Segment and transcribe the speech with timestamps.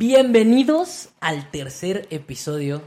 [0.00, 2.80] Bienvenidos al tercer episodio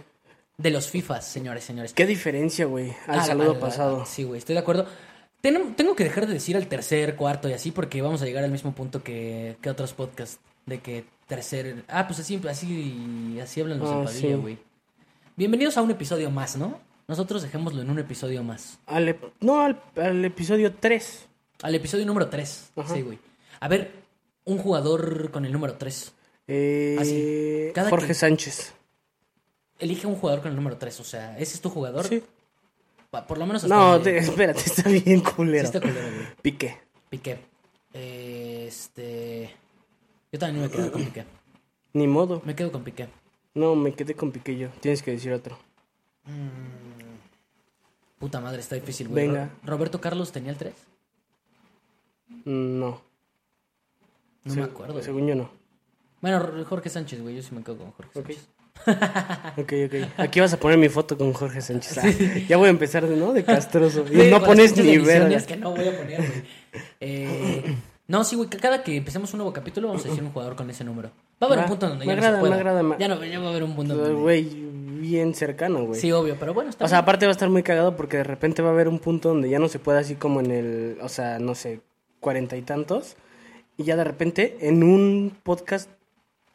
[0.57, 1.93] de los FIFAs, señores, señores.
[1.93, 2.89] ¿Qué diferencia, güey?
[3.05, 4.03] Al Ah, saludo al- pasado.
[4.07, 4.87] Sí, güey, estoy de acuerdo.
[5.39, 8.43] Ten- tengo que dejar de decir el tercer, cuarto y así porque vamos a llegar
[8.43, 10.39] al mismo punto que, que otros podcasts.
[10.65, 11.83] De que tercer...
[11.87, 14.33] Ah, pues así, así, así hablan los Ah, sí.
[14.33, 14.57] güey.
[15.35, 16.79] Bienvenidos a un episodio más, ¿no?
[17.07, 18.79] Nosotros dejémoslo en un episodio más.
[18.87, 21.27] Al no, al, al episodio 3.
[21.61, 22.71] Al episodio número 3.
[22.75, 22.91] Ajá.
[22.95, 23.19] Sí, güey.
[23.59, 23.91] A ver,
[24.45, 26.11] un jugador con el número 3.
[26.47, 27.71] Eh, Así.
[27.73, 28.73] Cada Jorge Sánchez.
[29.79, 30.99] Elige un jugador con el número 3.
[30.99, 32.05] O sea, ¿ese es tu jugador?
[32.07, 32.23] Sí.
[33.09, 35.63] Pa- Por lo menos hasta No, donde- te- espérate, está bien Sí culero.
[35.65, 36.27] está culero, güey.
[36.41, 36.77] Piqué.
[37.09, 37.39] Piqué.
[37.93, 39.51] Este.
[40.31, 41.25] Yo también me quedo con Piqué.
[41.93, 42.41] Ni modo.
[42.45, 43.07] Me quedo con Piqué.
[43.53, 44.69] No, me quedé con Piqué yo.
[44.81, 45.57] Tienes que decir otro.
[48.19, 49.27] Puta madre, está difícil, güey.
[49.27, 49.45] Venga.
[49.63, 50.73] Ro- ¿Roberto Carlos tenía el 3?
[52.45, 53.01] Mm, No.
[54.45, 54.93] No Se- me acuerdo.
[54.93, 55.05] güey.
[55.05, 55.49] Según yo no.
[56.23, 57.35] Bueno, Jorge Sánchez, güey.
[57.35, 58.11] Yo sí me quedo con Jorge.
[58.13, 58.47] Sánchez.
[59.57, 60.09] Ok, ok.
[60.19, 61.97] Aquí vas a poner mi foto con Jorge Sánchez.
[61.97, 62.09] Ah,
[62.47, 63.33] ya voy a empezar, ¿no?
[63.33, 64.05] De castroso.
[64.09, 66.43] Y Sí, no pones ni que no voy a poner, güey.
[67.01, 67.75] Eh,
[68.07, 68.49] no, sí, güey.
[68.49, 71.09] Cada que empecemos un nuevo capítulo vamos a decir un jugador con ese número.
[71.41, 72.49] Va a haber un punto donde ya no se pueda.
[72.55, 74.13] me agrada, me- Ya, no, ya va a haber un punto donde...
[74.13, 74.43] Güey,
[75.01, 75.99] bien cercano, güey.
[75.99, 77.03] Sí, obvio, pero bueno, está O sea, bien.
[77.03, 79.49] aparte va a estar muy cagado porque de repente va a haber un punto donde
[79.49, 81.81] ya no se puede así como en el, o sea, no sé,
[82.21, 83.17] cuarenta y tantos.
[83.75, 85.89] Y ya de repente en un podcast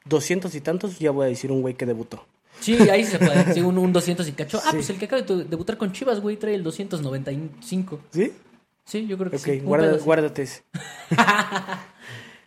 [0.09, 2.25] doscientos y tantos ya voy a decir un güey que debutó.
[2.61, 3.45] Sí, ahí se puede.
[3.55, 4.59] Sí, un, un 200 y cacho.
[4.65, 4.77] Ah, Sí.
[4.77, 8.01] pues el que acaba de debutar con Chivas, güey, trae el 295.
[8.13, 8.33] ¿Sí?
[8.85, 9.51] Sí, yo creo que Ok, sí.
[9.61, 10.63] Un guarda- guárdate ese.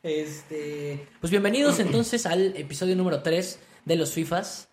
[0.04, 4.68] Este, pues bienvenidos entonces al episodio número 3 de los FIFAs.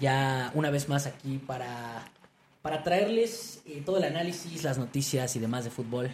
[0.00, 2.04] Ya una vez más aquí para,
[2.60, 6.10] para traerles eh, todo el análisis, las noticias y demás de fútbol.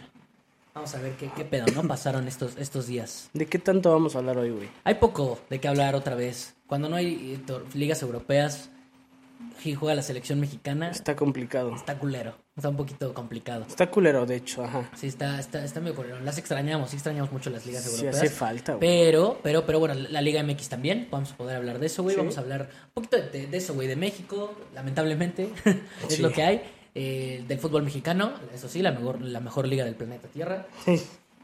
[0.75, 1.86] Vamos a ver qué, qué pedo, ¿no?
[1.86, 3.30] Pasaron estos, estos días.
[3.33, 4.69] ¿De qué tanto vamos a hablar hoy, güey?
[4.83, 6.55] Hay poco de qué hablar otra vez.
[6.66, 8.70] Cuando no hay eh, ligas europeas
[9.64, 11.75] y juega la selección mexicana, Está complicado.
[11.77, 12.34] está culero.
[12.56, 13.64] Está un poquito complicado.
[13.69, 14.88] Está culero, de hecho, ajá.
[14.97, 16.21] Sí, está, está, está medio culero.
[16.21, 18.16] Las extrañamos, sí extrañamos mucho las ligas Sí europeas.
[18.16, 18.81] hace falta, güey.
[18.81, 22.15] Pero, pero, pero bueno, la Liga MX también, vamos a poder hablar de eso, güey.
[22.15, 22.20] Sí.
[22.20, 25.50] Vamos a hablar un poquito de, de eso, güey, de México, lamentablemente,
[26.09, 26.22] es Sí.
[26.22, 26.62] lo que hay.
[26.94, 30.66] Eh, del fútbol mexicano, eso sí, la mejor, la mejor liga del planeta Tierra.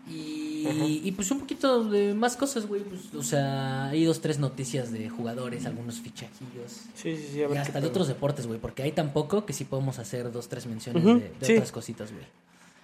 [0.09, 2.83] Y, y pues un poquito de más cosas, güey.
[2.83, 6.73] Pues, o sea, hay dos, tres noticias de jugadores, algunos fichajillos.
[6.95, 9.45] Sí, sí, sí, a Y ver hasta de otros deportes, güey, porque hay tan poco
[9.45, 11.53] que sí podemos hacer dos, tres menciones de, de sí.
[11.55, 12.25] otras cositas, güey.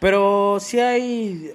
[0.01, 1.53] Pero sí hay,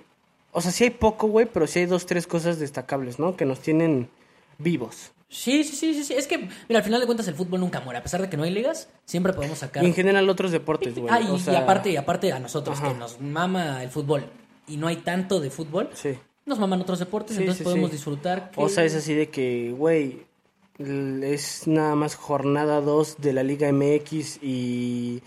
[0.51, 3.35] o sea, sí hay poco, güey, pero sí hay dos, tres cosas destacables, ¿no?
[3.35, 4.09] Que nos tienen
[4.57, 5.11] vivos.
[5.33, 6.13] Sí, sí, sí, sí, sí.
[6.13, 6.37] Es que,
[6.67, 7.99] mira, al final de cuentas el fútbol nunca muere.
[7.99, 9.81] A pesar de que no hay ligas, siempre podemos sacar.
[9.81, 11.07] Y en general otros deportes, güey.
[11.09, 12.89] Ah, y, o y sea, aparte, y aparte a nosotros, Ajá.
[12.91, 14.25] que nos mama el fútbol
[14.67, 16.17] y no hay tanto de fútbol, Sí.
[16.45, 18.51] nos maman otros deportes, Sí, entonces sí, podemos disfrutar.
[18.51, 20.25] que- O sea, es así de que, güey,
[21.23, 25.21] es nada más jornada 2 de la Liga MX y,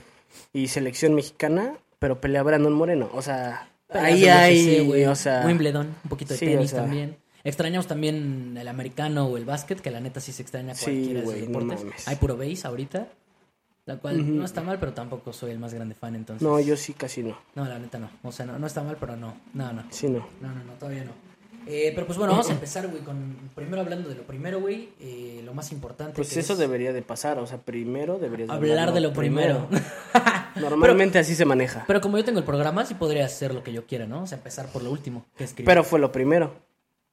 [0.52, 3.08] y selección mexicana, pero pelea Brandon Moreno.
[3.14, 5.44] O sea, Peleas ahí hay, o sea...
[5.46, 6.80] Wimbledon, un poquito de tenis o sea.
[6.82, 7.16] también.
[7.44, 11.20] Extrañamos también el americano o el básquet, que la neta sí se extraña Sí, cualquiera
[11.20, 12.08] de esos deportes.
[12.08, 13.08] Hay puro base ahorita,
[13.84, 16.42] la cual no está mal, pero tampoco soy el más grande fan, entonces.
[16.42, 17.38] No, yo sí casi no.
[17.54, 18.08] No, la neta no.
[18.22, 19.36] O sea, no, no está mal, pero no.
[19.52, 19.84] No, no.
[19.90, 20.26] Sí, no.
[20.40, 21.12] No, no, no, todavía no.
[21.66, 24.90] Eh, pero pues bueno, vamos a empezar, güey, con primero hablando de lo primero, güey,
[25.00, 26.14] eh, lo más importante.
[26.14, 29.68] Pues que eso es debería de pasar, o sea, primero deberías hablar de lo primero.
[30.56, 31.84] Normalmente así se maneja.
[31.86, 34.22] pero como yo tengo el programa, sí podría hacer lo que yo quiera, ¿no?
[34.22, 35.66] O sea, empezar por lo último que escribí.
[35.66, 36.52] Pero fue lo primero.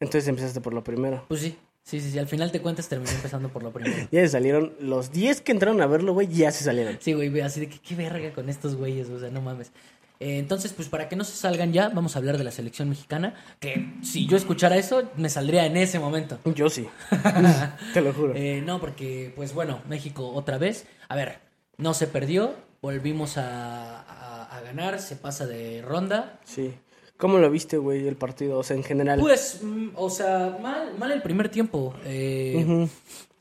[0.02, 1.24] Entonces empezaste por lo primero.
[1.30, 2.20] Pues sí, sí, sí, sí.
[2.20, 4.08] Al final te cuentas, terminé empezando por lo primero.
[4.12, 6.98] Ya se salieron, los 10 que entraron a verlo, güey, ya se salieron.
[7.00, 9.72] Sí, güey, así de que qué verga con estos güeyes, o sea, no mames.
[10.20, 12.90] Eh, entonces, pues para que no se salgan ya, vamos a hablar de la selección
[12.90, 13.34] mexicana.
[13.60, 16.38] Que si yo escuchara eso, me saldría en ese momento.
[16.54, 16.88] Yo sí.
[17.94, 18.34] Te lo juro.
[18.36, 20.86] Eh, no, porque, pues bueno, México otra vez.
[21.10, 21.40] A ver,
[21.78, 26.40] no se perdió, volvimos a, a- a ganar, se pasa de ronda.
[26.46, 26.72] Sí.
[27.22, 28.58] ¿Cómo lo viste, güey, el partido?
[28.58, 29.20] O sea, en general.
[29.20, 31.94] Pues, mm, o sea, mal, mal el primer tiempo.
[32.04, 32.88] Eh.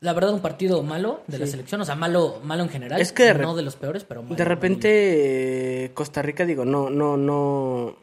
[0.01, 3.01] La verdad, un partido malo de la selección, o sea, malo, malo en general.
[3.01, 4.35] Es que de no de los peores, pero malo.
[4.35, 7.95] De repente, eh, Costa Rica, digo, no, no, no.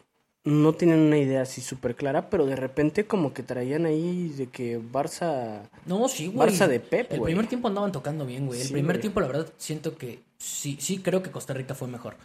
[0.42, 4.46] No tienen una idea así súper clara, pero de repente como que traían ahí de
[4.46, 5.60] que Barça...
[5.86, 6.48] No, sí, güey.
[6.48, 8.60] Barça de Pep, El primer tiempo andaban tocando bien, güey.
[8.60, 11.86] El Sí, primer tiempo, la verdad, siento que sí, sí creo que Costa Rica fue
[11.86, 12.16] mejor.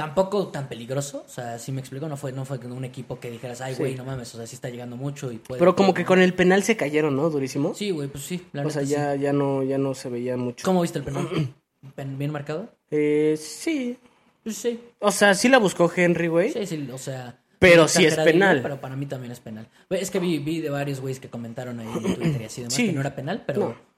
[0.00, 3.30] Tampoco tan peligroso, o sea, si me explico, no fue, no fue un equipo que
[3.30, 3.80] dijeras, ay, Sí.
[3.80, 5.58] güey, no mames, o sea, sí está llegando mucho y puede...
[5.58, 7.28] Pero como que con el penal se cayeron, ¿no?
[7.28, 7.74] Durísimo.
[7.74, 9.20] Sí, güey, pues sí, la o sea, ya, sí.
[9.20, 10.64] ya, no, ya no se veía mucho.
[10.64, 11.28] ¿Cómo viste el penal?
[11.94, 12.70] ¿Pen- ¿Bien marcado?
[12.90, 13.98] Eh, sí.
[14.42, 16.50] Pues sí, O sea, sí la buscó Henry, güey.
[16.50, 17.38] sí, sí, o sea...
[17.58, 18.60] Pero sí es penal.
[18.62, 19.68] Pero para mí también es penal.
[19.90, 22.72] Es que vi, vi de varios güeyes que comentaron ahí en Twitter y así demás
[22.72, 22.86] Sí.
[22.86, 23.60] que no era penal, pero...
[23.60, 23.89] No.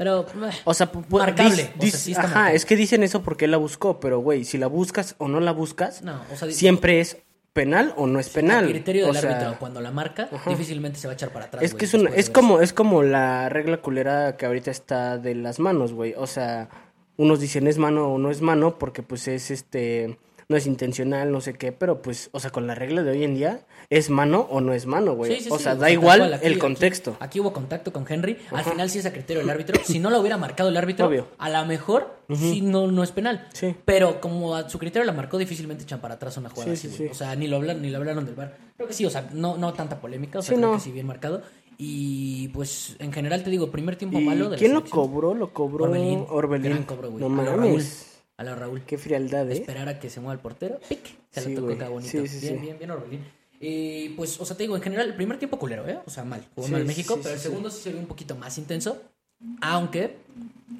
[0.00, 0.24] Pero,
[0.64, 2.56] O sea, Marcable, dis- o sea, dis- sí está ajá, marcable.
[2.56, 5.40] es que dicen eso porque él la buscó, pero güey, si la buscas o no
[5.40, 7.18] la buscas, no, o sea, di- siempre es
[7.52, 8.64] penal o no es penal.
[8.64, 11.44] a criterio del O sea, árbitro, cuando la marca, difícilmente se va a echar para
[11.44, 11.62] atrás.
[11.62, 15.34] Es que es, una, es como es como la regla culera que ahorita está de
[15.34, 16.14] las manos, güey.
[16.16, 16.70] O sea,
[17.18, 20.18] unos dicen es mano o no es mano porque pues es este
[20.50, 23.24] no es intencional, no sé qué, pero pues, o sea, con la regla de hoy
[23.24, 25.36] en día es mano o no es mano, güey.
[25.36, 27.16] Sí, sí, o sí, sea, o da sea, igual tal cual, aquí- el contexto.
[27.20, 28.36] Aquí, hubo contacto con Henry.
[28.50, 29.80] Al final sí es a criterio del árbitro.
[29.84, 31.28] Si no lo hubiera marcado el árbitro, Obvio.
[31.38, 33.48] a lo mejor sí no, no es penal.
[33.54, 33.74] Sí.
[33.84, 36.96] Pero como a su criterio la marcó, difícilmente echan para atrás una jugada Sí, así,
[36.96, 37.10] sí, güey.
[37.10, 38.56] O sea, ni lo hablaron, ni lo hablaron del bar.
[38.76, 40.40] Creo que sí, o sea, no, no tanta polémica.
[40.40, 40.76] O sea, Sí, creo no.
[40.76, 41.42] que sí bien marcado.
[41.78, 45.32] Y pues en general te digo, primer tiempo ¿Y malo de quién lo cobró?
[45.34, 46.26] Lo cobró Orbelín.
[46.28, 46.70] Orbelín.
[46.72, 47.22] Gran cobro, güey.
[47.22, 48.09] No mames.
[48.40, 48.80] A la Raúl.
[48.86, 49.52] Qué frialdad, ¿eh?
[49.52, 50.80] Esperar a que se mueva el portero.
[50.88, 51.14] ¡Pic!
[51.30, 52.10] Se Sí, lo tocó acá bonito.
[52.10, 53.22] Sí, sí, bien, bien, bien, Orbelín.
[53.60, 55.98] Y pues, o sea, te digo, en general, el primer tiempo culero, ¿eh?
[56.06, 56.42] O sea, mal.
[56.54, 59.02] Jugó mal México, pero el segundo sí se vio un poquito más intenso.
[59.60, 60.16] Aunque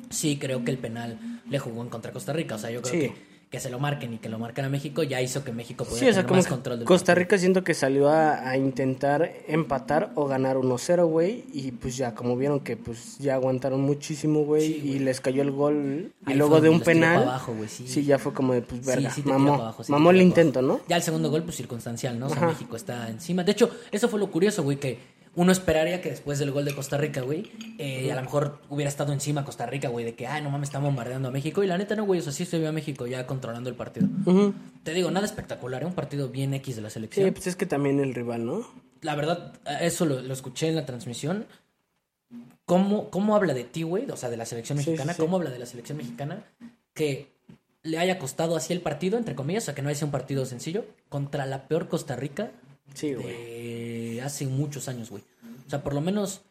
[0.08, 2.54] sí creo que el penal le jugó en contra Costa Rica.
[2.54, 3.14] O sea, yo creo que,
[3.50, 5.98] que se lo marquen y que lo marquen a México ya hizo que México pudiera
[6.06, 7.24] Sí, o sea, tener como más control del Costa partido.
[7.24, 12.14] Rica siento que salió a, a intentar empatar o ganar 1-0, güey, y pues ya,
[12.14, 16.30] como vieron que pues ya aguantaron muchísimo, güey, Sí, y les cayó el gol, y
[16.30, 17.88] Ahí luego fue de un penal, abajo, sí.
[17.88, 20.62] sí, ya fue como de, pues, verga, mamó, abajo, mamó el intento.
[20.62, 20.80] ¿no?
[20.88, 22.26] Ya el segundo gol, pues circunstancial, ¿no?
[22.26, 22.46] O sea.
[22.46, 23.42] México está encima.
[23.42, 24.98] De hecho, eso fue lo curioso, güey, que
[25.36, 28.88] uno esperaría que después del gol de Costa Rica, güey, eh, a lo mejor hubiera
[28.88, 31.62] estado encima Costa Rica, güey, de que, ay, no mames, está bombardeando a México.
[31.62, 33.76] Y la neta, no, güey, o sea, sí se vio a México ya controlando el
[33.76, 34.08] partido.
[34.82, 35.86] Te digo, nada espectacular, ¿eh?
[35.86, 37.26] Un partido bien X de la selección.
[37.26, 38.66] Sí, pues es que también el rival, ¿no?
[39.02, 41.46] La verdad, eso lo, lo escuché en la transmisión.
[42.66, 44.08] ¿Cómo, cómo habla de ti, güey?
[44.10, 45.14] O sea, de la selección sí, mexicana.
[45.14, 45.20] sí.
[45.22, 46.44] ¿Cómo habla de la selección mexicana?
[46.94, 47.32] Que
[47.82, 50.12] le haya costado así el partido, entre comillas, o sea, que no haya sido un
[50.12, 52.50] partido sencillo, contra la peor Costa Rica
[52.94, 53.26] Sí, güey.
[53.26, 55.22] de hace muchos años, güey.
[55.66, 56.42] O sea, por lo menos,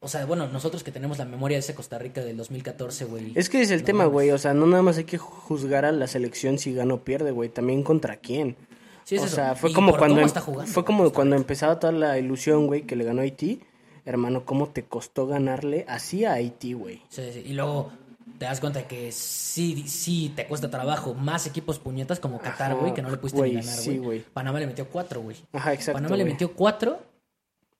[0.00, 3.32] o sea, bueno, nosotros que tenemos la memoria de ese Costa Rica del 2014, güey.
[3.34, 5.92] Es que es el tema, güey, o sea, no nada más hay que juzgar a
[5.92, 8.56] la selección si gana o pierde, güey, también contra quién.
[9.04, 9.34] Sí, es o eso.
[9.36, 12.96] sea, fue como cuando em- jugando fue como cuando empezaba toda la ilusión, güey, que
[12.96, 13.60] le ganó Haití.
[14.04, 17.02] Hermano, ¿cómo te costó ganarle así a Haití, güey?
[17.08, 17.92] Sí, sí, Y luego
[18.38, 22.94] te das cuenta que sí, sí te cuesta trabajo más equipos puñetas como Qatar, güey,
[22.94, 24.24] que no le pudiste güey, ni ganar, güey.
[24.32, 25.36] Panamá le metió cuatro, güey.
[25.52, 25.98] Ajá, exacto.
[25.98, 27.11] Panamá le metió cuatro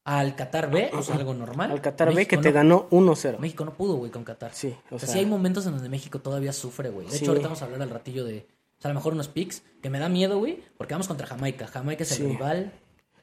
[0.05, 1.71] al Qatar B, o sea, algo normal.
[1.71, 3.39] Al Qatar B que México te ganó 1-0.
[3.39, 4.53] México no pudo, güey, con Qatar.
[4.53, 7.07] Sí, o O sea, sea- sí hay momentos en donde México todavía sufre, güey.
[7.07, 7.19] De Sí.
[7.19, 8.39] hecho, ahorita vamos a hablar al ratillo de,
[8.79, 11.27] o sea, a lo mejor unos picks que me da miedo, güey, porque vamos contra
[11.27, 11.67] Jamaica.
[11.69, 12.23] Jamaica es el Sí.
[12.25, 12.73] rival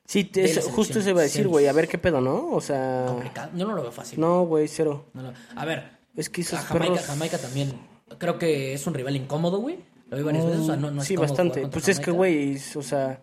[0.05, 2.47] Sí, eso- justo se iba a decir, güey, a ver qué pedo, ¿no?
[2.51, 3.51] O sea, complicado.
[3.55, 4.19] Yo no lo veo fácil.
[4.19, 5.05] no, güey, cero.
[5.13, 7.73] No lo- A ver, Es que esos a Jamaica, perros- Jamaica también
[8.17, 9.77] creo que es un rival incómodo, güey.
[10.09, 11.67] Lo vi varias veces, o sea, no, no es sí, bastante.
[11.67, 13.21] Pues es que, güey, o sea,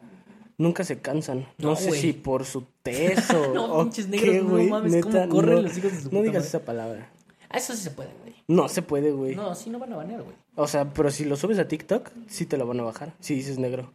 [0.59, 1.47] nunca se cansan.
[1.59, 5.03] No, No, sé si por su tez o, No, o pinches negros, qué, no mames,
[5.05, 6.49] cómo corren no, los hijos de su No puta digas madre.
[6.49, 7.11] esa palabra.
[7.49, 8.35] A eso sí se puede, güey.
[8.49, 9.35] No se puede, güey.
[9.35, 10.37] No, sí no van a banear, güey.
[10.55, 13.15] O sea, pero si lo subes a TikTok, sí te lo van a bajar.
[13.21, 13.93] Si dices negro.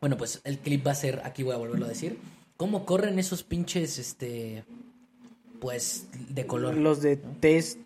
[0.00, 2.18] Bueno, pues el clip va a ser, aquí voy a volverlo a decir,
[2.56, 4.64] cómo corren esos pinches, este,
[5.60, 6.76] pues, de color.
[6.76, 7.78] Los de tez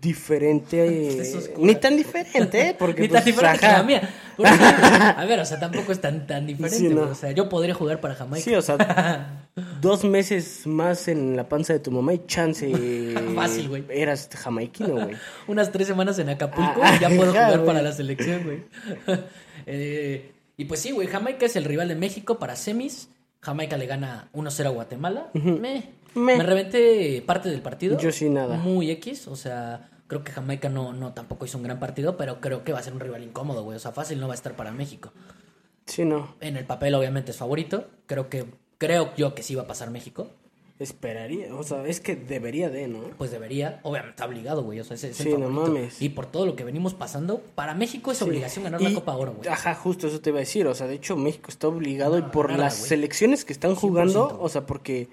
[0.00, 1.22] diferente.
[1.54, 2.76] Cura- ni tan diferente, ¿eh?
[2.78, 4.10] Porque Ni pues, tan diferente que la mía.
[4.36, 4.50] Porque,
[5.16, 6.78] a ver, o sea, tampoco es tan, tan diferente.
[6.78, 7.02] Sí, no.
[7.02, 8.44] O sea, yo podría jugar para Jamaica.
[8.44, 9.46] Sí, o sea,
[9.80, 12.70] dos meses más en la panza de tu mamá y chance.
[13.34, 13.84] Fácil, güey.
[13.90, 15.16] Eras jamaiquino, güey.
[15.46, 18.64] Unas tres semanas en Acapulco Ah, y ya puedo jugar para la selección, güey.
[19.66, 23.08] Eh, y pues sí, güey, Jamaica es el rival de México para semis.
[23.40, 25.28] Jamaica le gana 1-0 a Guatemala.
[25.34, 26.36] Me, Me.
[26.36, 27.98] me reventé parte del partido.
[27.98, 28.56] Yo sí, nada.
[28.56, 32.40] Muy X, o sea, creo que Jamaica no, no tampoco hizo un gran partido, pero
[32.40, 33.76] creo que va a ser un rival incómodo, güey.
[33.76, 35.12] O sea, fácil no va a estar para México.
[35.86, 36.34] Sí, no.
[36.40, 37.88] En el papel, obviamente, es favorito.
[38.06, 38.46] Creo que,
[38.78, 40.28] creo yo que sí va a pasar México.
[40.78, 41.54] Esperaría.
[41.54, 42.98] O sea, es que debería de, ¿no?
[43.16, 44.80] Pues debería, obviamente está obligado, güey.
[44.80, 46.02] O sea, es, es el Sí, no mames.
[46.02, 49.34] Y por todo lo que venimos pasando, para México es obligación ganar la Copa Oro,
[49.34, 49.48] güey.
[49.48, 50.66] Ajá, justo eso te iba a decir.
[50.66, 54.38] O sea, de hecho, México está obligado y por las selecciones que están 100%, jugando,
[54.40, 55.08] o sea, porque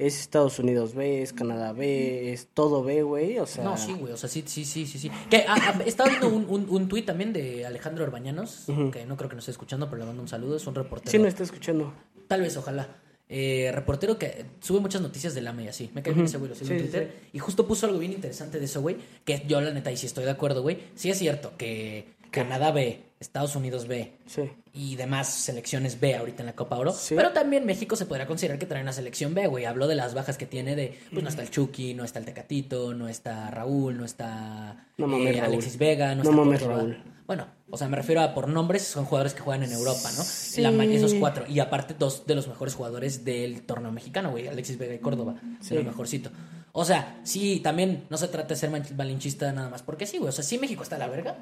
[0.00, 3.38] es Estados Unidos B, es Canadá B, es todo B, güey.
[3.38, 5.10] O sea, No, sí, güey, o sea, sí, sí, sí, sí, sí.
[5.28, 9.16] Que ah, ah, estaba viendo un, un, un tuit también de Alejandro Orbañanos, que no
[9.16, 11.10] creo que nos esté escuchando, pero le mando un saludo, es un reportero.
[11.10, 11.92] sí no está escuchando.
[12.26, 12.88] Tal vez, ojalá.
[13.32, 15.90] Eh, reportero que sube muchas noticias del AME y así.
[15.94, 17.14] Me cae bien ese güey, lo sigo en sí, Twitter.
[17.32, 18.96] Y justo puso algo bien interesante de eso, güey.
[19.24, 20.78] Que yo, la neta, y sí estoy de acuerdo, güey.
[20.96, 24.42] Sí es cierto que Canadá B, Estados Unidos B Sí.
[24.72, 26.92] y demás selecciones B ahorita en la Copa Oro.
[26.92, 27.14] Sí.
[27.14, 29.64] Pero también México se podría considerar que trae una selección B, güey.
[29.64, 32.24] Habló de las bajas que tiene de, pues no está el Chucky, no está el
[32.24, 35.40] Tecatito, no está Raúl, no está No mames, eh.
[35.40, 36.78] Alexis Vega, no, No está mames, Córdoba.
[36.80, 37.02] Raúl.
[37.26, 40.24] Bueno, o sea, me refiero a por nombres, son jugadores que juegan en Europa, ¿no?
[40.24, 40.60] Sí.
[40.62, 41.44] La esos cuatro.
[41.48, 44.48] Y aparte, dos de los mejores jugadores del torneo mexicano, güey.
[44.48, 45.36] Alexis Vega y Córdoba.
[45.68, 46.30] De lo mejorcito.
[46.72, 50.28] O sea, sí, también no se trata de ser malinchista nada más, porque sí, güey.
[50.28, 51.36] O sea, sí México está a la verga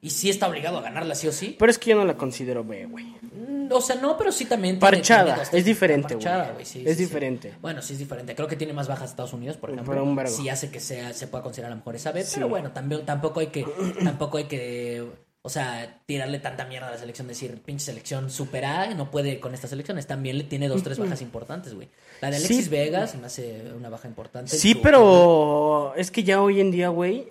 [0.00, 1.54] y sí está obligado a ganarla sí o sí.
[1.58, 3.04] Pero es que yo no la considero B, güey.
[3.04, 4.78] Mm, O sea, no, pero sí también.
[4.78, 6.64] tiene- Parchada, tiene es diferente, parchada, güey.
[6.64, 7.04] sí, Es sí, sí.
[7.04, 7.54] diferente.
[7.62, 8.34] Bueno, sí es diferente.
[8.34, 9.92] Creo que tiene más bajas Estados Unidos, por ejemplo.
[9.92, 10.30] Pero un vergo.
[10.34, 12.12] Sí hace que sea, se pueda considerar a lo mejor esa.
[12.22, 12.32] Sí.
[12.34, 13.64] Pero bueno, también, tampoco hay que,
[14.02, 15.08] tampoco hay que,
[15.46, 19.40] o sea, tirarle tanta mierda a la selección, decir, pinche selección super A, no puede
[19.40, 20.06] con estas selecciones.
[20.06, 21.88] También le tiene dos, tres bajas importantes, güey.
[22.22, 22.70] La de Alexis Sí.
[22.70, 24.56] Vegas me hace una baja importante.
[24.56, 27.28] Sí, pero es que ya hoy en día, güey,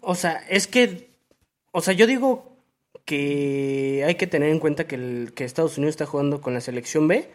[0.00, 1.10] o sea, es que,
[1.70, 2.56] o sea, yo digo
[3.04, 6.62] que hay que tener en cuenta que, el, que Estados Unidos está jugando con la
[6.62, 7.30] selección B,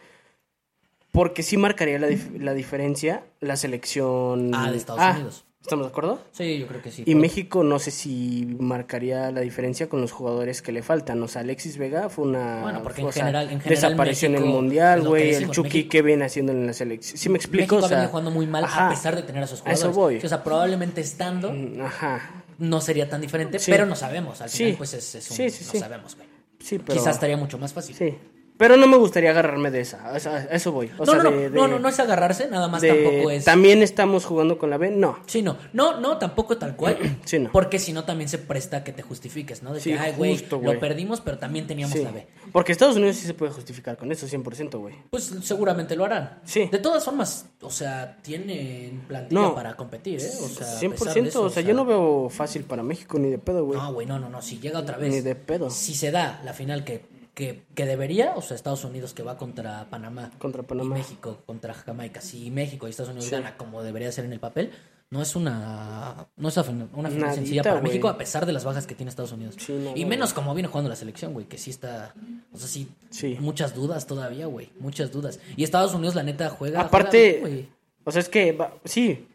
[1.12, 5.12] porque sí marcaría la, dif- la diferencia la selección Ah, de Estados A.
[5.12, 5.46] Unidos.
[5.62, 6.20] ¿Estamos de acuerdo?
[6.32, 7.04] Sí, yo creo que sí.
[7.06, 11.22] Y México no sé si marcaría la diferencia con los jugadores que le faltan.
[11.22, 12.62] O sea, Alexis Vega fue una...
[12.62, 15.34] Bueno, porque en general- en general desapareció en el Mundial, güey.
[15.34, 17.18] El Chucky, México- ¿qué viene haciendo en la selección?
[17.18, 17.75] ¿Sí me explico?
[17.75, 19.63] México o sea, viene jugando muy mal ajá, a pesar de tener a sus a
[19.63, 19.82] jugadores.
[19.82, 20.18] eso voy.
[20.18, 22.44] O sea, probablemente estando Ajá.
[22.58, 23.70] no sería tan diferente, Sí.
[23.70, 24.39] pero no sabemos.
[24.42, 24.58] Al Sí.
[24.63, 25.80] final, pues es, es un, Sí, sí, no sí.
[25.80, 26.28] sabemos, güey.
[26.60, 26.98] Sí, pero...
[26.98, 27.96] Quizás estaría mucho más fácil.
[27.96, 28.18] Sí.
[28.60, 30.06] Pero no me gustaría agarrarme de esa.
[30.13, 30.92] A eso voy.
[31.00, 33.46] no, sea, no, no, de- no, no, no es agarrarse, nada más de- tampoco es.
[33.46, 34.92] También estamos jugando con la B.
[34.92, 35.18] No.
[35.28, 36.98] Sí, no, no, no, tampoco tal cual.
[37.24, 37.51] Sí, no.
[37.54, 39.74] Porque si no, también se presta a que te justifiques, ¿no?
[39.74, 42.04] De Sí, que, ay, güey, lo perdimos, pero también teníamos Sí.
[42.04, 42.28] la B.
[42.51, 44.94] Porque Estados Unidos sí se puede justificar con eso, 100%, güey.
[45.10, 46.39] Pues seguramente lo harán.
[46.44, 46.68] Sí.
[46.70, 49.56] De todas formas, o sea, tienen plantilla No.
[49.56, 50.25] para competir, ¿eh?
[50.44, 51.13] O sea, a pesar 100%.
[51.24, 53.80] de eso, o sea, yo no veo fácil para México ni de pedo, güey.
[53.80, 54.42] No, güey, no, no, no.
[54.42, 55.10] Si llega otra vez.
[55.13, 55.70] Ni de pedo.
[55.70, 57.06] Si se da la final que,
[57.39, 60.29] que, que debería, o sea, Estados Unidos que va contra Panamá.
[60.38, 60.96] Contra Panamá.
[60.98, 62.19] Y México contra Jamaica.
[62.22, 63.31] Si México y Estados Unidos Sí.
[63.31, 64.72] gana como debería ser en el papel,
[65.10, 67.81] no es una, no es una final una final Nadita, sencilla para.
[67.81, 69.55] México a pesar de las bajas que tiene Estados Unidos.
[69.58, 72.13] Sí, no, y no, menos como viene jugando la selección, güey, que sí está,
[72.53, 73.38] o sea, sí, Sí.
[73.39, 75.39] muchas dudas todavía, güey, muchas dudas.
[75.58, 76.81] Y Estados Unidos, la neta, juega.
[76.81, 77.69] Aparte, juega bien,
[78.03, 79.27] o sea, es que va- sí,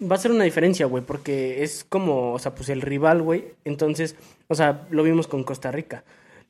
[0.00, 3.46] va a ser una diferencia, güey, porque es como, o sea, pues el rival, güey.
[3.64, 4.14] Entonces,
[4.46, 6.04] o sea, lo vimos con Costa Rica.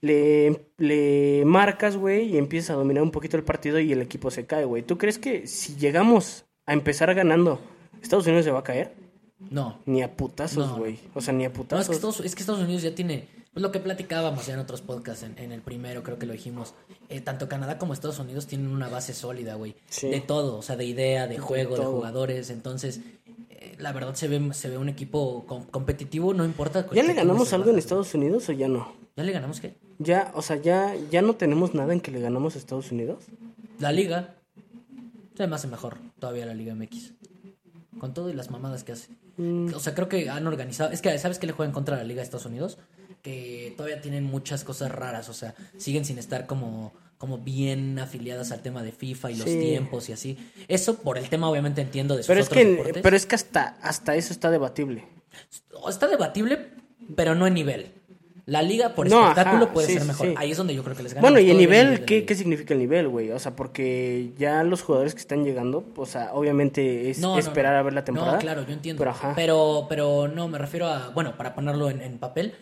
[0.07, 4.31] Le, le marcas, güey, y empiezas a dominar un poquito el partido y el equipo
[4.31, 4.83] se cae, güey.
[4.83, 7.61] ¿Tú crees que si llegamos a empezar ganando,
[8.03, 8.93] Estados Unidos se va a caer?
[9.51, 9.79] no.
[9.87, 10.77] Ni a putazos, No.
[10.79, 10.99] güey.
[11.15, 11.89] O sea, ni a No, es putazos.
[11.89, 14.81] que, Estados, es que Estados Unidos ya tiene, pues lo que platicábamos ya en otros
[14.81, 16.75] podcasts, en, en el primero creo que lo dijimos,
[17.09, 20.09] eh, tanto Canadá como Estados Unidos tienen una base sólida, güey, Sí.
[20.09, 23.01] de todo, o sea, de idea, de juego, de, jugadores, entonces,
[23.51, 26.87] eh, la verdad se ve, se ve un equipo com- competitivo, no importa.
[26.93, 28.95] ¿Ya le ganamos algo en Estados Unidos o ya no?
[29.17, 29.75] ¿Ya le ganamos qué?
[29.99, 33.25] Ya, o sea, ya, ya no tenemos nada en que le ganamos a Estados Unidos.
[33.79, 34.35] La Liga,
[35.37, 37.13] se me hace mejor todavía la Liga MX,
[37.99, 39.09] con todo y las mamadas que hace.
[39.37, 39.75] Mm.
[39.75, 40.91] O sea, creo que han organizado.
[40.93, 42.79] Es que, ¿sabes qué le juegan contra la Liga de Estados Unidos?
[43.23, 45.29] Que todavía tienen muchas cosas raras.
[45.29, 49.47] O sea, siguen sin estar como, como bien afiliadas al tema de FIFA y los
[49.47, 50.39] tiempos y así.
[50.69, 53.03] Eso por el tema, obviamente, entiendo de sus Pero es otros que, deportes.
[53.03, 55.05] pero es que hasta, hasta eso está debatible.
[55.89, 56.71] Está debatible,
[57.15, 57.93] pero no en nivel.
[58.47, 60.29] La liga por No, espectáculo ajá, puede sí, ser mejor.
[60.29, 60.35] sí.
[60.37, 61.21] Ahí es donde yo creo que les gana.
[61.21, 63.33] Bueno, y el nivel, ¿qué, ¿qué significa el nivel, güey?
[63.33, 67.83] O sea, porque ya los jugadores que están llegando, o sea, obviamente es esperar a
[67.83, 68.35] ver la temporada.
[68.35, 69.01] No, claro, yo entiendo.
[69.01, 69.33] Pero, ajá.
[69.35, 72.55] Pero, pero no, me refiero a, bueno, para ponerlo en, en papel,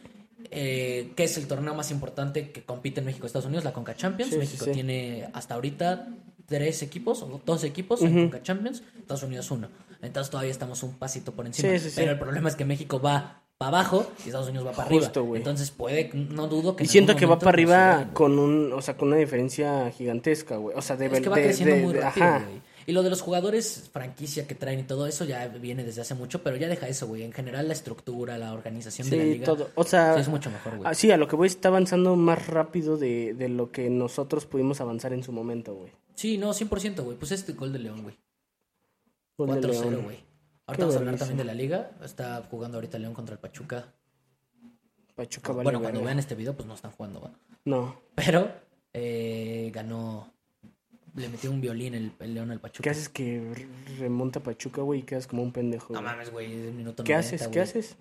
[0.50, 3.64] eh, ¿qué es el torneo más importante que compite en México Estados Unidos?
[3.64, 4.32] La Conca Champions.
[4.32, 4.70] Sí, México sí.
[4.70, 6.08] tiene hasta ahorita
[6.46, 9.68] tres equipos o dos equipos en Conca Champions, Estados Unidos uno.
[10.00, 11.72] Entonces todavía estamos un pasito por encima.
[11.72, 11.96] Sí, sí, sí.
[11.96, 15.20] Pero el problema es que México va para abajo y Estados Unidos va para Justo,
[15.20, 15.36] arriba.
[15.38, 18.72] Entonces puede, no dudo que Y en siento que va para nos arriba con un,
[18.72, 20.76] o sea, con una diferencia gigantesca, güey.
[20.76, 22.74] O sea, de Es que va de- creciendo de- muy rápido, güey.
[22.86, 26.14] Y lo de los jugadores franquicia que traen y todo eso ya viene desde hace
[26.14, 27.22] mucho, pero ya deja eso, güey.
[27.22, 29.70] En general la estructura, la organización de la Sí, liga todo.
[29.74, 30.90] O sea, sí es mucho mejor, güey.
[30.90, 34.44] ah, sí, a lo que voy está avanzando más rápido de, de lo que nosotros
[34.44, 35.92] pudimos avanzar en su momento, güey.
[36.14, 37.16] Sí, no, 100%, güey.
[37.16, 38.16] Pues este gol de León, güey.
[39.38, 40.02] Gol de 4-0, León.
[40.04, 40.18] güey.
[40.66, 41.90] Ahorita vamos a hablar también de la liga.
[42.02, 43.92] Está jugando ahorita León contra el Pachuca.
[45.14, 46.06] Pachuca vale bueno, cuando verga.
[46.06, 47.30] vean este video, pues no están jugando, ¿va?
[47.64, 48.00] No.
[48.14, 48.50] Pero
[48.92, 50.32] eh, ganó.
[51.14, 52.82] Le metió un violín el, el León al Pachuca.
[52.82, 55.92] ¿Qué haces que re- remonta Pachuca, güey, y quedas como un pendejo?
[55.92, 56.12] No güey?
[56.12, 56.48] mames, güey.
[56.48, 57.42] minuto ¿Qué 90, haces?
[57.42, 57.60] ¿Qué güey.
[57.62, 57.96] haces?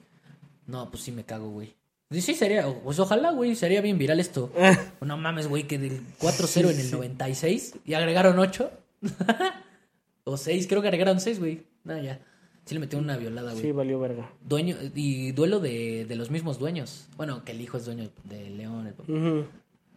[0.65, 1.75] No, pues sí me cago, güey.
[2.09, 2.65] Sí, sí, sería.
[2.83, 3.55] Pues ojalá, güey.
[3.55, 4.51] Sería bien viral esto.
[5.01, 8.71] No mames, güey, que del 4-0 en el 96 y agregaron 8.
[10.23, 11.65] o 6, creo que agregaron 6, güey.
[11.83, 12.19] No, ya.
[12.65, 13.61] Sí le metió una violada, güey.
[13.63, 14.31] Sí, valió verga.
[14.41, 17.07] Dueño, y duelo de, de los mismos dueños.
[17.17, 18.87] Bueno, que el hijo es dueño de León.
[18.87, 19.11] el papá.
[19.11, 19.45] Ujú.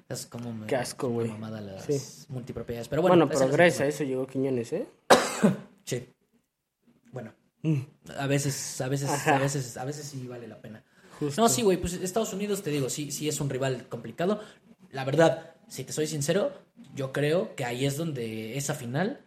[0.09, 1.29] Es como me- Qué asco, güey.
[1.29, 2.27] mamada las Sí.
[2.29, 2.89] multipropiedades.
[2.89, 4.87] Pero bueno, Bueno, pero gracias a eso llegó Quiñones, ¿eh?
[5.85, 6.09] Sí.
[7.13, 7.33] Bueno,
[7.63, 7.81] Mm,
[8.19, 9.37] a veces, a veces, Ajá.
[9.37, 10.85] a veces, a veces sí vale la pena.
[11.19, 11.41] Justo.
[11.41, 14.41] No, sí, güey, pues Estados Unidos, te digo, sí, sí es un rival complicado.
[14.93, 16.53] La verdad, si te soy sincero,
[16.95, 19.21] yo creo que ahí es donde esa final,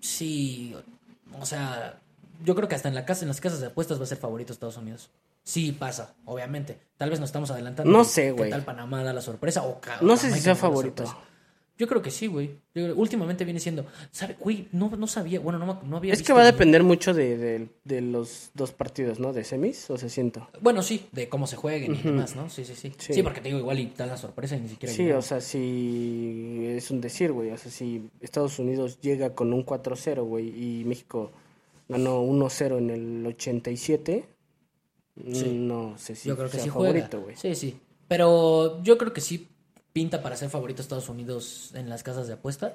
[0.00, 0.74] sí,
[1.40, 2.00] o sea,
[2.44, 4.18] yo creo que hasta en la casa, en las casas de apuestas va a ser
[4.18, 5.10] favorito Estados Unidos.
[5.44, 6.78] Sí pasa, obviamente.
[6.96, 7.90] Tal vez nos estamos adelantando.
[7.90, 8.50] No ¿Qué- sé, ¿Qué güey.
[8.50, 9.62] tal Panamá da la sorpresa?
[9.64, 11.04] O No sé si sea favorito.
[11.78, 12.58] Yo creo que sí, güey.
[12.96, 13.86] Últimamente viene siendo.
[14.10, 14.66] ¿Sabe, güey?
[14.72, 15.38] No, no sabía.
[15.38, 18.50] Bueno, no, no había Es que va a ni- depender mucho de, de- de los
[18.54, 19.32] dos partidos, ¿no?
[19.32, 20.48] De semis o se siento.
[20.60, 22.50] Bueno, sí, de cómo se jueguen y demás, ¿no?
[22.50, 23.14] Sí, sí, sí, sí.
[23.14, 23.22] Sí.
[23.22, 24.92] porque te digo, igual y da la sorpresa y ni siquiera.
[24.92, 27.50] Sí, o sea, si es un decir, güey.
[27.52, 30.48] O sea, si Estados Unidos llega con un 4-0, güey,
[30.80, 31.30] y México
[31.88, 34.28] ganó 1-0 en el 87,
[35.32, 35.52] Sí.
[35.58, 36.92] no sé si yo creo que sea sí juega.
[36.94, 37.36] favorito, güey.
[37.36, 37.80] Sí, sí.
[38.06, 39.48] Pero yo creo que sí
[39.92, 42.72] pinta para ser favorito Estados Unidos en las casas de apuestas.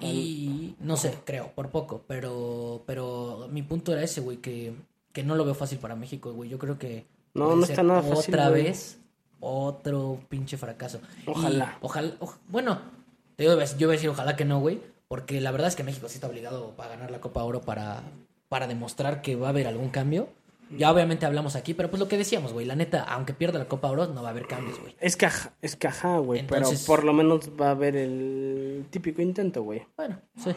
[0.00, 2.02] Y no sé, creo, por poco.
[2.06, 4.72] Pero, pero mi punto era ese, güey, que,
[5.12, 6.48] que no lo veo fácil para México, güey.
[6.50, 7.06] Yo creo que.
[7.34, 8.98] No, no está nada fácil, Otra vez,
[9.40, 11.00] otro pinche fracaso.
[11.26, 11.78] Y Ojalá.
[11.82, 12.16] ojalá.
[12.20, 12.80] oj- bueno,
[13.36, 14.80] te digo, yo voy a decir ojalá que no, güey.
[15.08, 18.02] Porque la verdad es que México sí está obligado para ganar la Copa Oro para,
[18.48, 20.28] para demostrar que va a haber algún cambio.
[20.76, 23.68] Ya obviamente hablamos aquí, pero pues lo que decíamos, güey, la neta, aunque pierda la
[23.68, 24.94] Copa Oro, no va a haber cambios, güey.
[25.00, 29.22] Es ajá- es ajá, güey, Entonces- pero por lo menos va a haber el típico
[29.22, 29.80] intento, güey.
[29.96, 30.50] Bueno, sí.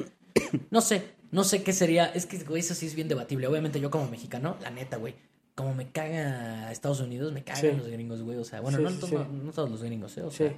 [0.70, 2.08] No sé, no sé qué sería.
[2.08, 3.48] Es que, güey, eso sí es bien debatible.
[3.48, 5.16] Obviamente yo como mexicano, la neta, güey,
[5.56, 7.72] como me caga Estados Unidos, me cagan Sí.
[7.78, 8.38] los gringos, güey.
[8.38, 10.24] O sea, bueno, Sí, no, sí, todos los gringos, ¿eh?
[10.24, 10.54] O sea,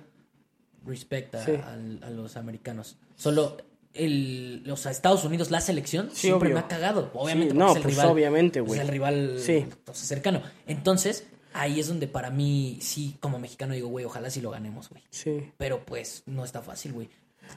[0.83, 1.51] respect a, Sí.
[1.63, 2.97] al- a los americanos.
[3.15, 3.57] Solo
[3.93, 6.55] el, o sea, Estados Unidos, la selección, Sí, siempre obvio.
[6.55, 7.11] me ha cagado.
[7.13, 8.09] Obviamente, Sí, no, es el pues rival.
[8.09, 8.79] obviamente, Es güey.
[8.79, 9.57] el rival Sí.
[9.57, 10.41] entonces, cercano.
[10.67, 14.89] Entonces, ahí es donde para mí, sí, como mexicano digo, güey, ojalá sí lo ganemos,
[14.89, 15.03] güey.
[15.09, 15.51] Sí.
[15.57, 17.09] Pero pues no está fácil, güey.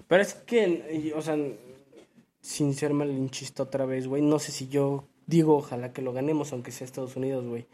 [0.09, 1.37] Pero es que, o sea,
[2.41, 6.53] sin ser malinchista otra vez, güey, no sé si yo digo ojalá que lo ganemos,
[6.53, 7.67] aunque sea Estados Unidos, güey.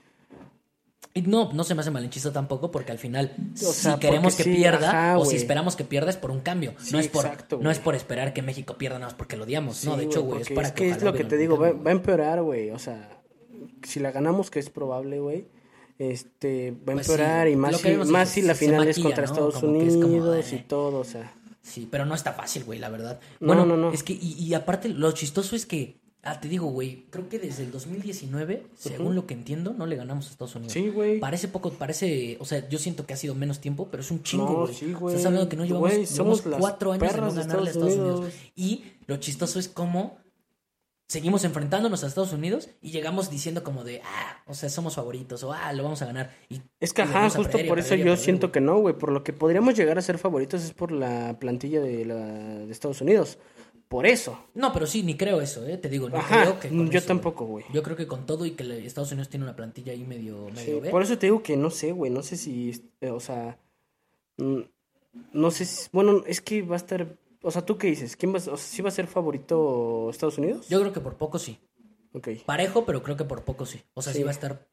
[1.15, 4.35] Y no, no se me hace malinchista tampoco, porque al final, O sea, si queremos
[4.35, 6.75] que sí, pierda, ajá, o si esperamos que pierda, es por un cambio.
[6.79, 9.37] Sí, no, es por, exacto, no es por esperar que México pierda nada más porque
[9.37, 9.85] lo odiamos.
[9.85, 10.85] no, Sí, de hecho, güey, es para es que.
[10.85, 13.21] que es lo que te digo, va, va a empeorar, güey, o sea,
[13.83, 15.49] si la ganamos, que es probable, güey,
[15.99, 19.05] este, va a Pues empeorar y lo más, si, más si la final es maquilla,
[19.05, 19.33] contra ¿no?
[19.33, 20.65] Estados Como que es como, Unidos y eh.
[20.67, 21.35] todo, o sea.
[21.61, 23.21] Sí, pero no está fácil, güey, la verdad.
[23.39, 23.93] No, bueno, no, no.
[23.93, 27.39] Es que, y, y aparte, lo chistoso es que, ah, te digo, güey, creo que
[27.39, 30.73] desde el 2019, según lo que entiendo, no le ganamos a Estados Unidos.
[30.73, 31.19] Sí, güey.
[31.19, 34.23] Parece poco, parece, o sea, yo siento que ha sido menos tiempo, pero es un
[34.23, 34.75] chingo, No, güey.
[34.75, 35.15] sí, O güey.
[35.15, 38.21] Estás hablando que no llevamos, cuatro años de no ganarle a Estados Unidos.
[38.21, 38.35] Unidos.
[38.55, 40.23] Y lo chistoso es cómo
[41.13, 45.43] seguimos enfrentándonos a Estados Unidos y llegamos diciendo como de, ah, o sea, somos favoritos,
[45.43, 46.31] o ah, lo vamos a ganar.
[46.49, 48.97] Y, Es que, ajá, justo por eso yo siento que no, güey.
[48.97, 52.73] Por lo que podríamos llegar a ser favoritos es por la plantilla de, la, de
[52.73, 53.39] Estados Unidos.
[53.93, 54.47] Por eso.
[54.55, 55.77] No, pero sí, ni creo eso, ¿eh?
[55.77, 57.65] Te digo, no Ajá, creo que con yo eso, tampoco, güey.
[57.75, 60.55] Yo creo que con todo y que Estados Unidos tiene una plantilla ahí medio, Sí,
[60.55, 60.91] medio B.
[60.91, 62.11] por eso te digo que no sé, güey.
[62.11, 63.59] No sé si, eh, o sea,
[64.39, 64.61] mm,
[65.35, 67.07] no sé si, bueno, es que va a estar,
[67.43, 68.17] o sea, ¿tú qué dices?
[68.17, 70.69] ¿Quién va, o sea, sí va a ser favorito Estados Unidos?
[70.71, 71.59] Yo creo que por poco sí.
[72.15, 72.29] Ok.
[72.47, 73.83] Parejo, pero creo que por poco sí.
[73.95, 74.23] O sea, sí, Sí.
[74.25, 74.67] va a estar.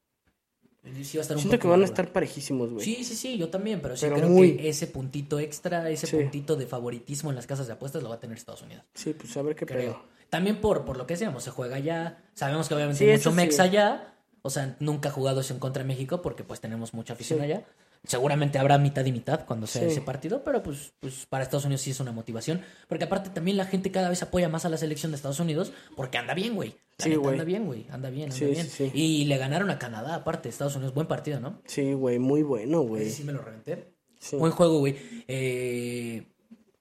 [1.04, 2.84] Sí va a estar un Siento que van a estar parejísimos, güey.
[2.86, 6.08] Sí, sí, sí, yo también, pero sí Pero creo muy- que ese puntito extra, ese
[6.08, 6.16] Sí.
[6.16, 8.84] puntito de favoritismo en las casas de apuestas lo va a tener Estados Unidos.
[8.94, 9.80] Sí, pues a ver qué Creo.
[9.94, 10.02] pedo.
[10.30, 12.24] También por, por lo que decíamos, se juega allá.
[12.34, 14.14] Sabemos que obviamente Sí, hay mucho mex allá.
[14.42, 17.42] O sea, nunca ha jugado eso en contra de México porque pues tenemos mucha afición
[17.42, 17.64] allá.
[18.06, 19.90] Seguramente habrá mitad y mitad cuando sea Sí.
[19.90, 22.62] ese partido, pero pues, pues para Estados Unidos sí es una motivación.
[22.88, 25.74] Porque aparte también la gente cada vez apoya más a la selección de Estados Unidos
[25.96, 26.76] porque anda bien, güey.
[26.98, 27.30] La Sí, neta.
[27.30, 27.86] Anda bien, güey.
[27.92, 28.68] Anda bien, anda Sí, bien.
[28.68, 28.92] sí, sí.
[28.94, 30.94] Y le ganaron a Canadá, aparte, Estados Unidos.
[30.94, 31.62] Buen partido, ¿no?
[31.66, 33.10] Sí, güey, muy bueno, güey.
[33.10, 33.94] sí me lo reventé.
[34.20, 34.38] Sí.
[34.38, 34.98] Buen juego, güey.
[35.28, 36.24] Eh,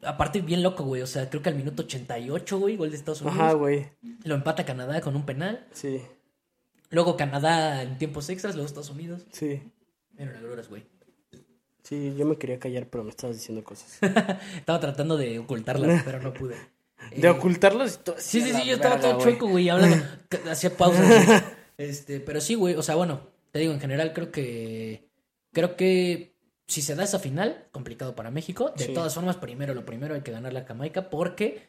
[0.03, 1.03] aparte, bien loco, güey.
[1.03, 3.39] O sea, creo que al minuto 88, güey, gol de Estados Unidos.
[3.41, 3.87] Ajá, güey.
[4.25, 5.67] Lo empata Canadá con un penal.
[5.73, 6.01] Sí,
[6.91, 9.27] Luego Canadá en tiempos extras, luego Estados Unidos.
[9.33, 9.63] sí.
[10.17, 10.85] Eran agruras, güey.
[11.89, 13.99] Sí, yo me quería callar, pero me estabas diciendo cosas.
[14.57, 16.57] Estaba tratando de ocultarlas, pero no pude.
[17.17, 18.17] De Eh, todo.
[18.19, 19.97] Sí, sí, sí, yo estaba todo chueco, güey, hablando.
[20.51, 21.45] Hacía pausas.
[21.79, 23.21] Este, pero sí, güey, o sea, bueno,
[23.53, 25.09] te digo, en general creo que.
[25.53, 26.35] Creo que
[26.67, 28.73] si se da esa final, complicado para México.
[28.77, 28.93] De Sí.
[28.93, 31.69] todas formas, primero, lo primero hay que ganar la Jamaica porque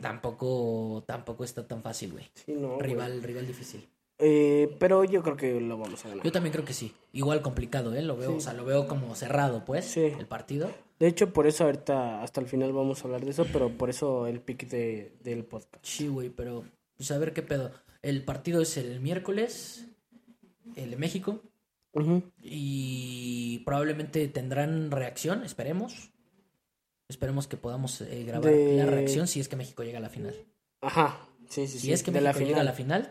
[0.00, 2.30] tampoco, tampoco está tan fácil, güey.
[2.34, 2.80] Sí, no, güey.
[2.80, 3.86] rival, rival difícil.
[4.24, 6.24] Eh, pero yo creo que lo vamos a ganar.
[6.24, 6.94] Yo también creo que sí.
[7.12, 8.02] Igual complicado, ¿eh?
[8.02, 8.36] Lo veo, Sí.
[8.36, 10.00] o sea, lo veo como cerrado, pues, Sí.
[10.00, 10.70] el partido.
[11.00, 13.90] De hecho, por eso ahorita hasta el final vamos a hablar de eso, pero por
[13.90, 15.84] eso el pick de, del podcast.
[15.84, 16.64] Sí, güey, pero
[16.96, 17.72] pues a ver qué pedo.
[18.02, 19.88] El partido es el miércoles,
[20.76, 21.40] el de México,
[21.92, 22.22] Ujú.
[22.40, 26.10] y probablemente tendrán reacción, esperemos.
[27.08, 30.08] Esperemos que podamos eh, grabar De- la reacción si es que México llega a la
[30.08, 30.34] final.
[30.80, 31.18] Ajá,
[31.52, 31.92] sí, sí, Si sí.
[31.92, 33.10] es que de México la llega a la final.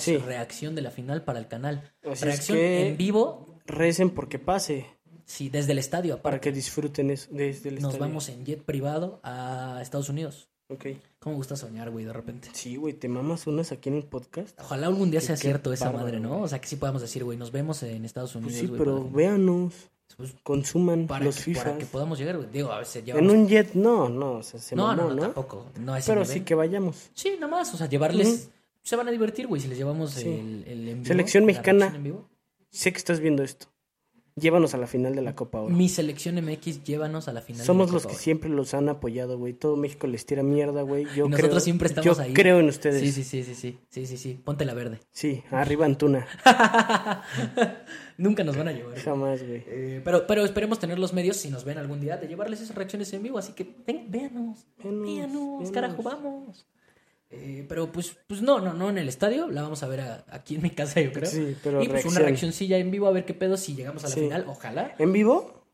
[0.00, 0.16] Sí.
[0.18, 1.90] reacción de la final para el canal.
[2.02, 4.86] Reacción que- en vivo, Recen porque pase,
[5.24, 6.16] sí, desde el estadio.
[6.22, 8.00] para Aparte, que disfruten eso desde el nos estadio.
[8.00, 10.48] vamos en jet privado a Estados Unidos.
[10.68, 10.86] Ok.
[11.18, 12.48] ¿Cómo gusta soñar, güey, de repente?
[12.52, 14.58] Sí, güey, te mamas unas aquí en el podcast.
[14.60, 16.28] Ojalá algún día sea cierto esa madre, ¿no?
[16.30, 16.42] güey.
[16.42, 18.78] O sea, que sí podamos decir, güey, nos vemos en Estados Unidos, Pues sí, güey,
[18.78, 19.74] pero para- véanos,
[20.20, 21.64] pues, consuman para, los que, FIFAs.
[21.64, 22.48] para que podamos llegar, güey.
[22.52, 23.32] Digo, a veces llevamos...
[23.32, 25.14] En un jet, no, no, o sea, se no, mamó, no, ¿no?
[25.16, 25.66] no, tampoco.
[25.78, 27.10] No Pero sí que vayamos.
[27.14, 28.50] Sí, nada más, o sea, llevarles...
[28.82, 30.26] Se van a divertir, güey, si les llevamos Sí.
[30.28, 31.78] el, el en vivo, Selección mexicana.
[31.86, 32.28] reacción en vivo.
[32.70, 33.66] Sé que estás viendo esto.
[34.36, 35.74] Llévanos a la final de la Copa Oro.
[35.74, 37.60] Mi selección MX, llévanos a la final.
[37.60, 38.22] de Somos la los Copa que Oro.
[38.22, 39.52] siempre los han apoyado, güey.
[39.52, 41.04] Todo México les tira mierda, güey.
[41.16, 42.32] Yo nosotros creo, siempre estamos yo ahí.
[42.32, 43.00] creo en ustedes.
[43.00, 44.40] Sí, sí, sí, sí, sí, sí, sí, sí.
[44.44, 45.00] Ponte la verde.
[45.12, 46.26] Sí, arriba Antuna.
[48.18, 48.98] Nunca nos van a llevar.
[48.98, 49.62] Jamás, güey.
[49.66, 52.76] Eh, pero, pero esperemos tener los medios, si nos ven algún día, de llevarles esas
[52.76, 53.38] reacciones en vivo.
[53.38, 55.70] Así que ven, véanos, Véanos, véanos, véanos.
[55.70, 56.66] carajo, vamos.
[57.30, 59.48] Eh, pero pues, pues no, no, no en el estadio.
[59.48, 61.30] La vamos a ver a- aquí en mi casa, yo creo.
[61.30, 64.08] Sí, pero y pues una reaccioncilla en vivo a ver qué pedo si llegamos a
[64.08, 64.20] la Sí.
[64.20, 64.44] final.
[64.48, 64.94] Ojalá.
[64.98, 65.64] ¿En vivo?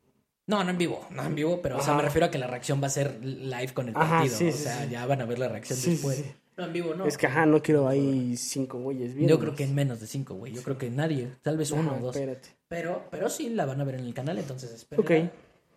[0.49, 2.47] No, no en vivo, no en vivo, pero o sea, me refiero a que la
[2.47, 4.37] reacción va a ser live con el Ajá, partido.
[4.39, 4.91] sí, o sea, sí.
[4.91, 6.19] ya van a ver la reacción después.
[6.19, 6.25] sí.
[6.57, 7.05] No, en vivo no.
[7.07, 9.29] Es que, ajá, no quiero ahí cinco güeyes bien.
[9.29, 10.53] Yo creo que en menos de cinco, güey.
[10.55, 12.17] Yo creo que nadie, tal vez uno o dos.
[12.17, 12.49] Espérate.
[12.69, 15.03] Pero, pero sí la van a ver en el canal, entonces espero.
[15.03, 15.11] Ok.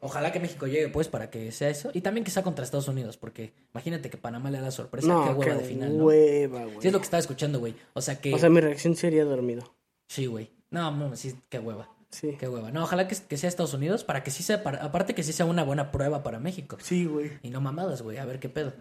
[0.02, 1.90] Ojalá que México llegue, pues, para que sea eso.
[1.94, 5.08] Y también que sea contra Estados Unidos, porque imagínate que Panamá le da la sorpresa.
[5.08, 6.06] No, qué qué hueva de final, ¿no?
[6.06, 6.78] hueva, güey.
[6.82, 7.76] Sí, es lo que estaba escuchando, güey.
[7.94, 8.34] O sea que.
[8.34, 9.74] O sea, mi reacción sería dormido.
[10.08, 10.52] sí, güey.
[10.72, 11.90] No, no, sí, qué hueva.
[12.12, 12.36] Sí.
[12.40, 12.72] Qué hueva.
[12.72, 14.64] No, ojalá que, que sea Estados Unidos para que sí sea.
[14.64, 16.78] para- aparte que sí sea una buena prueba para México.
[16.82, 17.32] Sí, güey.
[17.44, 18.18] Y no mamadas, güey.
[18.18, 18.74] A ver qué pedo.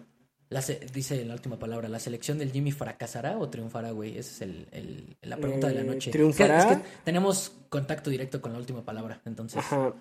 [0.49, 4.17] La se- dice la última palabra, ¿la selección del Jimmy fracasará o triunfará, güey?
[4.17, 6.09] Esa es el, el- la pregunta de la Eh, noche.
[6.11, 6.57] ¿triunfará?
[6.59, 9.59] Es que, es que tenemos contacto directo con la última palabra, entonces.
[9.59, 9.93] Ajá.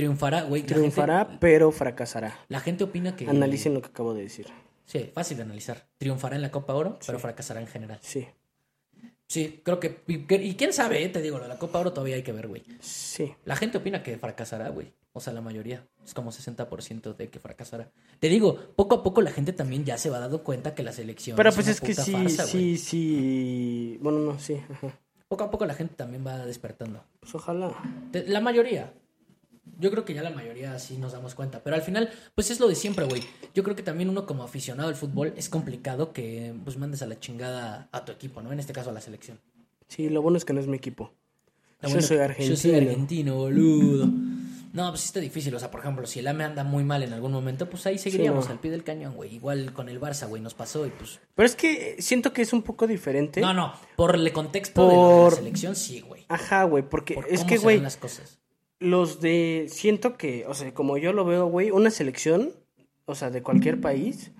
[0.00, 0.62] Triunfará, güey.
[0.62, 2.38] Triunfará, gente, pero fracasará.
[2.48, 3.28] la gente opina que...
[3.28, 4.46] Analicen lo que acabo de decir.
[4.86, 5.86] Sí, fácil de analizar.
[5.98, 7.98] Triunfará en la Copa Oro, pero fracasará en general.
[8.00, 8.26] Sí.
[9.26, 10.00] Sí, creo que...
[10.06, 12.48] Y, quién sabe, eh, te digo, lo de la Copa Oro todavía hay que ver,
[12.48, 12.64] güey.
[12.80, 13.34] Sí.
[13.44, 14.90] La gente opina que fracasará, güey.
[15.12, 15.86] O sea, la mayoría.
[16.02, 17.90] Es como 60% de que fracasará.
[18.20, 20.92] Te digo, poco a poco la gente también ya se va dando cuenta que la
[20.92, 23.98] selección Pero es pues una es que sí, farsa, sí, sí.
[24.00, 24.60] Bueno, no, sí.
[24.70, 24.98] Ajá.
[25.28, 27.04] Poco a poco la gente también va despertando.
[27.20, 27.72] Pues ojalá.
[28.26, 28.92] La mayoría.
[29.78, 31.62] Yo creo que ya la mayoría sí nos damos cuenta.
[31.62, 33.22] Pero al final, pues es lo de siempre, güey.
[33.54, 37.06] Yo creo que también uno como aficionado al fútbol es complicado que pues mandes a
[37.06, 38.52] la chingada a tu equipo, ¿no?
[38.52, 39.38] En este caso a la selección.
[39.88, 41.12] Sí, lo bueno es que no es mi equipo.
[41.82, 42.50] Yo bueno soy que- argentino.
[42.54, 44.08] Yo soy argentino, boludo.
[44.72, 45.52] No, pues está difícil.
[45.54, 47.98] O sea, por ejemplo, si el AME anda muy mal en algún momento, pues ahí
[47.98, 48.52] seguiríamos no.
[48.52, 49.34] al pie del cañón, güey.
[49.34, 51.18] Igual con el Barça, güey, nos pasó y pues...
[51.34, 53.40] Pero es que siento que es un poco diferente.
[53.40, 56.24] No, no, por el contexto de, lo de Por- la selección, sí, güey.
[56.28, 58.38] Ajá, güey, porque Por es cómo que, se güey, las cosas.
[58.80, 59.66] Los de...
[59.68, 62.50] Siento que, o sea, como yo lo veo, güey, una selección,
[63.04, 64.32] o sea, de cualquier país,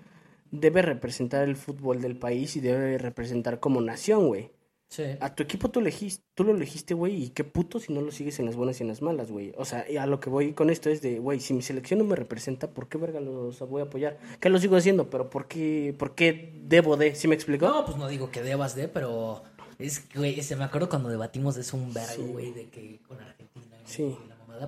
[0.51, 4.51] debe representar el fútbol del país y debe representar como nación, güey.
[4.89, 5.03] Sí.
[5.21, 8.11] A tu equipo tú, elegiste, tú lo elegiste, güey, y qué puto si no lo
[8.11, 9.53] sigues en las buenas y en las malas, güey.
[9.55, 11.99] O sea, y a lo que voy con esto es de, güey, si mi selección
[11.99, 14.17] no me representa, ¿por qué verga los voy a apoyar?
[14.41, 17.15] Que lo sigo haciendo, pero ¿por qué, por qué debo de?
[17.15, 17.67] ¿Sí me explico?
[17.69, 19.43] No, pues no digo que debas de, pero
[19.79, 22.21] es que, güey, se me acuerdo cuando debatimos de eso un vergo, Sí.
[22.29, 24.13] güey, de que con Argentina Sí.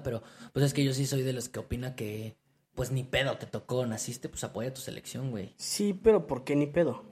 [0.01, 2.35] Pero pues es que yo sí soy de los que opina que
[2.73, 5.53] pues ni pedo te tocó, naciste, pues apoya tu selección, güey.
[5.57, 7.03] Sí, pero ¿por qué ni pedo?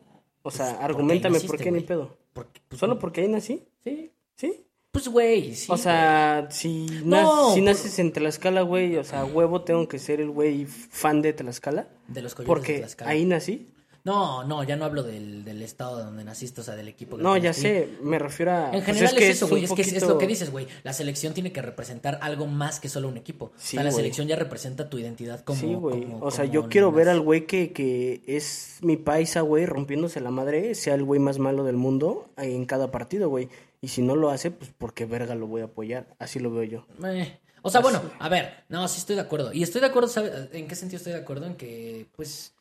[0.42, 2.18] O sea, Pues, argumentame por naciste, qué ni pedo.
[2.34, 3.64] Porque, pues, ¿Solo porque ahí nací?
[3.84, 4.12] Sí.
[4.36, 4.66] ¿Sí?
[4.92, 5.68] Pues, güey, sí.
[5.72, 10.00] o sea, si, No, si por- naces en Tlaxcala, güey, o sea, huevo tengo que
[10.00, 11.88] ser el güey fan de Tlaxcala.
[12.08, 13.12] de los coyotes de Porque Tlaxcala.
[13.12, 13.68] ahí nací.
[14.04, 17.18] No, no, ya no hablo del, del estado donde naciste, o sea, del equipo.
[17.18, 18.66] que No, ya sé, me refiero a...
[18.66, 19.64] En pues general es, que eso, un güey.
[19.66, 20.68] Es que es- es lo que dices, güey.
[20.84, 23.52] La selección tiene que representar algo más que solo un equipo.
[23.58, 25.60] Sí, o sea, la selección ya representa tu identidad como.
[25.60, 26.08] sí, güey.
[26.20, 30.32] O sea, yo quiero ver al güey que, que es mi paisa, güey, rompiéndose la
[30.32, 33.50] madre, sea el güey más malo del mundo en cada partido, güey.
[33.82, 36.08] Y si no lo hace, pues porque verga lo voy a apoyar.
[36.20, 36.86] Así lo veo yo.
[37.06, 39.54] Eh, O sea, bueno, a ver, no, sí estoy de acuerdo.
[39.54, 40.32] Y estoy de acuerdo, ¿sabes?
[40.54, 41.46] ¿En qué sentido estoy de acuerdo?
[41.46, 42.54] En que, pues,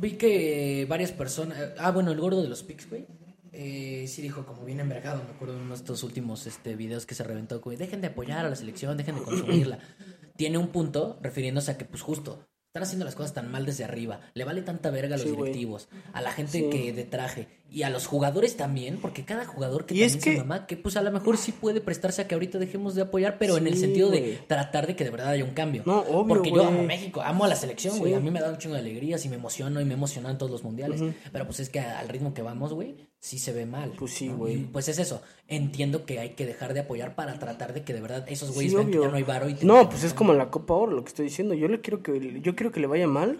[0.00, 1.58] vi que varias personas...
[1.78, 3.06] Ah, bueno, el gordo de los pics, güey.
[3.52, 7.06] eh, sí dijo como bien envergado, me acuerdo de uno de estos últimos este, videos
[7.06, 9.78] que se reventó, güey, dejen de apoyar a la selección, dejen de consumirla.
[10.36, 13.82] Tiene un punto refiriéndose a que, pues justo, están haciendo las cosas tan mal desde
[13.84, 16.70] arriba, le vale tanta verga a los Sí, directivos, a la gente Sí.
[16.70, 20.36] que de traje y a los jugadores también, porque cada jugador que Y es también
[20.36, 23.02] se mamá, que pues a lo mejor sí puede prestarse a que ahorita dejemos de
[23.02, 25.82] apoyar, pero en el sentido de tratar de que de verdad haya un cambio.
[25.84, 28.12] No, obvio, Porque yo amo México, amo a la selección, güey.
[28.12, 28.16] Sí.
[28.16, 30.50] A mí me da un chingo de alegrías y me emociono y me emocionan todos
[30.50, 31.02] los mundiales.
[31.30, 33.92] Pero pues es que al ritmo que vamos, güey, sí se ve mal.
[33.98, 34.38] Pues sí, ¿no?
[34.38, 34.54] güey.
[34.54, 35.20] Y, Pues es eso.
[35.46, 38.72] Entiendo que hay que dejar de apoyar para tratar de que de verdad esos güeyes
[38.72, 40.74] Sí, vean que ya no hay varo y te- No, pues es como la Copa
[40.74, 41.54] Oro, lo que estoy diciendo.
[41.54, 43.38] Yo le quiero que yo quiero que le vaya mal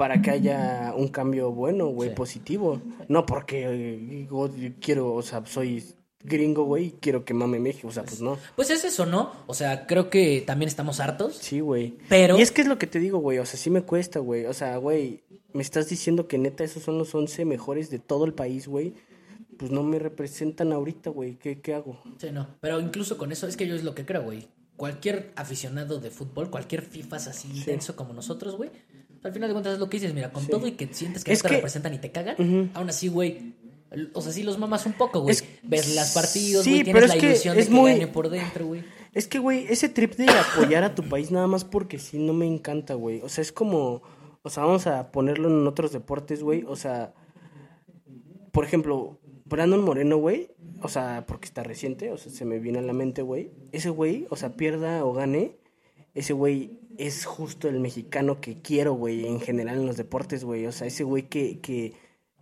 [0.00, 2.14] para que haya un cambio bueno, güey, Sí.
[2.14, 2.80] positivo.
[3.08, 4.48] No porque digo,
[4.80, 5.84] quiero, o sea, soy
[6.24, 7.88] gringo, güey, y quiero que mame México.
[7.88, 8.38] O sea, pues no.
[8.56, 9.30] Pues es eso, ¿no?
[9.46, 11.36] O sea, creo que también estamos hartos.
[11.36, 11.98] Sí, güey.
[12.08, 13.36] Pero- Y es que es lo que te digo, güey.
[13.40, 14.46] O sea, sí me cuesta, güey.
[14.46, 18.24] O sea, güey, me estás diciendo que neta esos son los 11 mejores de todo
[18.24, 18.94] el país, güey.
[19.58, 21.34] Pues no me representan ahorita, güey.
[21.34, 22.00] ¿Qué, ¿Qué hago?
[22.16, 22.46] Sí, no.
[22.62, 24.48] Pero incluso con eso, es que yo es lo que creo, güey.
[24.78, 28.70] Cualquier aficionado de fútbol, cualquier FIFAs así intenso como nosotros, güey.
[29.22, 31.32] Al final de cuentas es lo que dices, mira, con todo y que sientes que
[31.32, 33.54] Es no te que- representan y te cagan, aún así, güey.
[34.14, 35.32] O sea, sí los mamas un poco, güey.
[35.32, 38.30] Es- Ves las partidos, güey, tienes es la ilusión es de que muy- gane por
[38.30, 38.84] dentro, güey.
[39.12, 42.32] Es que, güey, ese trip de apoyar a tu país nada más porque sí no
[42.32, 43.20] me encanta, güey.
[43.22, 44.02] O sea, es como,
[44.42, 46.64] o sea, vamos a ponerlo en otros deportes, güey.
[46.68, 47.12] O sea,
[48.52, 50.50] por ejemplo, Brandon Moreno, güey.
[50.82, 53.50] O sea, porque está reciente, o sea, se me viene a la mente, güey.
[53.72, 55.56] Ese güey, o sea, pierda o gane,
[56.14, 60.66] ese güey es justo el mexicano que quiero, güey, en general en los deportes, güey.
[60.66, 61.94] O sea, ese güey que, que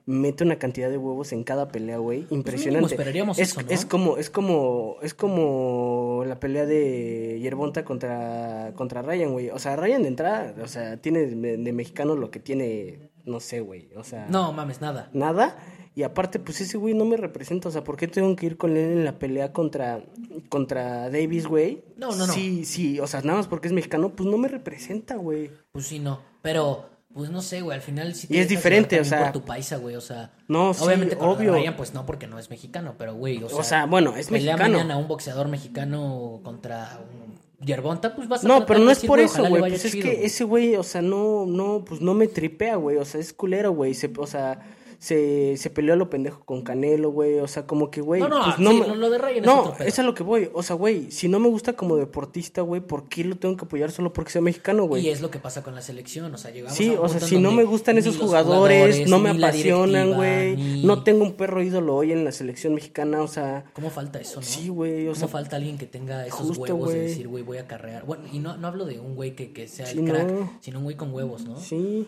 [0.05, 2.27] mete una cantidad de huevos en cada pelea, güey.
[2.31, 2.81] Impresionante.
[2.81, 3.71] Pues esperaríamos es, eso, ¿no?
[3.71, 9.51] es como, es como, es como la pelea de Yerbonta contra, contra Ryan, güey.
[9.51, 13.41] O sea, Ryan de entrada, o sea, tiene de, de mexicano lo que tiene, no
[13.41, 13.91] sé, güey.
[13.97, 15.11] O sea, No, mames, nada.
[15.13, 15.57] nada.
[15.95, 17.69] Y aparte, pues ese güey no me representa.
[17.69, 20.01] O sea, ¿por qué tengo que ir con él en la pelea contra,
[20.49, 21.83] contra Davis, güey?
[21.97, 22.33] No, no, no.
[22.33, 25.51] Sí, sí, o sea, nada más porque es mexicano, pues no me representa, güey.
[25.73, 26.21] Pues sí, no.
[26.43, 27.75] Pero, pues no sé, güey.
[27.75, 29.97] Al final sí te Y es diferente, o sea- por tu paisa, güey.
[29.97, 30.33] O sea.
[30.47, 31.53] No, sí, obviamente con obvio.
[31.55, 32.95] Ryan, pues no, porque no es mexicano.
[32.97, 33.59] Pero, güey, o sea.
[33.59, 34.79] O sea, bueno, es pelea mexicano.
[34.79, 37.28] mañana un boxeador mexicano contra un
[37.61, 39.61] Yerbonta, pues vas a No, pero no es decir, por eso, güey.
[39.61, 42.97] Pues es chido, que ese güey, o sea, no, no, pues no me tripea, güey.
[42.99, 43.95] O sea, es culero, güey.
[43.95, 44.61] Se, o sea,
[44.99, 47.39] se, se peleó a lo pendejo con Canelo, güey.
[47.39, 48.21] O sea, como que, güey.
[48.21, 50.51] No, no, pues sí, me- lo- lo de Ryan No, es a lo que voy.
[50.55, 53.65] O sea, güey, si no me gusta como deportista, güey, ¿por qué lo tengo que
[53.65, 55.09] apoyar solo porque sea mexicano, Y güey?
[55.09, 57.39] es lo que pasa con la selección, o sea, llegamos Sí, a o sea, si
[57.39, 60.57] no me gustan esos jugadores, no me apasionan, güey.
[60.57, 64.21] ni- No tengo un perro ídolo hoy en la selección mexicana, o sea, ¿Cómo falta
[64.21, 64.47] eso, no?
[64.47, 67.09] Sí, güey, o ¿Cómo falta alguien que tenga esos justo, huevos de güey.
[67.09, 68.05] decir, güey, voy a carrear?
[68.05, 70.53] Bueno, y no, no hablo de un güey que, que sea Sí, el crack, no.
[70.61, 71.57] sino un güey con huevos, ¿no?
[71.61, 72.07] sí.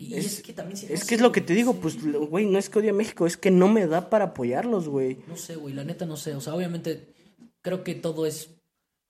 [0.00, 0.78] Y es, que también...
[0.88, 3.26] Es que es lo que te digo, pues, güey, no es que odie a México,
[3.26, 5.18] es que no me da para apoyarlos, güey.
[5.28, 6.34] No sé, güey, la neta no sé.
[6.34, 7.12] O sea, obviamente
[7.60, 8.48] creo que todo es...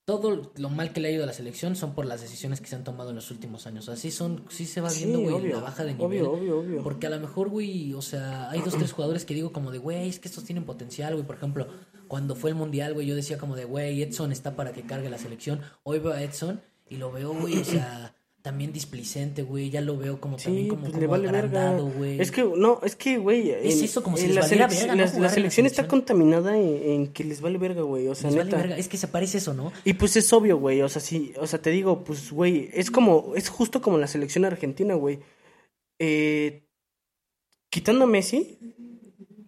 [0.05, 2.67] Todo lo mal que le ha ido a la selección son por las decisiones que
[2.67, 3.89] se han tomado en los últimos años.
[3.89, 6.23] Así son, sí se va viendo, güey, la baja de nivel.
[6.25, 6.83] obvio, obvio, obvio.
[6.83, 9.79] Porque a lo mejor, güey, o sea, hay dos, tres jugadores que digo como de,
[9.79, 11.25] güey, es que estos tienen potencial, güey.
[11.25, 11.69] Por ejemplo,
[12.09, 15.09] cuando fue el Mundial, güey, yo decía como de, güey, Edson está para que cargue
[15.09, 15.61] la selección.
[15.85, 19.71] Hoy veo a Edson y lo veo, güey, o sea, también displicente, güey.
[19.71, 21.39] Ya lo veo como también como, pues como le vale verga.
[21.39, 22.21] agrandado, güey.
[22.21, 23.51] Es que, no, es que, güey.
[23.51, 24.95] Es eso, como si les la valiera verga.
[24.95, 28.09] La, la la selección está contaminada en, en que les vale verga, güey.
[28.09, 28.77] O sea, Les vale verga.
[28.79, 29.73] Es que se parece eso, ¿no?
[29.85, 30.81] Y pues es obvio, güey.
[30.83, 34.07] O sea, sí, o sea, te digo, pues, güey, es como, es justo como la
[34.07, 35.21] selección argentina, güey.
[35.99, 36.63] Eh,
[37.69, 38.59] quitando a Messi,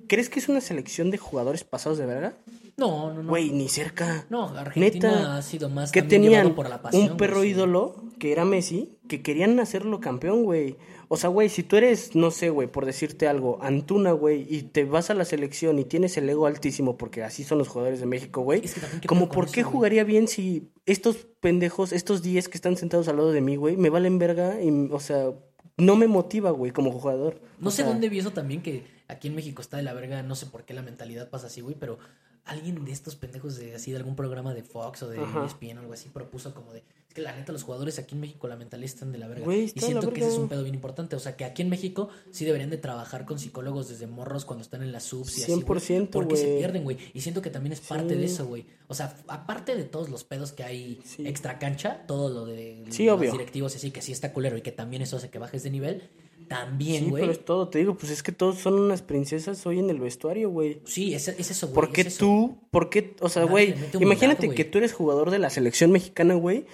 [0.06, 2.34] ¿crees que es una selección de jugadores pasados de verga?
[2.76, 3.28] No, no, no.
[3.28, 4.26] Güey, ni cerca.
[4.30, 7.54] No, Argentina Neta, ha sido más que tenían por la pasión, un perro güey, sí.
[7.54, 10.76] ídolo que era Messi, que querían hacerlo campeón, güey.
[11.08, 14.62] O sea, güey, si tú eres, no sé, güey, por decirte algo, Antuna, güey, y
[14.62, 18.00] te vas a la selección y tienes el ego altísimo, porque así son los jugadores
[18.00, 18.64] de México, güey.
[18.64, 19.72] Es que también, ¿qué Como, ¿por eso, qué güey?
[19.72, 23.76] jugaría bien si estos pendejos, estos 10 que están sentados al lado de mí, güey,
[23.76, 25.32] me valen verga y, o sea,
[25.76, 27.40] no me motiva, güey, como jugador?
[27.58, 29.92] No O sé sea, dónde vi eso también, que aquí en México está de la
[29.92, 31.98] verga, no sé por qué la mentalidad pasa así, güey, pero
[32.44, 35.44] alguien de estos pendejos de así de algún programa de Fox o de Ajá.
[35.46, 38.20] ESPN o algo así propuso como de, es que la neta los jugadores aquí en
[38.20, 39.54] México la mentalidad están de la verga.
[39.54, 42.08] Y siento que ese es un pedo bien importante, o sea, que aquí en México
[42.32, 45.52] sí deberían de trabajar con psicólogos desde morros cuando están en las subs y así,
[45.52, 48.20] güey, 100%, porque se pierden, güey, y siento que también es parte Sí.
[48.20, 48.66] de eso, güey.
[48.88, 51.26] O sea, aparte de todos los pedos que hay Sí.
[51.26, 53.30] extra cancha, todo lo de Sí, los obvio.
[53.32, 55.70] directivos y así que sí está culero y que también eso hace que bajes de
[55.70, 56.10] nivel,
[56.48, 57.22] también, Sí, güey.
[57.22, 59.98] pero es todo, te digo, pues es que todos son unas princesas hoy en el
[60.00, 60.80] vestuario, güey.
[60.84, 61.74] Sí, es, es eso, güey.
[61.74, 62.58] ¿Por qué es tú?
[62.70, 63.16] ¿Por qué?
[63.20, 66.66] O sea, güey, imagínate que tú eres jugador de la selección mexicana, güey.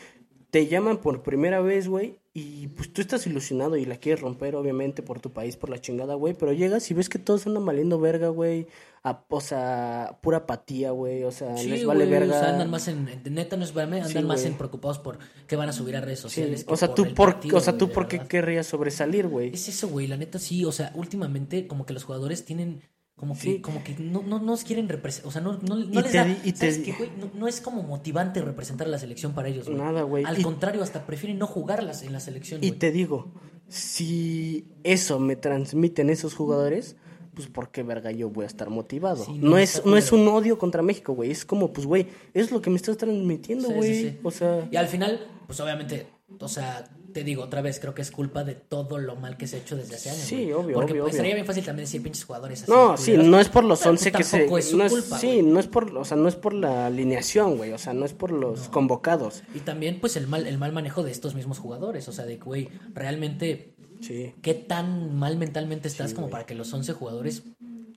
[0.50, 4.54] Te llaman por primera vez, güey, y pues tú estás ilusionado y la quieres romper,
[4.56, 6.32] obviamente, por tu país, por la chingada, güey.
[6.32, 8.66] Pero llegas y ves que todos andan valiendo verga, güey.
[9.02, 11.22] A- O sea, pura apatía, güey.
[11.24, 12.34] O sea, Sí, les vale verga.
[12.34, 13.08] O sea, andan más en.
[13.08, 15.96] en- Neta, no es brome, andan Sí, más en preocupados por qué van a subir
[15.96, 16.64] a redes Sí, sociales.
[16.64, 19.50] que O sea, por tú por, partido, o sea, tú por qué querrías sobresalir, güey.
[19.52, 20.06] Es eso, güey.
[20.06, 20.64] La neta, sí.
[20.64, 22.80] O sea, últimamente, como que los jugadores tienen.
[23.18, 23.61] Como que, Sí.
[23.61, 25.28] como que no, no nos quieren representar.
[25.28, 26.28] O sea, no, no, no les te da.
[26.44, 27.11] y te ¿Sabes qué, güey?
[27.18, 29.76] No, no es como motivante representar a la selección para ellos, güey.
[29.76, 30.24] Nada, güey.
[30.24, 32.78] Al Y- contrario, hasta prefieren no jugarlas en la selección, Y güey.
[32.78, 33.33] te digo,
[33.68, 36.96] si eso me transmiten esos jugadores,
[37.35, 39.24] pues por qué verga yo voy a estar motivado.
[39.24, 42.07] Sí, no, no, es no es un odio contra México, güey, es como pues güey,
[42.35, 43.94] es lo que me estás transmitiendo, Sí, güey.
[43.94, 44.18] sí, sí.
[44.22, 46.07] O sea, Y al final, pues obviamente,
[46.40, 49.46] o sea, te digo otra vez, creo que es culpa de todo lo mal que
[49.48, 50.22] se ha hecho desde hace años.
[50.22, 50.52] Sí, güey.
[50.52, 51.18] obvio, Porque obvio, pues, obvio.
[51.22, 52.70] sería bien fácil también decir pinches jugadores así.
[52.70, 54.92] No, sí, no es por los pero, 11 que pues, se es su no es-
[54.92, 57.92] culpa, sí, no es por, o sea, no es por la alineación, güey, o sea,
[57.92, 59.42] no es por los convocados.
[59.54, 62.07] Y también, pues, el mal, el mal manejo de estos mismos jugadores.
[62.09, 64.33] O sea, de que, güey, realmente, Sí.
[64.42, 67.42] ¿qué tan mal mentalmente estás como para que los 11 jugadores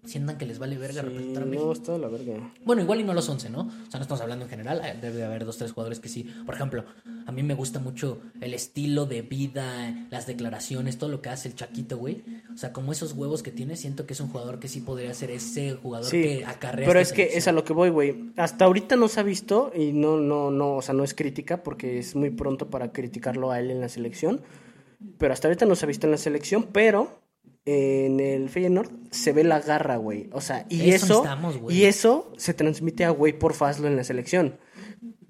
[0.05, 1.65] sientan que les vale verga Sí, representar a México?
[1.67, 2.51] no, está la verga.
[2.65, 3.61] Bueno, igual y no los 11, ¿no?
[3.61, 4.81] O sea, no estamos hablando en general.
[4.83, 6.23] eh, Debe de haber dos, tres jugadores que sí.
[6.45, 6.85] Por ejemplo,
[7.25, 11.47] a mí me gusta mucho el estilo de vida, las declaraciones, todo lo que hace
[11.49, 12.23] el Chaquito, güey.
[12.53, 15.13] O sea, como esos huevos que tiene, siento que es un jugador que sí podría
[15.13, 16.87] ser ese jugador Sí, que acarrea.
[16.87, 18.31] pero es que es a lo que voy, güey.
[18.37, 21.63] Hasta ahorita no se ha visto y no, no, no, o sea, no es crítica
[21.63, 24.41] porque es muy pronto para criticarlo a él en la selección.
[25.17, 27.20] Pero hasta ahorita no se ha visto en la selección, pero
[27.65, 30.29] en el Feyenoord se ve la garra, güey.
[30.33, 31.23] O sea, y Eso
[31.69, 34.59] y eso se transmite a güey por Fazlo en la selección.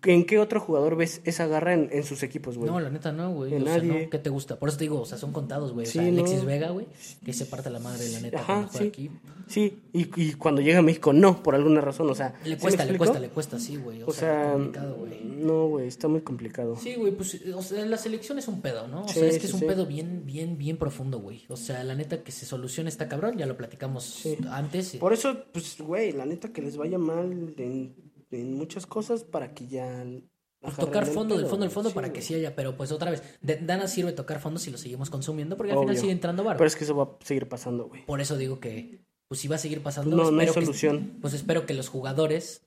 [0.04, 2.72] ¿En qué otro jugador ves esa garra en, en sus equipos, güey?
[2.72, 3.54] No, la neta no, güey.
[3.54, 4.04] O sea, nadie.
[4.04, 4.58] no, ¿qué te gusta?
[4.58, 5.86] Por eso te digo, o sea, son contados, güey.
[5.86, 6.46] O sea, Alexis no.
[6.46, 6.88] Vega, güey,
[7.24, 8.88] que se parte la madre, la neta, Ajá, cuando juega sí.
[8.90, 9.12] aquí.
[9.48, 12.34] Sí, y, y cuando llega a México, no, por alguna razón, o sea.
[12.46, 14.02] Le ¿sí cuesta, le cuesta, le cuesta, sí, güey.
[14.02, 15.24] O, O sea, complicado, güey.
[15.24, 16.76] no, güey, está muy complicado.
[16.78, 19.04] Sí, güey, pues, o sea, la selección es un pedo, ¿no?
[19.04, 21.44] O sea, es que es un pedo bien, bien, bien profundo, güey.
[21.48, 24.96] O sea, la neta que se solucione está cabrón, ya lo platicamos antes.
[24.96, 27.94] Por eso, pues, güey, la neta que les vaya mal en,
[28.32, 30.04] en muchas cosas para que ya...
[30.62, 33.10] Pues, tocar fondo del fondo del fondo Sí, para que sí haya, pero pues otra
[33.10, 36.44] vez, de nada sirve tocar fondo si lo seguimos consumiendo, porque al final sigue entrando
[36.44, 36.58] barro.
[36.60, 38.06] Pero es que eso va a seguir pasando, güey.
[38.06, 41.18] Por eso digo que, pues si va a seguir pasando, No, no hay que- solución.
[41.20, 42.62] pues espero que los jugadores,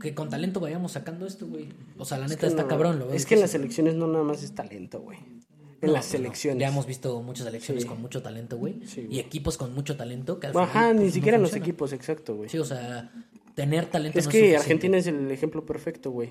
[0.00, 1.68] que con talento vayamos sacando esto, güey.
[1.98, 3.50] O sea, la Es neta que está no, cabrón, lo veo Es que en las
[3.50, 5.18] selecciones no nada más es talento, güey.
[5.18, 6.60] En No, las pues selecciones.
[6.62, 7.88] Ya hemos visto muchas selecciones Sí.
[7.90, 8.80] con mucho talento, güey.
[8.86, 11.42] Sí, y equipos con mucho talento que al Ajá, final, ni pues, no siquiera en
[11.42, 12.48] los equipos, exacto, güey.
[12.48, 13.12] Sí, o sea,
[13.58, 14.56] tener talento es no que suficiente.
[14.62, 16.28] Argentina es el ejemplo perfecto, güey.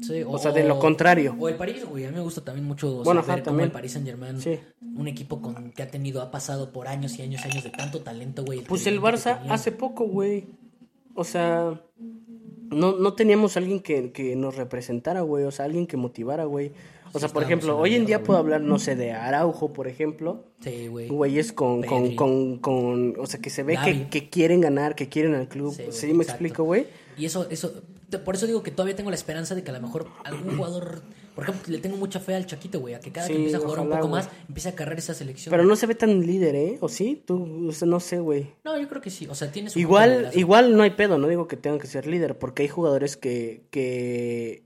[0.00, 1.34] Sí, o sea, de lo contrario.
[1.36, 2.04] O el París, güey.
[2.04, 3.64] A mí me gusta también mucho Bueno, ajá, cómo también.
[3.66, 4.60] el Paris Saint Germain, Sí.
[4.94, 7.70] un equipo con que ha tenido, ha pasado por años y años y años de
[7.70, 8.60] tanto talento, güey.
[8.60, 10.46] Pues el Barça hace poco, güey.
[11.16, 11.80] O sea,
[12.70, 15.42] no, no teníamos alguien que, que nos representara, güey.
[15.44, 16.70] O sea, alguien que motivara, güey.
[17.12, 20.44] O sea, por ejemplo, hoy en día puedo hablar, no sé, de Araujo, por ejemplo.
[20.60, 21.08] Sí, güey.
[21.08, 25.08] Güeyes con, con, con, con, o sea, que se ve que, que quieren ganar, que
[25.08, 25.72] quieren al club.
[25.90, 26.32] Sí, me exacto.
[26.32, 26.86] explico, güey.
[27.16, 27.82] Y eso, eso,
[28.24, 31.02] por eso digo que todavía tengo la esperanza de que a lo mejor algún jugador,
[31.34, 33.56] por ejemplo, le tengo mucha fe al Chaquito, güey, a que cada Sí, que empiece
[33.56, 34.12] a jugar un poco güey.
[34.12, 35.50] más, empiece a cargar esa selección.
[35.50, 36.78] Pero no se ve tan líder, ¿eh?
[36.80, 37.22] ¿O sí?
[37.26, 38.54] Tú, o sea, no sé, güey.
[38.64, 39.26] No, yo creo que sí.
[39.28, 42.06] O sea, tienes un Igual, igual no hay pedo, no digo que tengan que ser
[42.06, 44.62] líder, porque hay jugadores que, que,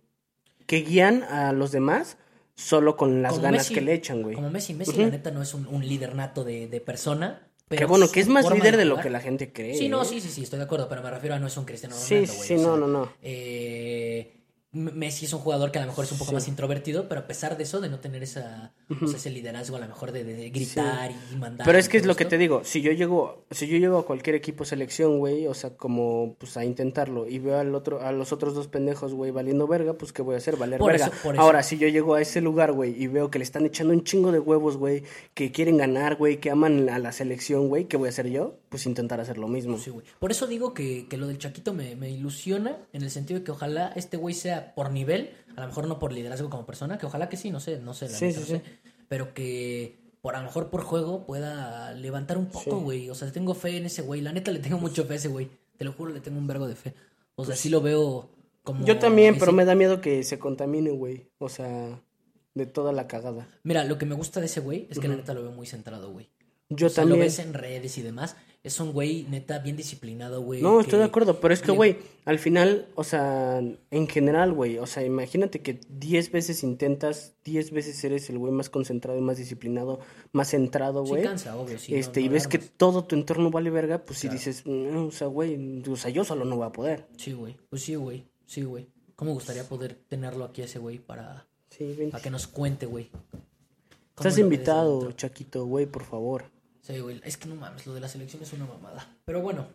[0.67, 2.19] que guían a los demás
[2.55, 3.75] solo con las Como ganas Messi.
[3.75, 4.35] que le echan, güey.
[4.35, 7.49] Como Messi, Messi la neta no es un, un líder nato de, de persona.
[7.69, 9.75] Pero Que bueno, que es más líder de lo que la gente cree.
[9.77, 10.05] Sí, no, ¿eh?
[10.05, 12.15] sí, sí, sí, estoy de acuerdo, pero me refiero a no es un Cristiano Sí,
[12.17, 12.47] Ronaldo, güey.
[12.49, 13.13] sí, o sea, no, no, no.
[13.23, 14.42] eh,
[14.73, 16.35] Messi es un jugador que a lo mejor es un poco Sí.
[16.35, 19.77] más introvertido, pero a pesar de eso, de no tener esa, o sea, ese liderazgo
[19.77, 21.67] a lo mejor de, de gritar y mandar.
[21.67, 24.07] Pero es que es lo que te digo, si yo llego, si yo llego a
[24.07, 28.13] cualquier equipo selección, güey, o sea, como pues a intentarlo y veo al otro, a
[28.13, 31.09] los otros dos pendejos, güey, valiendo verga, pues qué voy a hacer, valer Por verga.
[31.09, 31.43] eso, por eso.
[31.43, 34.05] Ahora, si yo llego a ese lugar, güey, y veo que le están echando un
[34.05, 35.03] chingo de huevos, güey,
[35.35, 38.57] que quieren ganar, güey, que aman a la selección, güey, ¿qué voy a hacer yo?
[38.71, 39.77] Pues intentar hacer lo mismo.
[39.77, 40.07] Sí, güey.
[40.19, 43.45] Por eso digo que, que lo del Chaquito me, me ilusiona en el sentido de
[43.45, 46.99] que ojalá este güey sea por nivel, a lo mejor no por liderazgo como persona,
[46.99, 48.65] que ojalá que sí, no sé, no sé, la Sí, neta, sí, no sé,
[49.09, 53.11] pero que por a lo mejor por juego pueda levantar un poco, güey.
[53.11, 55.29] O sea, tengo fe en ese güey, la neta le tengo mucho fe a ese
[55.29, 56.95] güey, te lo juro, le tengo un vergo de fe.
[57.35, 58.31] O sea, sí lo veo
[58.63, 58.81] como...
[58.81, 62.01] Pues Yo también, pero me da miedo que se contamine, güey, o sea,
[62.55, 63.49] de toda la cagada.
[63.65, 65.67] Mira, lo que me gusta de ese güey es que la neta lo veo muy
[65.67, 66.31] centrado, güey.
[66.69, 67.19] Yo o sea, también.
[67.19, 68.37] lo ves en redes y demás.
[68.65, 70.63] Es un güey neta bien disciplinado, güey.
[70.63, 74.53] No, que- estoy de acuerdo, pero es que, güey, al final, o sea, en general,
[74.53, 79.19] güey, o sea, imagínate que 10 veces intentas, 10 veces eres el güey más concentrado
[79.19, 79.99] y más disciplinado,
[80.31, 81.23] más centrado, Sí güey.
[81.25, 81.97] cansa, obvio, sí.
[81.97, 84.39] este, no y ves que todo tu entorno vale verga, pues si Claro.
[84.39, 87.09] dices, "Mm, o sea, güey, o sea, yo solo no voy a poder.
[87.17, 87.57] Sí, güey.
[87.69, 88.25] Pues sí, güey.
[88.47, 88.87] Sí, güey.
[89.17, 93.09] ¿Cómo me gustaría poder tenerlo aquí ese güey para, Sí, para que nos cuente, güey?
[93.11, 95.11] ¿Cómo Estás invitado?
[95.13, 96.45] Chaquito, güey, por favor.
[96.83, 97.21] Sí, güey.
[97.25, 99.17] Es que no mames, lo de la selección es una mamada.
[99.25, 99.69] Pero bueno,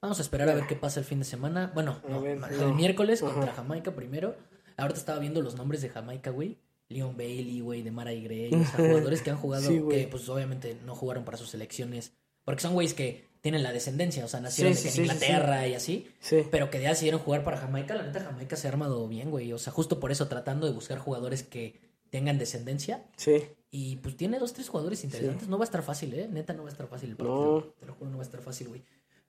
[0.00, 1.70] vamos a esperar a ver qué pasa el fin de semana.
[1.74, 2.74] Bueno, no, ver, el no.
[2.74, 3.32] miércoles Ajá.
[3.32, 4.36] contra Jamaica primero.
[4.76, 6.56] Ahorita estaba viendo los nombres de Jamaica, güey.
[6.88, 10.06] Leon Bailey, güey, de Mara y Gray, o sea, jugadores que han jugado, Sí, que
[10.08, 12.12] pues obviamente no jugaron para sus selecciones.
[12.44, 15.06] Porque son güeyes que tienen la descendencia, o sea, nacieron Sí, sí, en.
[15.06, 16.06] Inglaterra y así.
[16.20, 16.44] Sí.
[16.50, 17.94] Pero que ya decidieron jugar para Jamaica.
[17.94, 19.52] La neta, Jamaica se ha armado bien, güey.
[19.52, 21.80] O sea, justo por eso tratando de buscar jugadores que
[22.10, 23.04] tengan descendencia.
[23.16, 23.42] Sí.
[23.74, 25.48] Y pues tiene dos, tres jugadores interesantes.
[25.48, 26.28] No va a estar fácil, ¿eh?
[26.30, 27.56] Neta, no va a estar fácil el partido.
[27.60, 27.62] No.
[27.80, 28.82] Te lo juro, no va a estar fácil, güey.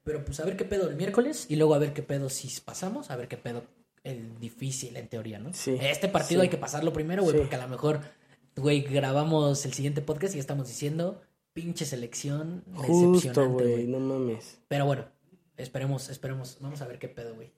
[0.04, 2.50] Pero pues a ver qué pedo el miércoles y luego a ver qué pedo si
[2.60, 3.64] pasamos, a ver qué pedo
[4.04, 5.54] el difícil en teoría, ¿no?
[5.54, 5.78] Sí.
[5.82, 6.46] Este partido Sí.
[6.48, 7.40] hay que pasarlo primero, güey, Sí.
[7.42, 8.02] porque a lo mejor
[8.58, 11.22] güey, grabamos el siguiente podcast y estamos diciendo,
[11.54, 13.88] pinche selección Justo, decepcionante, güey.
[13.88, 14.60] no mames.
[14.68, 15.06] Pero bueno,
[15.56, 16.58] esperemos, esperemos.
[16.60, 17.52] Vamos a ver qué pedo, güey.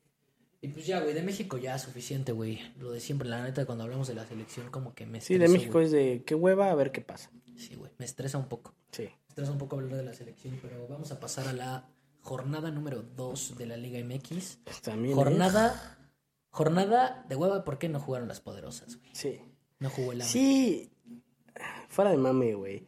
[0.65, 2.59] Y pues ya, güey, de México ya suficiente, güey.
[2.79, 5.47] Lo de siempre, la neta, cuando hablamos de la selección, como que me Sí, de
[5.47, 5.85] México güey.
[5.85, 7.29] es de qué hueva, a ver qué pasa.
[7.55, 8.73] Sí, güey, me estresa un poco.
[8.91, 9.03] Sí.
[9.03, 11.87] Me estresa un poco hablar de la selección, pero vamos a pasar a la
[12.21, 14.57] jornada número 2 de la Liga MX.
[14.81, 15.11] También.
[15.11, 15.15] ¿eh?
[15.15, 15.97] Jornada,
[16.49, 19.11] jornada de hueva, ¿por qué no jugaron las poderosas, güey?
[19.13, 19.39] Sí.
[19.77, 20.29] No jugó el AME.
[20.31, 20.91] Sí.
[21.89, 22.87] Fuera de mame, güey.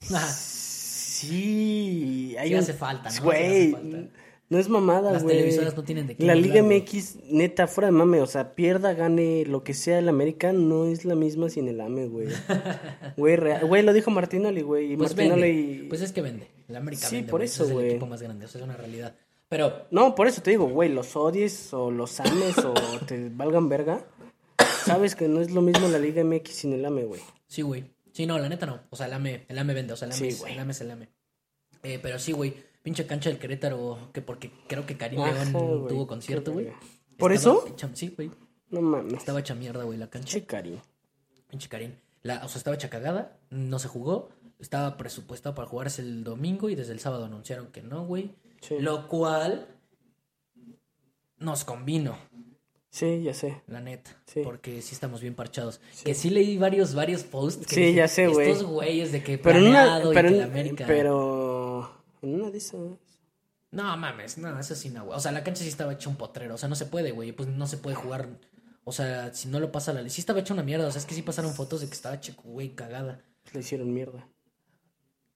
[1.18, 2.36] Sí.
[2.38, 2.60] Hay Sí un...
[2.60, 3.14] hace falta, ¿no?
[3.14, 3.74] Sí Güey.
[3.74, 3.98] hace falta.
[4.50, 5.36] No es mamada, Las güey.
[5.36, 6.80] televisoras no tienen de qué La Liga güey.
[6.80, 10.86] MX, neta, fuera de mame, o sea, pierda, gane, lo que sea el América, no
[10.86, 12.28] es la misma sin el AME, güey.
[13.18, 14.92] Güey, real- güey, lo dijo Martinoli, güey.
[14.92, 15.66] Y Pues Martinoli...
[15.72, 15.88] vende.
[15.88, 16.48] Pues es que vende.
[16.66, 17.46] El América Sí, vende, por güey.
[17.48, 17.90] eso, es el güey.
[17.90, 19.14] equipo más grande, o sea, es una realidad.
[19.50, 22.72] Pero No, por eso te digo, güey, los odies o los ames o
[23.06, 24.04] te valgan verga.
[24.84, 27.20] Sabes que no es lo mismo la Liga MX sin el AME, güey.
[27.46, 27.84] Sí, güey.
[28.12, 28.80] Sí, no, la neta no.
[28.90, 30.52] O sea, el AME, el AME vende, o sea, el AME, Sí, es, güey.
[30.54, 31.08] el AME es el AME.
[31.82, 32.54] Eh, pero sí, güey.
[32.82, 35.52] Pinche cancha del Querétaro, que porque creo que Karim León
[35.88, 36.68] tuvo concierto, güey.
[37.18, 37.66] ¿Por Estaba eso?
[37.68, 38.30] hecha- sí, güey.
[38.70, 39.14] No mames.
[39.14, 40.28] Estaba hecha mierda, güey, la cancha.
[40.38, 40.78] Che, cari.
[41.48, 41.92] Pinche Karim.
[42.22, 44.28] La, o sea, estaba hecha cagada, no se jugó.
[44.58, 48.34] Estaba presupuestado para jugarse el domingo y desde el sábado anunciaron que no, güey.
[48.60, 48.76] Sí.
[48.80, 49.68] Lo cual
[51.38, 52.16] nos convino.
[52.90, 53.62] Sí, ya sé.
[53.66, 54.10] La neta.
[54.26, 54.40] Sí.
[54.42, 55.80] Porque sí estamos bien parchados.
[55.92, 56.04] Sí.
[56.04, 57.66] Que sí leí varios, varios posts.
[57.66, 58.50] Que Sí, dije, ya sé, güey.
[58.50, 60.84] Estos güeyes de que Pero en una, planeado y pero, que en- la América.
[60.86, 61.37] pero
[62.22, 62.80] en una de esas.
[63.70, 65.16] No mames, no, eso sí no, güey.
[65.16, 66.54] O sea, la cancha sí estaba hecha un potrero.
[66.54, 67.32] O sea, no se puede, güey.
[67.32, 68.28] Pues no se puede jugar.
[68.84, 70.10] O sea, si no lo pasa la ley.
[70.10, 70.86] Sí estaba hecha una mierda.
[70.86, 73.20] O sea, es que sí pasaron fotos de que estaba hecha, güey, cagada.
[73.52, 74.26] Le hicieron mierda.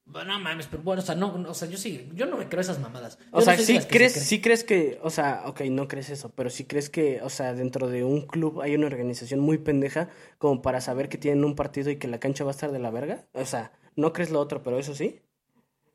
[0.05, 2.61] No mames, pero bueno, o sea, no, o sea, yo sí, yo no me creo
[2.61, 3.19] esas mamadas.
[3.19, 4.25] Yo O sea, sí se crees, cree.
[4.25, 7.55] sí crees que, o sea, ok, no crees eso, pero sí crees que, o sea,
[7.55, 11.55] dentro de un club hay una organización muy pendeja como para saber que tienen un
[11.55, 13.25] partido y que la cancha va a estar de la verga.
[13.33, 15.21] O sea, no crees lo otro, pero eso sí.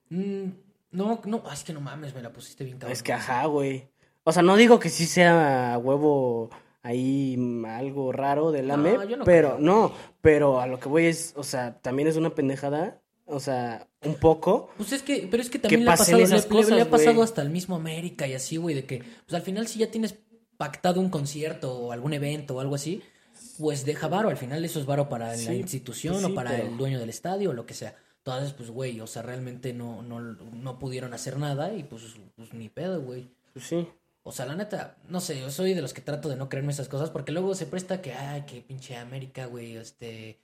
[0.10, 0.52] Mm,
[0.92, 2.94] no, no, ay, es que no mames, me la pusiste bien cabrón.
[2.94, 3.88] Es que ajá, güey.
[4.24, 6.50] O sea, no digo que sí sea huevo
[6.84, 9.60] ahí algo raro del AME, no pero creo.
[9.60, 13.88] no, pero a lo que voy es, o sea, también es una pendejada, o sea,
[14.04, 14.70] un poco.
[14.78, 16.82] Pues es que, pero es que también le ha pasado, esas le- le- le, cosas,
[16.82, 19.80] ha pasado hasta el mismo América y así, güey, de que, pues al final si
[19.80, 20.16] ya tienes
[20.58, 23.02] pactado un concierto o algún evento o algo así,
[23.60, 26.52] pues deja varo, al final eso es varo para la institución pues sí, o para
[26.52, 27.96] pero- el dueño del estadio o lo que sea.
[28.28, 32.04] Entonces, pues, güey, o sea, realmente no, no, no pudieron hacer nada y pues,
[32.36, 33.30] pues ni pedo, güey.
[33.54, 33.88] Pues sí.
[34.24, 36.74] O sea, la neta, no sé, yo soy de los que trato de no creerme
[36.74, 40.38] esas cosas porque luego se presta que, ay, que pinche América, güey, este,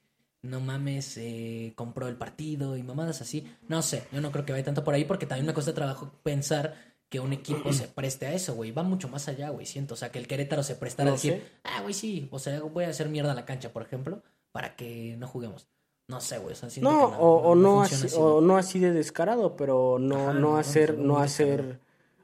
[0.43, 3.53] no mames, eh, compró el partido y mamadas así.
[3.67, 6.09] No sé, yo no creo que vaya tanto por ahí porque también me cuesta trabajo
[6.23, 6.75] pensar
[7.09, 8.71] que un equipo se preste a eso, güey.
[8.71, 9.95] Va mucho más allá, güey, siento.
[9.95, 11.51] O sea, que el Querétaro se prestara No a decir, sé.
[11.65, 14.23] ah, güey, sí, o sea, voy a hacer mierda a la cancha, por ejemplo,
[14.53, 15.67] para que no juguemos.
[16.13, 18.45] No sé, güey, o sea, No, o, o no así, así, o güey.
[18.45, 21.79] no así de descarado, pero no, Ajá, no no, hacer, no, hacer, descarado.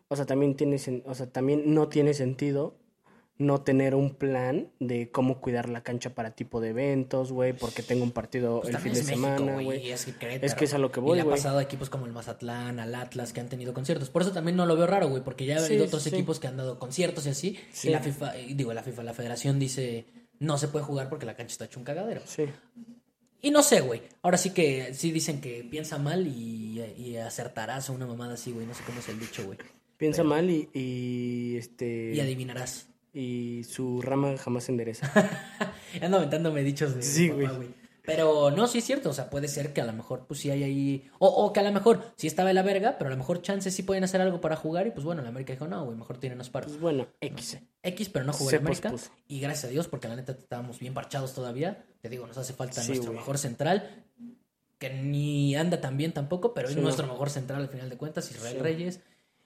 [0.09, 2.75] o sea, también tiene, sen- o sea, también no tiene sentido
[3.39, 7.81] no tener un plan de cómo cuidar la cancha para tipo de eventos, güey, porque
[7.83, 9.87] tengo un partido Pues el fin de México, semana, güey.
[9.87, 10.07] y Es
[10.41, 11.37] Es que es a lo que Y voy, le ha güey.
[11.37, 14.09] pasado a equipos como el Mazatlán, al Atlas, que han tenido conciertos.
[14.09, 16.09] Por eso también no lo veo raro, güey, porque ya ha Sí, habido otros sí.
[16.09, 17.57] equipos que han dado conciertos y así.
[17.71, 17.87] Sí.
[17.87, 20.03] Y la FIFA, y digo, la FIFA, la federación dice,
[20.39, 22.19] no se puede jugar porque la cancha está hecho un cagadero.
[22.25, 22.43] Sí.
[23.41, 24.01] Y no sé, güey.
[24.21, 28.51] Ahora sí que sí dicen que piensa mal y, y acertarás a una mamada así,
[28.51, 28.65] güey.
[28.65, 29.57] No sé cómo es el dicho, güey.
[29.97, 32.87] Piensa mal y, y este Y adivinarás.
[33.13, 35.11] y su rama jamás se endereza.
[36.01, 37.69] Ando aventándome dichos de Sí, papá, güey.
[38.16, 39.10] Pero no, sí es cierto.
[39.10, 41.10] O sea, puede ser que a lo mejor, pues sí hay ahí.
[41.20, 43.41] O, o que a lo mejor sí estaba de la verga, pero a lo mejor
[43.41, 44.88] chances sí pueden hacer algo para jugar.
[44.88, 46.70] Y pues bueno, la América dijo, no, güey, mejor tienen los paros.
[46.72, 47.45] Pues bueno, No X.
[47.45, 47.64] sé.
[47.84, 48.89] X, pero no jugó el América.
[48.91, 49.12] pospuso.
[49.28, 51.84] Y gracias a Dios, porque la neta estábamos bien parchados todavía.
[52.01, 53.20] Te digo, nos hace falta Sí, nuestro güey.
[53.20, 54.03] mejor central.
[54.78, 57.14] Que ni anda tan bien tampoco, pero es nuestro no.
[57.14, 58.32] mejor central al final de cuentas.
[58.32, 58.62] Israel Sí.
[58.64, 58.99] Reyes.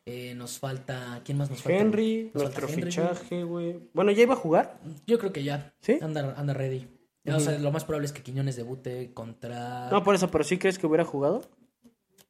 [0.05, 1.21] Eh, nos falta.
[1.23, 1.79] ¿Quién más nos falta?
[1.79, 3.79] Henry, Nos nuestro falta Henry, fichaje, güey.
[3.93, 4.77] Bueno, ya iba a jugar.
[5.07, 5.73] Yo creo que ya.
[5.79, 5.97] ¿Sí?
[6.01, 6.87] Anda, anda ready.
[7.25, 9.89] O sea, lo más probable es que Quiñones debute contra.
[9.89, 11.41] No, por eso, pero sí crees que hubiera jugado.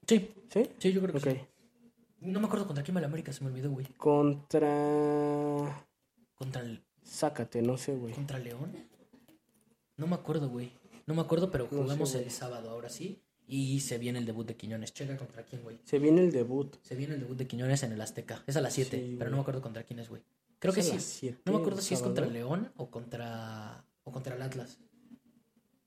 [0.08, 0.70] Sí, ¿Sí?
[0.78, 1.40] sí, yo creo que sí.
[2.20, 3.86] No me acuerdo contra quién el América, se me olvidó, güey.
[3.98, 5.86] Contra.
[6.36, 8.14] Contra el, Sácate, no sé, güey.
[8.14, 8.72] contra León.
[9.98, 10.72] No me acuerdo, güey.
[11.06, 13.22] No me acuerdo, pero No sé, jugamos el sábado, ahora sí.
[13.46, 14.94] Y se viene el debut de Quiñones.
[14.94, 15.80] Checa contra quién, güey.
[15.84, 16.78] Se viene el debut.
[16.82, 18.42] Se viene el debut de Quiñones en el Azteca.
[18.48, 20.24] Es a las 7, Sí, pero no me acuerdo contra quién es, güey.
[20.60, 21.00] Creo que Es sí.
[21.00, 22.26] siete, No me acuerdo si es contra.
[22.26, 24.80] León o contra o contra el Atlas.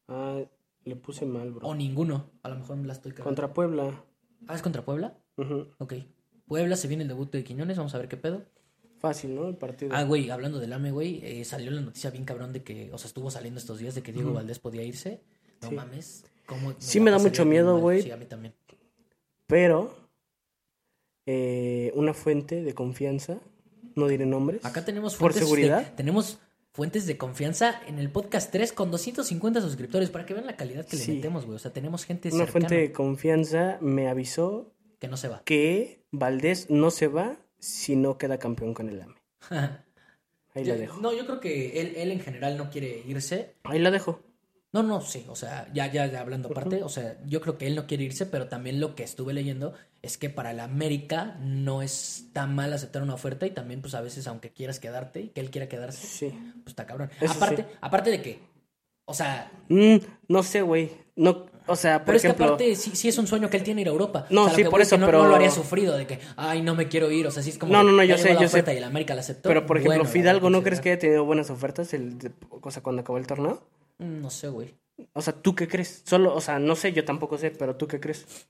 [0.08, 0.40] Ah,
[0.84, 1.66] le puse mal, bro.
[1.68, 2.30] O ninguno.
[2.42, 3.28] A lo mejor me la estoy cagando.
[3.30, 4.04] Contra Puebla.
[4.46, 5.18] Ah, ¿es contra Puebla?
[5.36, 5.68] Ujú.
[5.78, 5.94] Ok.
[6.46, 8.44] Puebla se viene el debut de Quiñones, vamos a ver qué pedo.
[8.98, 9.48] Fácil, ¿no?
[9.48, 9.90] El partido.
[9.94, 12.98] Ah, güey, hablando del AME, güey, eh, salió la noticia bien cabrón de que, o
[12.98, 14.32] sea, estuvo saliendo estos días de que Diego.
[14.32, 15.22] Valdés podía irse.
[15.62, 15.74] No Sí.
[15.74, 16.24] mames.
[16.46, 18.02] ¿cómo Sí me da mucho miedo, güey.
[18.02, 18.54] Sí, a mí también.
[19.48, 19.92] Pero
[21.26, 23.40] eh, una fuente de confianza,
[23.96, 24.64] no diré nombres.
[24.64, 25.84] Acá tenemos Por fuentes seguridad.
[25.84, 26.38] de- tenemos
[26.76, 30.84] fuentes de confianza en el podcast 3 con 250 suscriptores para que vean la calidad
[30.86, 31.08] que Sí.
[31.12, 31.56] le metemos, güey.
[31.56, 35.42] O sea, tenemos gente Una cercana fuente de confianza me avisó que no se va.
[35.44, 39.14] que Valdés no se va si no queda campeón con el AME.
[40.54, 41.00] Ahí la Yo- dejo.
[41.00, 43.56] No, yo creo que él, él en general no quiere irse.
[43.64, 44.20] Ahí la dejo.
[44.76, 47.66] No, no, sí, o sea, ya, ya, ya hablando aparte, o sea, yo creo que
[47.66, 49.72] él no quiere irse, pero también lo que estuve leyendo
[50.02, 53.94] es que para la América no es tan mal aceptar una oferta y también, pues
[53.94, 56.30] a veces, aunque quieras quedarte y que él quiera quedarse, Sí.
[56.62, 57.10] pues está cabrón.
[57.20, 57.68] Eso aparte, sí.
[57.80, 58.40] aparte de que,
[59.06, 59.96] o sea, Mm,
[60.28, 60.90] no sé, güey.
[61.16, 62.44] No, o sea, por pero ejemplo.
[62.44, 64.26] es que aparte sí, sí es un sueño que él tiene ir a Europa.
[64.28, 65.96] No, O sea, sí, por voy es que eso, no, pero- no lo haría sufrido
[65.96, 67.72] de que, ay, no me quiero ir, o sea, sí es como.
[67.72, 68.62] No, no, no, yo sé, yo sé.
[68.76, 69.48] Y la América la aceptó.
[69.48, 72.70] Pero por ejemplo, bueno, Fidalgo, ¿no crees que haya tenido buenas ofertas el, de- o
[72.70, 73.62] sea, cuando acabó el torneo?
[73.98, 74.74] No sé, güey.
[75.12, 76.02] O sea, ¿tú qué crees?
[76.04, 78.48] Solo, o sea, no sé, yo tampoco sé, pero ¿tú qué crees?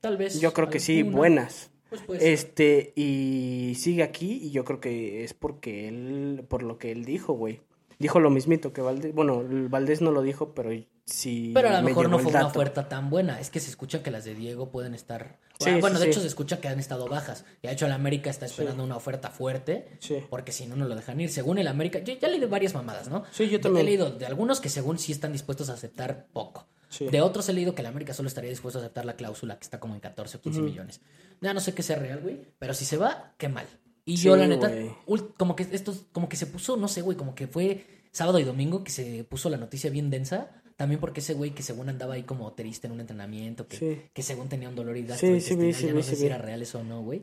[0.00, 0.40] Tal vez.
[0.40, 1.70] Yo creo que sí, buenas.
[1.88, 2.32] Pues puede ser.
[2.32, 7.04] Este, y sigue aquí, y yo creo que es porque él, por lo que él
[7.04, 7.60] dijo, güey.
[8.00, 10.70] Dijo lo mismito que Valdés, bueno, Valdés no lo dijo, pero
[11.04, 11.50] sí.
[11.52, 13.38] Pero a lo me mejor no fue una oferta tan buena.
[13.38, 15.38] Es que se escucha que las de Diego pueden estar.
[15.58, 16.10] Sí, bueno, sí, de sí.
[16.10, 17.44] hecho se escucha que han estado bajas.
[17.60, 19.98] Y de hecho el América está esperando una oferta fuerte.
[19.98, 20.16] Sí.
[20.30, 21.28] Porque si no, no lo dejan ir.
[21.28, 23.24] Según el América, yo ya leí de varias mamadas, ¿no?
[23.32, 23.86] Sí, yo también.
[23.86, 26.66] He leído de algunos que según sí están dispuestos a aceptar poco.
[26.88, 27.06] Sí.
[27.06, 29.64] De otros he leído que el América solo estaría dispuesto a aceptar la cláusula que
[29.64, 31.02] está como en 14 o 15 millones.
[31.42, 32.40] Ya no sé qué sea real, güey.
[32.58, 33.66] Pero si se va, qué mal.
[34.04, 34.90] Y yo, Sí, la neta, güey.
[35.06, 38.38] ul- como que esto, como que se puso, no sé, güey, como que fue sábado
[38.38, 40.50] y domingo que se puso la noticia bien densa.
[40.76, 44.00] También porque ese güey que según andaba ahí como triste en un entrenamiento, que, Sí.
[44.14, 46.62] que según tenía un dolor y Sí, sí, ya no sé sí, si era real
[46.62, 47.22] eso o no, güey.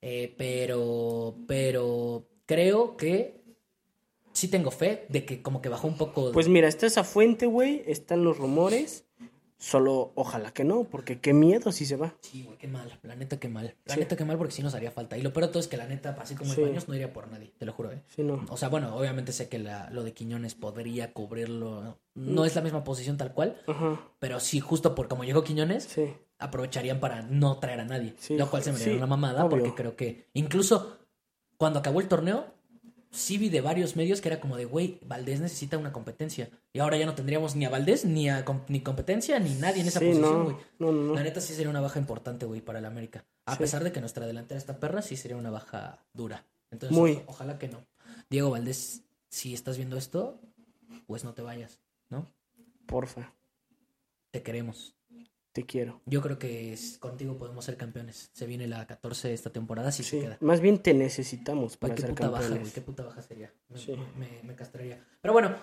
[0.00, 3.42] Eh, pero, pero creo que
[4.32, 6.32] sí tengo fe de que como que bajó un poco.
[6.32, 9.04] Pues mira, está esa fuente, güey, están los rumores.
[9.58, 12.14] Solo ojalá que no, porque qué miedo si se va.
[12.20, 12.98] Sí, güey, qué mal.
[13.02, 13.74] La neta, qué mal.
[13.86, 14.00] La Sí.
[14.00, 15.16] neta, qué mal porque sí nos haría falta.
[15.16, 16.60] Y lo peor de todo es que la neta, así como Sí.
[16.60, 18.02] el Baños, no iría por nadie, te lo juro, ¿eh?
[18.08, 18.44] Sí, no.
[18.50, 21.82] O sea, bueno, obviamente sé que la- lo de Quiñones podría cubrirlo.
[21.82, 21.90] ¿no?
[22.14, 22.34] Mm.
[22.34, 25.84] No es la misma posición tal cual, Ajá, pero sí, justo por como llegó Quiñones,
[25.84, 26.12] sí.
[26.38, 28.14] aprovecharían para no traer a nadie.
[28.30, 29.58] Lo cual se me haría una mamada obvio.
[29.62, 30.98] porque creo que incluso
[31.56, 32.53] cuando acabó el torneo,
[33.14, 36.50] sí vi de varios medios que era como de, güey, Valdés necesita una competencia.
[36.72, 39.82] Y ahora ya no tendríamos ni a Valdés, ni a com- ni competencia, ni nadie
[39.82, 40.56] en esa Sí, posición, güey.
[40.78, 41.14] no, no, no.
[41.14, 43.24] La neta sí sería una baja importante, güey, para el América.
[43.46, 43.58] A Sí.
[43.60, 46.44] pesar de que nuestra delantera está perra, sí sería una baja dura.
[46.70, 47.22] Entonces, Muy.
[47.26, 47.86] ojalá que no.
[48.30, 50.40] Diego Valdés, si estás viendo esto,
[51.06, 51.78] pues no te vayas,
[52.10, 52.26] ¿no?
[52.86, 53.32] Porfa,
[54.30, 54.93] Te queremos.
[55.54, 56.00] Te quiero.
[56.04, 58.28] Yo creo que es- contigo podemos ser campeones.
[58.34, 60.36] Se viene la 14 esta temporada, si Sí, se queda.
[60.40, 62.74] más bien te necesitamos para qué ser puta baja, güey, campeones.
[62.74, 63.52] qué puta baja sería.
[63.68, 63.92] Me, Sí.
[64.18, 65.02] me- me castraría.
[65.22, 65.54] Pero bueno,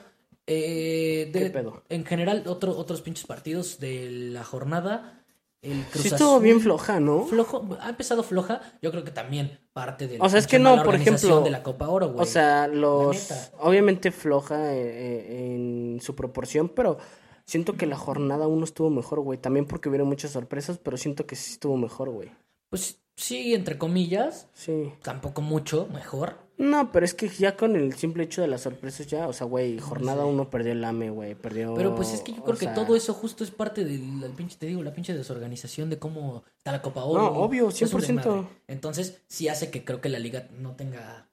[0.47, 1.83] eh, de- ¿Qué pedo?
[1.89, 5.17] en general, otro, otros pinches partidos de la jornada.
[5.61, 7.25] El Cruz Sí estuvo bien floja, ¿no?
[7.27, 10.57] Flojo, ha empezado floja, yo creo que también parte de la O sea, es que
[10.57, 12.21] no, por ejemplo, de la Copa Oro, güey.
[12.23, 13.29] O sea, los
[13.59, 16.97] obviamente floja eh, eh, en su proporción, pero
[17.45, 19.37] siento que la jornada uno estuvo mejor, güey.
[19.39, 22.31] También porque hubieron muchas sorpresas, pero siento que sí estuvo mejor, güey.
[22.69, 24.93] pues sí, entre comillas, Sí.
[25.03, 26.37] tampoco mucho mejor.
[26.57, 29.45] No, pero es que ya con el simple hecho de las sorpresas ya, o sea,
[29.47, 30.29] güey, jornada sé.
[30.29, 31.73] uno perdió el AME, güey, perdió...
[31.73, 34.57] Pero pues es que yo creo que todo eso justo es parte del del pinche,
[34.57, 37.21] te digo, la pinche desorganización de cómo está la Copa Oro.
[37.23, 38.05] No, obvio, Es un 100%.
[38.23, 38.47] desmadre.
[38.67, 41.27] Entonces, sí hace que creo que la liga no tenga...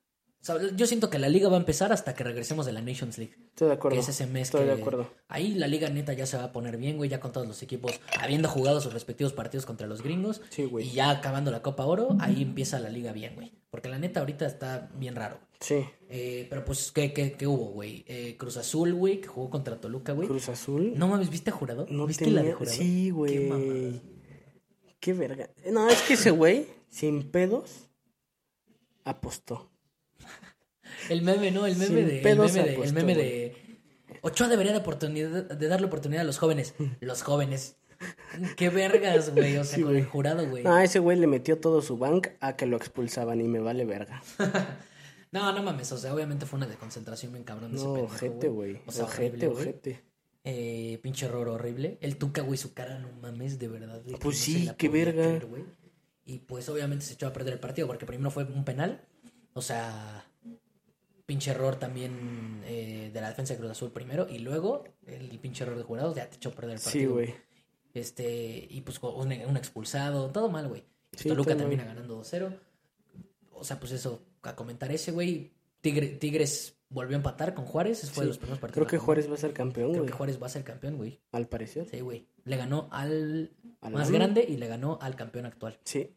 [0.59, 3.18] sea, yo siento que la liga va a empezar hasta que regresemos de la Nations
[3.18, 3.34] League.
[3.51, 3.94] Estoy de acuerdo.
[3.96, 5.11] Que es ese mes Estoy que- de acuerdo.
[5.28, 7.62] Ahí la liga neta ya se va a poner bien, güey, ya con todos los
[7.62, 10.40] equipos habiendo jugado sus respectivos partidos contra los gringos.
[10.51, 10.88] Sí, güey.
[10.88, 13.53] Y ya acabando la Copa Oro, ahí empieza la liga bien, güey.
[13.70, 15.38] Porque la neta ahorita está bien raro.
[15.61, 15.84] Sí.
[16.09, 18.05] Eh, pero pues, ¿qué, qué, qué hubo, güey?
[18.09, 20.26] Eh, Cruz Azul, güey, que jugó contra Toluca, güey.
[20.28, 20.92] Cruz Azul.
[20.96, 21.86] No mames, ¿viste a Jurado?
[21.90, 22.40] No ¿Viste tenía...
[22.40, 22.76] la de Jurado?
[22.76, 23.64] Sí, Qué mamada.
[23.66, 24.01] güey.
[25.01, 25.51] Qué verga.
[25.70, 27.88] No, es que ese güey, sin pedos,
[29.05, 29.68] apostó.
[31.09, 31.66] El meme, ¿no?
[31.66, 32.20] El meme Sin de.
[32.22, 32.74] El meme de.
[32.74, 33.57] El meme de.
[34.22, 36.74] Ochoa debería de, oportunidad, de darle oportunidad a los jóvenes.
[37.01, 37.76] Los jóvenes.
[38.57, 39.57] Qué vergas, güey.
[39.57, 40.64] O sea, Sí, con el jurado, güey.
[40.66, 43.84] Ah, ese güey le metió todo su bank a que lo expulsaban y me vale
[43.84, 44.22] verga.
[45.30, 45.92] No, no mames.
[45.92, 47.70] O sea, obviamente fue una desconcentración bien cabrón.
[47.72, 48.80] de ese No, pendejo, ojete, güey.
[48.86, 50.03] O sea, ojete, horrible, ojete.
[50.44, 51.99] Eh, pinche error horrible.
[52.01, 54.01] El Tuca, güey, su cara, no mames, de verdad.
[54.03, 55.22] güey, Pues sí, qué verga.
[55.24, 55.46] creer.
[56.24, 59.05] Y pues obviamente se echó a perder el partido porque primero fue un penal.
[59.53, 60.24] O sea,
[61.29, 64.26] pinche error también eh, de la defensa de Cruz Azul primero.
[64.31, 67.12] Y luego el pinche error de jurados ya te echó a perder el Sí, partido.
[67.12, 67.35] güey.
[67.93, 70.85] Este, y pues un, un expulsado, todo mal, güey.
[71.12, 71.76] Sí, Toluca mal.
[71.76, 72.59] ganando 2-0.
[73.53, 75.53] O sea, pues eso, a comentar ese, güey.
[75.83, 78.11] Tigre- Tigres volvió a empatar con Juárez.
[78.11, 78.29] Fue de Sí.
[78.29, 78.74] los primeros partidos.
[78.74, 80.11] Creo de que Juárez va a ser campeón, Creo güey.
[80.11, 81.20] que Juárez va a ser campeón, güey.
[81.33, 81.87] Al parecer.
[81.91, 82.26] Sí, güey.
[82.45, 83.53] Le ganó al
[83.83, 85.79] ¿Al más grande y le ganó al campeón actual.
[85.85, 86.16] Sí.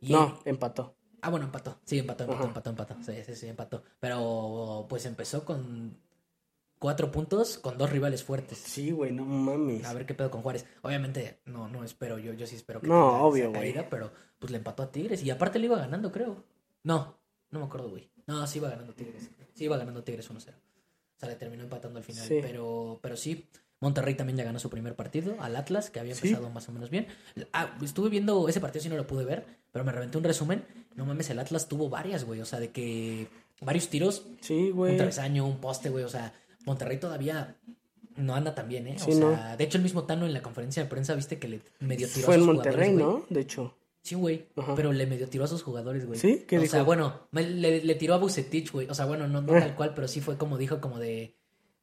[0.00, 0.94] Y No, empató.
[1.22, 1.78] Ah, bueno, empató.
[1.84, 2.48] Sí, empató, empató, Ajá.
[2.48, 2.96] empató, empató.
[3.02, 3.82] Sí, sí, sí, empató.
[4.00, 5.96] Pero pues empezó con
[6.78, 8.58] cuatro puntos con dos rivales fuertes.
[8.58, 9.84] Sí, güey, no mames.
[9.84, 10.66] A ver qué pedo con Juárez.
[10.82, 14.50] Obviamente, no, no espero, yo, yo sí espero que No, obvio, esa caída, pero pues
[14.50, 16.44] le empató a Tigres y aparte le iba ganando, creo.
[16.82, 17.18] No,
[17.50, 18.10] no me acuerdo, güey.
[18.26, 19.30] No, sí iba ganando Tigres.
[19.54, 20.36] Sí iba ganando Tigres 1-0.
[20.36, 22.26] O sea, le terminó empatando al final.
[22.26, 22.40] Sí.
[22.42, 23.48] Pero, pero sí,
[23.80, 26.28] Monterrey también ya ganó su primer partido al Atlas, que había Sí.
[26.28, 27.06] empezado más o menos bien.
[27.52, 30.64] Ah, estuve viendo ese partido, sí no lo pude ver, pero me reventé un resumen.
[30.94, 32.40] No mames, el Atlas tuvo varias, güey.
[32.40, 33.28] O sea, de que
[33.60, 34.96] varios tiros, Sí, un güey.
[34.96, 36.04] travesaño, un poste, güey.
[36.04, 36.32] O sea,
[36.64, 37.56] Monterrey todavía
[38.16, 38.96] no anda tan bien, ¿eh?
[38.98, 41.48] O Sí, sea, de hecho, el mismo Tano en la conferencia de prensa, viste que
[41.48, 43.20] le medio tiró Fue a en sus Monterrey, jugadores, güey.
[43.30, 43.34] ¿no?
[43.34, 43.76] De hecho.
[44.02, 44.46] Sí, güey.
[44.76, 46.18] Pero le medio tiró a sus jugadores, güey.
[46.18, 46.44] ¿Sí?
[46.48, 46.70] ¿Qué o dijo?
[46.72, 48.88] sea, bueno, le, le tiró a Bucetich, güey.
[48.88, 49.60] O sea, bueno, no, no Eh.
[49.60, 51.34] tal cual, pero sí fue como dijo, como de.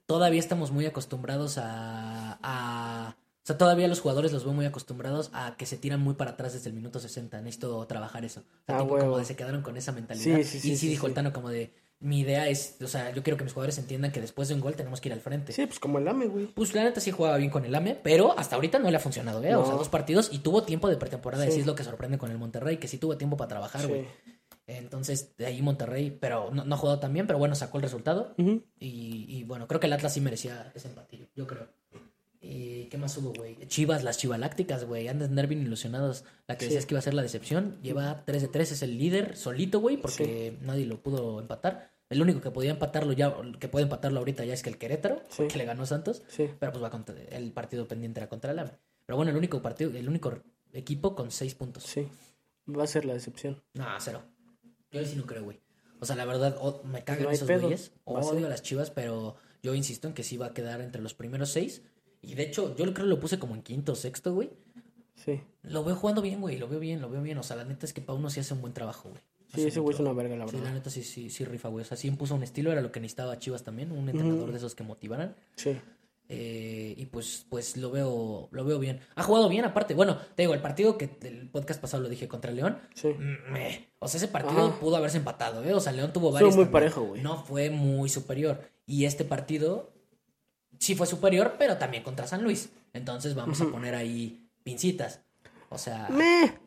[0.06, 3.16] Todavía estamos muy acostumbrados a, a.
[3.18, 6.32] O sea, todavía los jugadores los veo muy acostumbrados a que se tiran muy para
[6.32, 7.42] atrás desde el minuto 60.
[7.42, 8.42] Necesito trabajar eso.
[8.42, 10.38] O sea, Ah, tipo, como de se quedaron con esa mentalidad.
[10.38, 11.74] Sí, sí, sí, y sí, dijo el Tano como de.
[12.00, 14.60] Mi idea es, o sea, yo quiero que mis jugadores entiendan que después de un
[14.60, 15.54] gol tenemos que ir al frente.
[15.54, 16.48] Sí, pues como el AME, güey.
[16.48, 19.00] Pues la neta sí jugaba bien con el AME, pero hasta ahorita no le ha
[19.00, 19.56] funcionado, ¿eh?
[19.56, 19.78] O sea, No.
[19.78, 21.46] dos partidos y tuvo tiempo de pretemporada.
[21.46, 24.06] Es lo que sorprende con el Monterrey, que sí tuvo tiempo para trabajar, güey.
[24.68, 27.84] Entonces, de ahí Monterrey, pero no, no ha jugado tan bien, pero bueno, sacó el
[27.84, 28.34] resultado.
[28.38, 31.68] Y, y bueno, creo que el Atlas sí merecía ese empatillo, yo creo.
[32.46, 33.56] ¿Y qué más hubo, güey?
[33.68, 35.04] Chivas, las chivalácticas, güey.
[35.04, 36.26] De andar bien ilusionados.
[36.48, 36.70] La que Sí.
[36.72, 37.78] decías que iba a ser la decepción.
[37.82, 41.92] Lleva 3 de 3, es el líder solito, güey, porque nadie lo pudo empatar.
[42.10, 45.22] El único que podía empatarlo ya, que puede empatarlo ahorita ya es que el Querétaro,
[45.30, 45.48] Sí.
[45.48, 46.22] que le ganó Santos.
[46.36, 48.72] Pero pues va contra, el partido pendiente era contra el AME.
[49.06, 50.38] Pero bueno, el único partido, el único
[50.74, 51.84] equipo con 6 puntos.
[51.84, 52.08] Sí.
[52.70, 53.64] Va a ser la decepción.
[53.74, 54.22] No, cero.
[54.94, 55.60] Yo sí no creo, güey.
[56.00, 57.62] O sea, la verdad, o- me cagan No esos pedo.
[57.62, 57.92] güeyes.
[58.06, 61.14] Odio a las chivas, pero yo insisto en que sí va a quedar entre los
[61.14, 61.82] primeros seis.
[62.22, 64.50] Y de hecho, yo creo que lo puse como en quinto o sexto, güey.
[65.16, 65.42] Sí.
[65.64, 66.58] Lo veo jugando bien, güey.
[66.58, 67.38] Lo veo bien, lo veo bien.
[67.38, 69.22] O sea, la neta es que Pauno sí hace un buen trabajo, güey.
[69.48, 70.52] Sí, Hace ese güey es una verga, la trabajo.
[70.52, 70.76] Sí, la verdad.
[70.80, 71.84] neta sí, sí, sí rifa, güey.
[71.84, 73.92] O sea, sí impuso un estilo, era lo que necesitaba Chivas también.
[73.92, 75.36] Un entrenador de esos que motivaran.
[75.56, 75.78] Sí.
[76.30, 79.02] Eh, y pues, pues lo veo, lo veo bien.
[79.16, 79.94] Ha jugado bien, aparte.
[79.94, 82.80] Bueno, te digo, el partido que el podcast pasado lo dije contra León.
[82.96, 83.10] Sí.
[83.10, 83.90] mm, meh.
[84.00, 84.80] O sea, ese partido Ajá.
[84.80, 85.74] pudo haberse empatado, ¿eh?
[85.74, 86.56] O sea, León tuvo varios.
[86.56, 86.72] muy también.
[86.72, 87.22] parejo, güey.
[87.22, 88.62] No fue muy superior.
[88.86, 89.94] Y este partido
[90.80, 92.70] sí fue superior, pero también contra San Luis.
[92.94, 95.22] Entonces vamos a poner ahí pincitas.
[95.70, 96.64] O sea, Meh.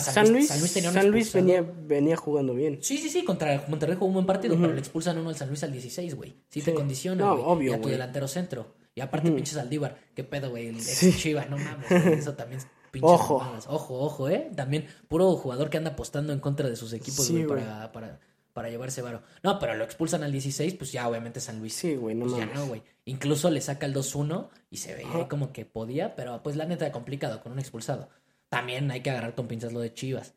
[0.00, 2.78] San Luis, San Luis tenía San Luis venía, venía jugando bien.
[2.82, 5.48] Sí, sí, sí, contra Monterrey jugó un buen partido, pero le expulsan uno al San
[5.48, 6.34] Luis al 16, güey.
[6.48, 8.74] Sí, te condiciona, No, obvio, Y a tu delantero centro.
[8.96, 9.96] Y aparte, pinches Aldívar.
[10.14, 10.68] ¿Qué pedo, güey?
[10.68, 11.18] El ex.
[11.18, 11.88] Chivas, no mames.
[11.88, 13.36] güey, Eso también es pinches Ojo.
[13.68, 14.50] Ojo, ojo, ¿eh?
[14.56, 18.18] También puro jugador que anda apostando en contra de sus equipos, güey, para, para,
[18.54, 19.22] para llevarse varo.
[19.42, 21.74] No, pero lo expulsan al 16, pues ya, obviamente, San Luis.
[21.74, 22.54] Sí, güey, no Pues ya mames.
[22.58, 22.82] no, güey.
[23.04, 26.64] Incluso le saca el 2-1 y se veía ahí como que podía, pero pues la
[26.64, 28.08] neta complicado con un expulsado.
[28.48, 30.32] También hay que agarrar con pinzas lo de Chivas.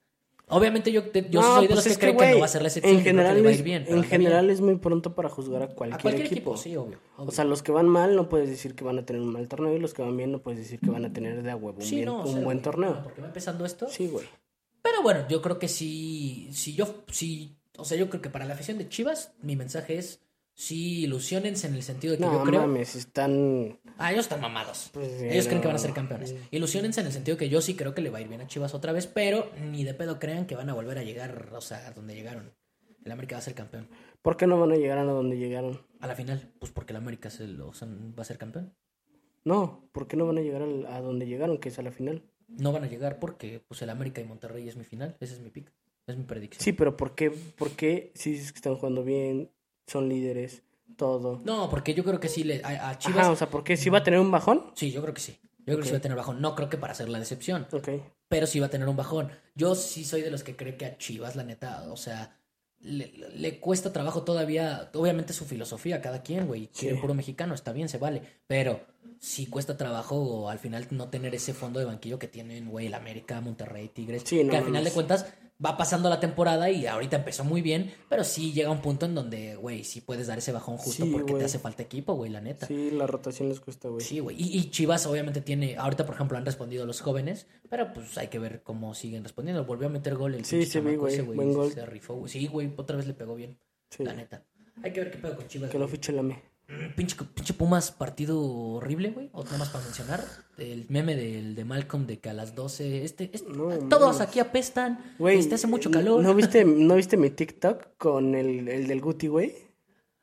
[0.50, 2.46] Obviamente yo, te- yo No, soy de pues los que es creen que, no va
[2.46, 2.94] a ser la excepción.
[2.96, 3.86] En que general, le va a es, ir bien.
[3.88, 6.52] en general es muy pronto para juzgar a cualquier, a cualquier equipo.
[6.52, 6.58] equipo.
[6.58, 6.98] sí, obvio.
[7.18, 7.30] obvio.
[7.30, 9.48] O sea, los que van mal no puedes decir que van a tener un mal
[9.48, 11.56] torneo y los que van bien no puedes decir que van a tener de a
[11.56, 13.02] huevo un, sí, bien- no, un buen torneo.
[13.04, 13.88] Porque va empezando esto.
[13.90, 14.26] Sí, güey.
[14.82, 18.46] Pero bueno, yo creo que sí, si yo, sí, o sea, yo creo que para
[18.46, 20.22] la afición de Chivas, mi mensaje es,
[20.60, 22.62] sí, ilusionense en el sentido de que No yo creo...
[22.62, 23.80] mames, están...
[23.98, 24.90] Ah, ellos están mamados.
[24.94, 26.36] Pues, ellos creen que van a ser campeones.
[26.52, 28.48] Ilusionense en el sentido que yo sí creo que le va a ir bien a
[28.48, 31.62] Chivas otra vez, pero ni de pedo crean que van a volver a llegar, o
[31.62, 32.52] sea, a donde llegaron.
[33.06, 33.88] El América va a ser campeón.
[34.22, 35.82] ¿Por qué no van a llegar a donde llegaron?
[36.02, 38.74] A la final, pues porque el América se lo- o sea, va a ser campeón.
[39.46, 41.92] No, ¿por qué no van a llegar al- a donde llegaron, que es a la
[41.92, 42.24] final?
[42.50, 45.16] No van a llegar porque pues el América y Monterrey es mi final.
[45.20, 45.72] Ese es mi pick.
[46.08, 46.62] Es mi predicción.
[46.64, 49.50] Sí, pero ¿por qué, por qué si dices que están jugando bien,
[49.90, 50.62] son líderes,
[50.96, 51.42] todo?
[51.44, 53.20] No, porque yo creo que sí le, a, a Chivas.
[53.20, 53.76] Ajá, o sea, ¿por qué?
[53.78, 54.72] ¿Sí va a tener un bajón?
[54.76, 55.38] Sí, yo creo que sí.
[55.60, 56.42] Yo creo que sí va a tener bajón.
[56.42, 57.90] No creo que para ser la decepción, Ok.
[58.28, 59.30] pero sí va a tener un bajón.
[59.56, 62.36] Yo sí soy de los que cree que a Chivas, la neta, o sea,
[62.80, 64.90] le, le cuesta trabajo todavía.
[64.94, 66.70] Obviamente su filosofía, cada quien, güey.
[66.72, 66.90] Sí.
[66.96, 68.24] Puro mexicano, está bien, se vale.
[68.48, 68.80] Pero
[69.20, 72.94] sí cuesta trabajo al final no tener ese fondo de banquillo que tienen, güey, el
[72.94, 74.24] América, Monterrey, Tigres.
[74.26, 75.28] Sí, no que al final de cuentas
[75.64, 79.14] va pasando la temporada y ahorita empezó muy bien, pero sí llega un punto en
[79.16, 82.32] donde, güey, sí puedes dar ese bajón justo Sí, porque te hace falta equipo, güey,
[82.32, 82.66] la neta.
[82.66, 84.02] Sí, la rotación les cuesta, güey.
[84.06, 84.36] Sí, güey.
[84.42, 88.28] Y, y Chivas obviamente tiene, ahorita por ejemplo han respondido los jóvenes, pero pues hay
[88.30, 89.66] que ver cómo siguen respondiendo.
[89.66, 91.22] Volvió a meter gol el Sí, sí güey.
[91.22, 91.72] Buen gol.
[91.72, 92.32] Se rifó, güey.
[92.32, 93.58] Sí, güey, otra vez le pegó bien,
[93.90, 94.04] Sí.
[94.04, 94.46] la neta.
[94.82, 95.70] Hay que ver qué pedo con Chivas.
[95.70, 96.42] Que lo fiche la me.
[96.96, 99.30] Pinche, pinche Pumas, partido horrible, güey.
[99.34, 100.24] Otra más para mencionar.
[100.58, 104.40] El meme del, de Malcolm de que a las 12, este, este- No, todos aquí
[104.40, 105.16] apestan.
[105.18, 106.22] Güey, este hace mucho calor.
[106.22, 109.56] ¿no viste, ¿no viste mi TikTok con el, el del Guti, güey?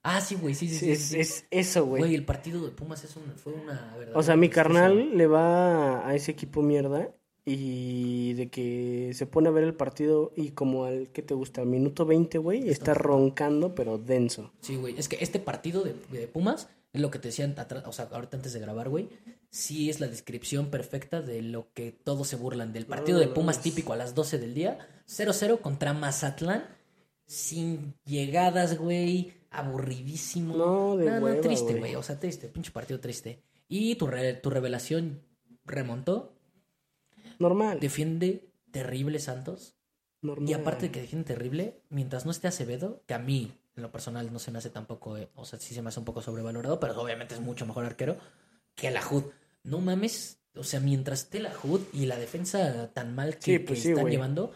[0.02, 0.90] Ah, sí, güey, sí, sí, sí.
[0.92, 1.18] Es, sí.
[1.18, 2.14] es eso, Güey, güey.
[2.14, 4.16] el partido de Pumas es un- fue una verdad.
[4.16, 7.10] O sea, mi carnal le va a ese equipo mierda
[7.48, 11.60] y de que se pone a ver el partido y como al que te gusta,
[11.62, 14.52] al minuto 20, güey, está roncando, pero denso.
[14.60, 14.98] Sí, güey.
[14.98, 18.08] Es que este partido de, de Pumas es lo que te decían atrás, o sea,
[18.10, 19.08] ahorita antes de grabar, güey.
[19.48, 22.72] Sí es la descripción perfecta de lo que todos se burlan.
[22.72, 24.78] Del partido de Pumas típico a las 12 del día.
[25.08, 26.64] 0-0 contra Mazatlán.
[27.26, 29.32] Sin llegadas, güey.
[29.50, 30.56] Aburridísimo.
[30.56, 31.78] No, de hueva, triste, güey.
[31.80, 31.94] güey.
[31.94, 32.48] O sea, triste.
[32.48, 33.40] Pinche partido triste.
[33.68, 35.22] Y tu, re- tu revelación
[35.64, 36.35] remontó.
[37.38, 37.80] Normal.
[37.80, 39.74] Defiende terrible Santos.
[40.22, 40.48] normal.
[40.48, 43.92] Y aparte de que defiende terrible, mientras no esté Acevedo, que a mí, en lo
[43.92, 46.22] personal, no se me hace tampoco, eh, o sea, sí se me hace un poco
[46.22, 48.16] sobrevalorado, pero obviamente es mucho mejor arquero
[48.74, 49.24] que la HUD.
[49.62, 53.58] No mames, o sea, mientras esté la HUD y la defensa tan mal que, Sí,
[53.58, 54.52] pues que sí, están llevando,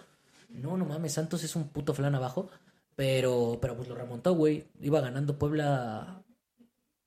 [0.48, 2.50] no, no mames, Santos es un puto flan abajo,
[2.96, 4.66] pero, pero pues lo remontó, güey.
[4.80, 6.22] Iba ganando Puebla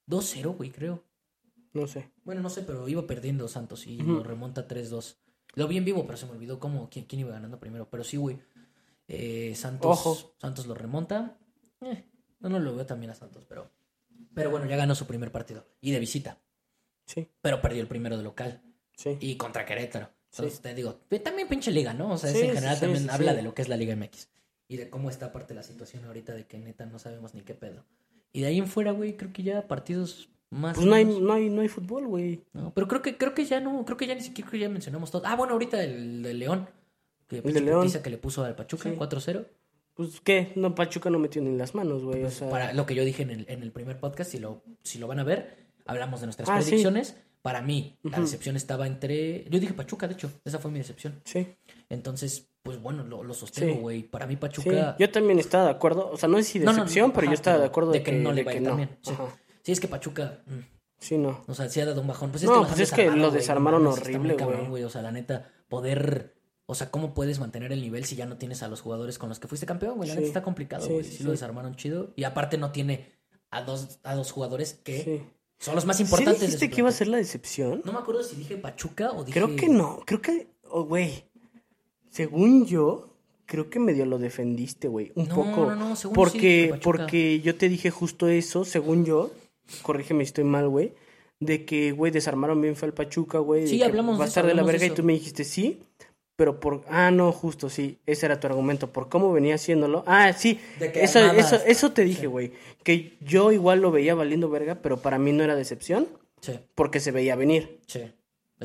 [0.07, 1.03] 2-0, güey, creo.
[1.74, 2.11] No sé.
[2.24, 5.17] Bueno, no sé, pero iba perdiendo Santos y lo remonta 3-2.
[5.56, 7.89] Lo vi en vivo, pero se me olvidó cómo, quién, quién iba ganando primero.
[7.89, 8.39] Pero sí, güey.
[9.08, 10.36] Eh, Santos, Ojo.
[10.39, 11.38] Santos lo remonta.
[11.82, 12.06] Eh,
[12.39, 13.72] no, no lo veo también a Santos, pero.
[14.34, 15.68] Pero bueno, ya ganó su primer partido.
[15.82, 16.39] Y de visita.
[17.06, 18.62] Sí, Pero perdió el primero de local.
[18.95, 19.18] sí.
[19.20, 20.08] Y contra Querétaro.
[20.30, 20.41] Sí.
[20.41, 22.14] Entonces te digo, también pinche liga, ¿no?
[22.14, 23.38] O sea, es Sí, en sí, general sí, también sí, habla sí.
[23.38, 24.30] de lo que es la Liga MX.
[24.68, 27.54] Y de cómo está aparte la situación ahorita de que neta no sabemos ni qué
[27.54, 27.86] pedo.
[28.32, 30.76] Y de ahí en fuera, güey, creo que ya partidos más.
[30.76, 32.41] Pues no hay, no hay, no hay fútbol, güey.
[32.54, 34.64] no, pero creo que, creo que ya no, creo que ya ni siquiera creo que
[34.66, 35.24] ya mencionamos todo.
[35.26, 36.70] Ah, bueno, ahorita el de León.
[37.28, 37.89] Que El de León.
[37.91, 38.95] que le puso al Pachuca, Sí.
[38.97, 39.45] 4-0.
[39.95, 42.24] Pues qué, no, Pachuca no metió ni las manos, güey.
[42.24, 44.64] O sea, Para lo que yo dije en el, en el primer podcast, si lo,
[44.82, 46.70] si lo van a ver, hablamos de nuestras Ah, sí.
[46.70, 47.16] predicciones.
[47.43, 49.43] Para mí, la decepción estaba entre.
[49.49, 51.22] Yo dije Pachuca, de hecho, esa fue mi decepción.
[51.26, 51.47] sí.
[51.89, 53.80] Entonces, pues bueno, lo, lo sostengo, Sí.
[53.80, 54.04] güey.
[54.04, 54.95] Para mí, Pachuca.
[54.97, 56.10] yo también estaba de acuerdo.
[56.12, 58.01] O sea, no es si No, no, no, decepción, pero yo estaba de acuerdo de,
[58.01, 58.70] que, no le de va a que ir no.
[58.70, 58.89] tan bien.
[59.64, 59.72] Sí.
[59.72, 60.41] Es que Pachuca.
[60.45, 60.59] mm,
[60.99, 61.43] Sí, no.
[61.47, 62.32] O sea, sí ha dado un bajón.
[62.32, 64.38] Pues es No, que pues es que lo desarmaron muy horrible,
[64.70, 64.84] güey.
[64.84, 66.34] O sea, la neta, poder.
[66.66, 69.28] O sea, ¿cómo puedes mantener el nivel si ya no tienes a los jugadores con
[69.28, 70.07] los que fuiste campeón, güey?
[70.07, 70.20] La Sí.
[70.22, 71.03] neta está complicado, güey.
[71.03, 71.24] sí, Sí, sí.
[71.26, 72.14] lo desarmaron chido.
[72.16, 73.11] Y aparte no tiene
[73.51, 75.24] a dos, a dos jugadores que
[75.59, 76.39] son los más ¿Sí importantes.
[76.39, 77.82] dijiste que iba a ser la decepción?
[77.84, 79.38] No me acuerdo si dije Pachuca o dije.
[79.41, 79.99] Creo que no.
[80.05, 80.47] Creo que.
[80.70, 81.26] Oh, güey.
[82.09, 83.09] Según yo,
[83.45, 85.11] creo que medio lo defendiste, güey.
[85.16, 85.66] Un No, poco.
[85.66, 89.32] no, no, según sí porque, porque yo te dije justo eso, según yo.
[89.82, 90.93] Corrígeme si estoy mal, güey.
[91.39, 93.61] De que, güey, desarmaron bien fue el Pachuca, güey.
[93.61, 95.13] de Sí, que hablamos Va a de estar de la de verga y tú me
[95.13, 95.82] dijiste sí.
[96.36, 96.82] Pero por.
[96.88, 97.99] Ah, no, justo, sí.
[98.05, 98.91] Ese era tu argumento.
[98.91, 100.03] Por cómo venía haciéndolo.
[100.07, 100.59] Ah, sí.
[100.80, 102.53] De que Eso, eso, eso te dije, güey.
[102.84, 106.07] Que yo igual lo veía valiendo verga, pero para mí no era decepción.
[106.41, 107.80] Sí, Porque se veía venir.
[107.88, 108.01] sí.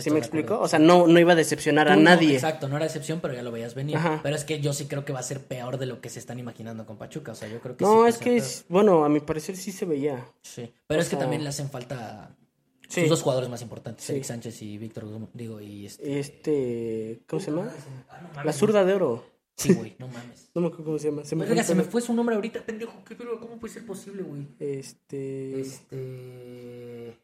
[0.01, 0.59] ¿Sí me explico?
[0.61, 2.34] O sea, no, no iba a decepcionar a no, nadie.
[2.34, 3.96] exacto, no era decepción, pero ya lo veías venir.
[3.96, 4.20] Ajá.
[4.22, 6.18] Pero es que yo sí creo que va a ser peor de lo que se
[6.18, 7.32] están imaginando con Pachuca.
[7.32, 9.84] O sea, yo creo que No, es que, es- bueno, a mi parecer sí se
[9.84, 10.26] veía.
[10.42, 12.34] Sí, pero O es que también le hacen falta
[12.88, 13.01] Sí.
[13.03, 14.12] sus dos jugadores más importantes, Sí.
[14.12, 16.18] Eric Sánchez y Víctor digo, y este...
[16.20, 17.70] Este, ¿cómo se llama?
[18.09, 19.26] Ah, no mames, La zurda de oro.
[19.57, 20.49] Sí, güey, no mames.
[20.55, 21.24] No me acuerdo cómo se llama.
[21.24, 23.05] Se me, fue se me fue su nombre ahorita, pendejo.
[23.07, 23.38] ¿Qué pedo?
[23.38, 24.49] ¿Cómo puede ser posible, güey?
[24.59, 27.18] Este, Este...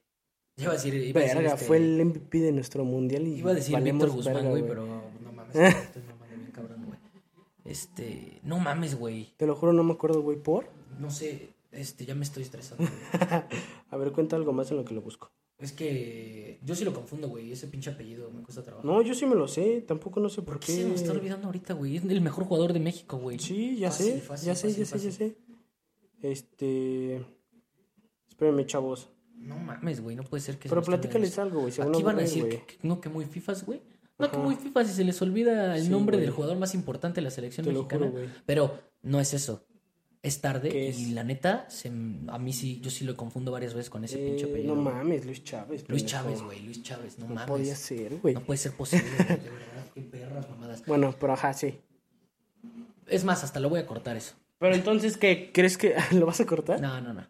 [0.56, 0.94] Iba a decir...
[0.94, 4.10] Iba a decir, este, fue el MVP de nuestro mundial y Iba a decir Víctor
[4.10, 4.86] Guzmán, güey, pero
[5.22, 6.98] no mames, estoy mamando bien cabrón, güey.
[7.64, 8.40] Este...
[8.44, 9.34] No mames, güey.
[9.36, 10.68] Te lo juro, no me acuerdo, güey, por.
[11.00, 12.88] No sé, este, ya me estoy estresando.
[13.90, 15.32] A ver, cuenta algo más en lo que lo busco.
[15.58, 17.50] es que yo sí lo confundo, güey.
[17.50, 18.86] Ese pinche apellido me cuesta trabajo.
[18.86, 21.12] No, yo sí me lo sé, tampoco no sé por, ¿Por qué se nos está
[21.12, 21.96] olvidando ahorita, güey?
[21.96, 23.40] Es el mejor jugador de México, güey.
[23.40, 25.36] Sí, ya Fácil, sé, fácil, ya sé, fácil, ya sé, ya sé.
[26.22, 27.24] Este,
[28.28, 29.10] espérenme, chavos.
[29.36, 31.72] No mames, güey, no puede ser que se Pero esté platícales algo, güey.
[31.72, 33.82] Aquí no van a decir que, que no, que muy fifas, güey.
[34.18, 36.26] No, que muy fifas y se les olvida el Sí, nombre güey.
[36.26, 38.10] del jugador más importante de la selección Te lo mexicana.
[38.10, 38.26] juro.
[38.46, 39.66] Pero no es eso.
[40.22, 43.74] Es tarde ¿Qué y la neta, se, a mí sí, yo sí lo confundo varias
[43.74, 44.74] veces con ese Eh, pinche apellido.
[44.74, 45.86] no mames, Luis Chávez.
[45.88, 46.06] Luis.
[46.06, 47.48] Chávez, güey, Luis Chávez, no, No mames.
[47.50, 48.32] podía ser, güey.
[48.32, 50.86] No puede ser posible, güey, de verdad, qué perras mamadas.
[50.86, 51.78] Bueno, pero ajá, sí.
[53.06, 54.34] Es más, hasta lo voy a cortar eso.
[54.58, 55.50] Pero entonces, ¿qué?
[55.52, 56.80] ¿Crees que lo vas a cortar?
[56.80, 57.26] No, no, no.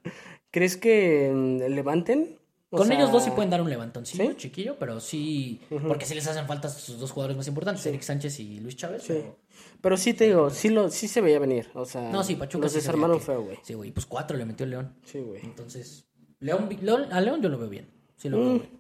[0.55, 2.38] ¿Crees que mm, levanten?
[2.70, 4.36] O Con sea, ellos dos sí pueden dar un levantoncillo, ¿Sí?
[4.36, 8.38] chiquillo, pero sí, porque sí les hacen falta sus dos jugadores más importantes, Eric Sánchez
[8.38, 9.02] y Luis Chávez.
[9.02, 9.14] Sí.
[9.14, 9.36] pero-
[9.80, 11.70] Pero sí te digo, sí, lo, sí se veía venir.
[11.74, 13.59] O sea, No, sí, Pachuca los sí se desarmaron feo, güey.
[13.64, 14.94] Sí, güey, pues cuatro le metió León.
[15.05, 15.40] Sí, güey.
[15.44, 16.07] Entonces,
[16.38, 17.88] León, León- a León yo lo veo bien.
[18.16, 18.70] Sí lo veo Mm, bien.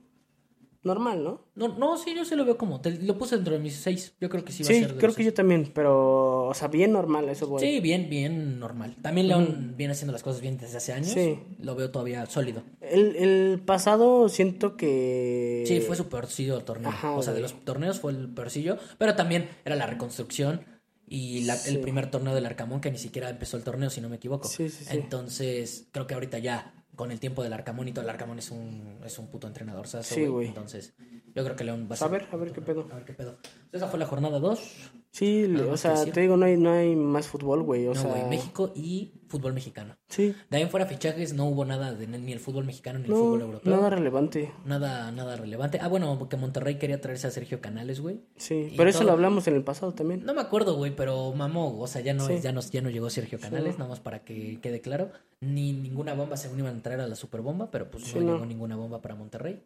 [0.84, 1.40] Normal, ¿no?
[1.54, 2.80] No, no, sí, yo sí lo veo como.
[2.80, 4.14] te- lo puse dentro de mis seis.
[4.20, 4.92] Yo creo que sí va a Sí, ser.
[4.92, 5.26] de creo que seis.
[5.28, 7.64] yo también, pero, o sea, bien normal, eso, güey.
[7.64, 8.94] Sí, bien, bien normal.
[9.02, 11.08] También León viene haciendo las cosas bien desde hace años.
[11.12, 11.38] Sí.
[11.58, 12.62] Lo veo todavía sólido.
[12.82, 15.64] El, el pasado siento que...
[15.66, 16.90] Sí, fue su peorcillo el torneo.
[16.90, 18.76] Ajá, o sea, de los torneos fue el peorcillo.
[18.98, 20.60] Pero también era la reconstrucción.
[21.06, 21.74] y la- Sí.
[21.74, 24.48] el primer torneo del Arcamón, que ni siquiera empezó el torneo, si no me equivoco.
[24.48, 24.90] Sí, sí, sí.
[24.96, 28.50] Entonces, creo que ahorita ya, con el tiempo del Arcamón y todo, el Arcamón es
[28.50, 30.06] un, es un puto entrenador, ¿sabes?
[30.06, 30.48] Sí, güey.
[30.48, 30.94] Entonces,
[31.34, 32.86] yo creo que León va a A ver, a ver qué pedo.
[32.90, 33.36] A ver qué pedo.
[33.72, 34.90] Esa fue la jornada 2.
[35.10, 37.86] Sí, ¿Algo o sea, te digo, no hay, no hay más fútbol, güey.
[37.86, 39.96] O No, sea, güey, México y fútbol mexicano.
[40.08, 43.04] Sí, De ahí en fuera fichajes no hubo nada de ni el fútbol mexicano ni
[43.06, 43.76] el fútbol europeo.
[43.76, 44.52] nada relevante.
[44.64, 45.78] Nada, nada relevante.
[45.80, 48.22] Ah, bueno, porque Monterrey quería traerse a Sergio Canales, güey.
[48.36, 50.24] Sí, Y pero eso lo hablamos en el pasado también.
[50.24, 51.78] No me acuerdo, güey, pero mamó.
[51.80, 52.40] O sea, ya no, Sí.
[52.40, 53.78] ya no, ya no llegó Sergio Canales, Sí.
[53.78, 55.10] nada más para que quede claro.
[55.40, 58.32] Ni ninguna bomba según iban a traer a la superbomba, pero pues Sí, no.
[58.34, 59.62] llegó ninguna bomba para Monterrey.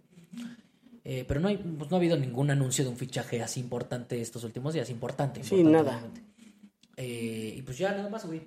[1.11, 4.21] Eh, pero no, hay, pues, no ha habido ningún anuncio de un fichaje así importante
[4.21, 4.91] estos últimos días.
[4.91, 5.97] Importante, Sí, importante, nada.
[5.99, 6.23] obviamente.
[6.99, 8.43] Eh, y pues ya nada más, güey.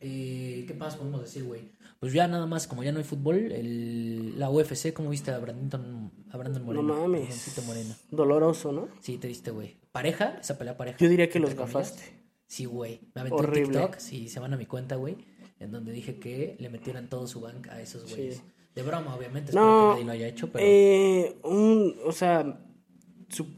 [0.00, 1.68] Eh, ¿Qué más podemos decir, güey?
[2.00, 5.38] Pues ya nada más, como ya no hay fútbol, el, la UFC, ¿cómo viste a
[5.38, 6.82] Brandon, a Brandon Moreno?
[6.82, 7.62] No mames.
[7.66, 7.94] Moreno.
[8.10, 8.88] Doloroso, ¿no?
[9.00, 9.76] Sí, te diste, güey.
[9.92, 10.38] ¿Pareja?
[10.40, 10.98] Esa pelea pareja.
[10.98, 12.02] Yo diría que los gafaste.
[12.46, 13.00] Sí, güey.
[13.14, 13.66] Me aventé Horrible.
[13.66, 15.16] un TikTok, si se van a mi cuenta, güey,
[15.60, 18.30] en donde dije que le metieran todo su bank a esos Sí.
[18.74, 20.64] De broma, obviamente, espero No, que nadie lo haya hecho, pero...
[20.66, 22.60] Eh, un, o sea,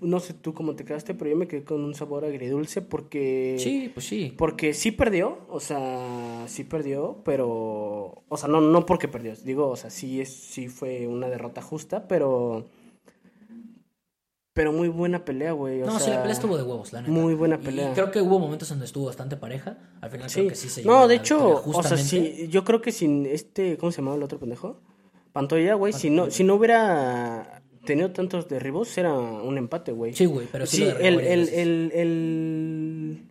[0.01, 3.57] no sé tú cómo te quedaste, pero yo me quedé con un sabor agridulce porque...
[3.59, 4.35] sí, pues sí.
[4.37, 8.23] Porque sí perdió, o sea, sí perdió, pero...
[8.29, 11.61] O sea, no, no porque perdió, digo, o sea, sí, es, sí fue una derrota
[11.63, 12.67] justa, pero...
[14.55, 15.79] Pero muy buena pelea, güey.
[15.81, 17.11] No, sí, la pelea estuvo de huevos, la neta.
[17.11, 17.95] Muy buena Y pelea.
[17.95, 19.79] creo que hubo momentos donde estuvo bastante pareja.
[20.03, 20.41] Al final Sí.
[20.41, 23.79] creo que sí se No, de hecho, o sea, sí, yo creo que sin este,
[23.79, 24.81] ¿cómo se llamaba el otro pendejo?
[25.33, 30.13] Pantoya, güey, si no, si no hubiera tenido tantos derribos, era un empate, güey.
[30.15, 33.23] Sí, güey, pero sí, Sí, derribó el, el, el, el,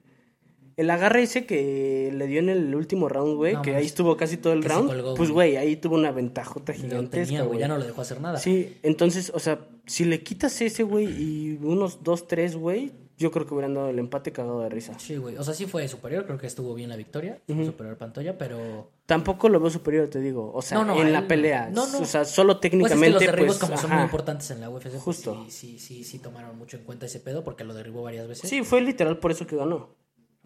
[0.78, 4.18] el agarre ese que le dio en el último round, güey, No, que ahí estuvo
[4.18, 5.58] casi todo el round, colgó, pues, güey.
[5.58, 8.40] ahí tuvo una ventajota gigantesca, güey, ya no lo dejó hacer nada.
[8.40, 13.32] Sí, entonces, o sea, si le quitas ese, güey, y unos dos, tres, güey, yo
[13.32, 14.98] creo que hubieran dado el empate cagado de risa.
[14.98, 15.38] Sí, güey.
[15.38, 17.40] O sea, sí fue superior, creo que estuvo bien la victoria.
[17.46, 18.90] fue Superior Pantoya, pero...
[19.12, 20.52] Tampoco lo veo superior, te digo.
[20.54, 21.70] O sea, No, no, en la pelea.
[21.70, 22.00] no, no.
[22.00, 23.06] O sea, solo Pues es técnicamente.
[23.08, 25.46] que los derribos pues, como son muy importantes en la UFC, pues Justo.
[25.50, 28.50] sí, sí, sí, sí tomaron mucho en cuenta ese pedo porque lo derribó varias veces.
[28.50, 29.96] Sí, fue literal por eso que ganó.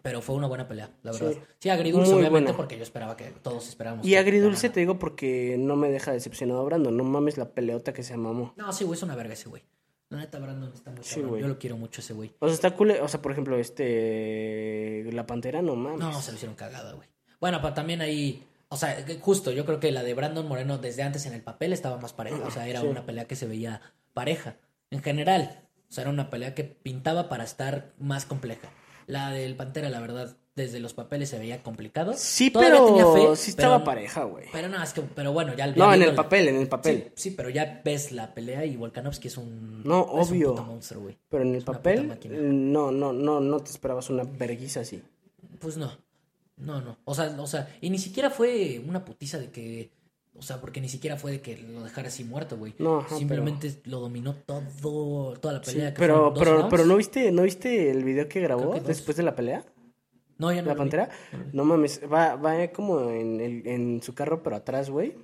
[0.02, 1.32] Pero fue una buena pelea, la verdad.
[1.32, 1.38] Sí.
[1.60, 2.56] Sí, agridulce, Muy obviamente, buena.
[2.56, 4.06] porque yo esperaba que todos esperábamos.
[4.06, 6.96] Y agridulce te digo porque no me deja decepcionado Brandon.
[6.96, 8.52] No mames la peleota que se mamó.
[8.56, 9.62] No, sí, güey, es una verga ese güey.
[10.08, 11.20] La neta, Brandon está muy Sí.
[11.20, 12.32] Yo lo quiero mucho ese güey.
[12.38, 12.92] O sea, está cool.
[13.02, 15.08] O sea, por ejemplo, este.
[15.12, 15.98] La pantera, no mames.
[16.00, 17.08] No, se lo hicieron cagada, güey.
[17.40, 18.44] Bueno, pero también ahí.
[18.68, 21.72] O sea, justo, yo creo que la de Brandon Moreno desde antes en el papel
[21.72, 22.38] estaba más pareja.
[22.44, 22.86] O sea, era Sí.
[22.86, 23.80] una pelea que se veía
[24.12, 24.56] pareja.
[24.90, 25.60] En general.
[25.88, 28.68] O sea, era una pelea que pintaba para estar más compleja.
[29.06, 32.14] La del Pantera, la verdad, desde los papeles se veía complicado.
[32.16, 34.46] Sí, Todavía tenía pero fe, sí estaba pero- pareja, güey.
[34.50, 35.68] Pero no, es que, pero bueno, ya.
[35.68, 37.12] No, en el papel, en el papel.
[37.14, 39.84] Sí, sí, pero ya ves la pelea y Volkanovski es un.
[39.84, 40.50] No, es un obvio.
[40.50, 41.18] puto monstruo, güey.
[41.28, 42.08] Pero en el Es papel,
[42.72, 45.00] no, no, no, no te esperabas una verguiza así.
[45.60, 45.92] Pues no.
[46.56, 46.96] No, no.
[47.04, 49.90] O sea, o sea, y ni siquiera fue una putiza de que.
[50.38, 52.74] O sea, porque ni siquiera fue de que lo dejara así muerto, güey.
[52.78, 55.94] No, ajá, Simplemente lo dominó todo, toda la Sí, pelea.
[55.94, 56.68] que pero, pero, rounds.
[56.70, 59.64] pero ¿no viste, ¿no viste el video que grabó que después de la pelea?
[60.38, 60.78] No, ya no ¿La lo vi.
[60.80, 61.08] pantera?
[61.54, 65.14] No mames, va, va como en, el- en su carro, pero atrás, güey.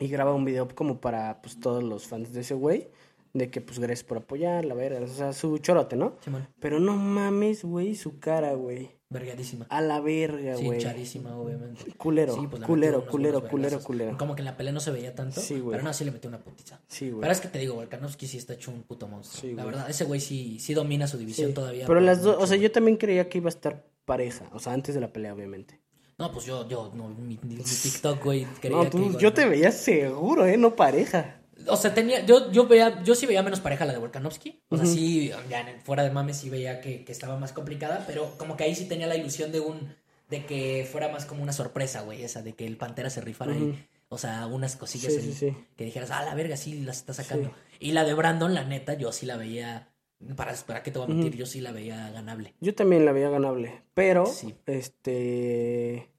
[0.00, 2.88] Y graba un video como para pues todos los fans de ese güey.
[3.32, 5.00] De que pues gracias por apoyar, la verga.
[5.00, 6.16] O sea, su chorote, ¿no?
[6.24, 8.90] Simón, Pero no mames, güey, su cara, güey.
[9.14, 9.64] Vergadísima.
[9.70, 10.78] A la verga, Sí, güey.
[10.78, 11.82] hinchadísima, obviamente.
[11.96, 14.18] Culero, Sí, pues le culero, culero, culero, culero.
[14.18, 15.40] Como que en la pelea no se veía tanto.
[15.40, 15.72] Sí, güey.
[15.78, 16.80] Pero no, sí le metió una putiza.
[16.88, 17.22] Sí, güey.
[17.22, 19.40] Pero es que te digo, Volkanovski sí está hecho un puto monstruo.
[19.40, 21.54] Sí, la verdad, ese güey sí, sí domina su división Sí.
[21.54, 21.86] todavía.
[21.86, 24.50] Pero las dos, o sea, yo también creía que iba a estar pareja.
[24.52, 25.80] O sea, antes de la pelea, obviamente.
[26.18, 29.32] No, pues yo, yo, no, mi, mi- TikTok, güey, creía No, que tú, igual, yo
[29.32, 30.56] te veía seguro, ¿eh?
[30.56, 31.40] No pareja.
[31.68, 34.62] O sea, tenía, yo, yo veía, yo sí veía menos pareja la de Volkanovski.
[34.70, 38.36] O sea, sí, ya fuera de mames sí veía que, que estaba más complicada, pero
[38.38, 39.94] como que ahí sí tenía la ilusión de un,
[40.28, 43.52] de que fuera más como una sorpresa, güey, esa, de que el Pantera se rifara
[43.52, 43.86] ahí.
[44.08, 45.56] O sea, unas cosillas Sí, ahí sí, sí.
[45.76, 47.52] que dijeras, ah, la verga, sí las está sacando.
[47.80, 49.88] Y la de Brandon, la neta, yo sí la veía,
[50.36, 52.54] para, para qué te voy a mentir, yo sí la veía ganable.
[52.60, 53.82] Yo también la veía ganable.
[53.94, 54.54] Pero, Sí.
[54.66, 56.10] este.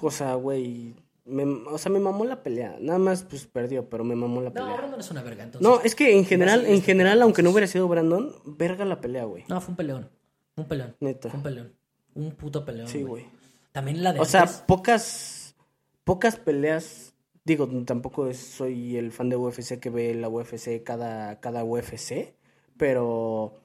[0.00, 0.94] O sea, güey.
[1.24, 2.76] Me- o sea, me mamó la pelea.
[2.80, 4.76] Nada más, pues perdió, pero me mamó la No, pelea.
[4.76, 5.66] Brandon es una verga, entonces.
[5.68, 9.00] No, es que en general, en este, general, aunque no hubiera sido Brandon, verga la
[9.00, 9.44] pelea, güey.
[9.48, 10.10] No, fue un peleón.
[10.56, 10.96] Un peleón.
[11.00, 11.28] Neta.
[11.30, 11.72] Fue un peleón.
[12.14, 12.88] Un puto peleón.
[12.88, 13.24] Sí, güey.
[13.72, 15.56] También la de O sea, pocas,
[16.04, 17.14] pocas peleas.
[17.44, 22.34] Digo, tampoco soy el fan de UFC que ve la UFC cada, cada UFC,
[22.76, 23.60] pero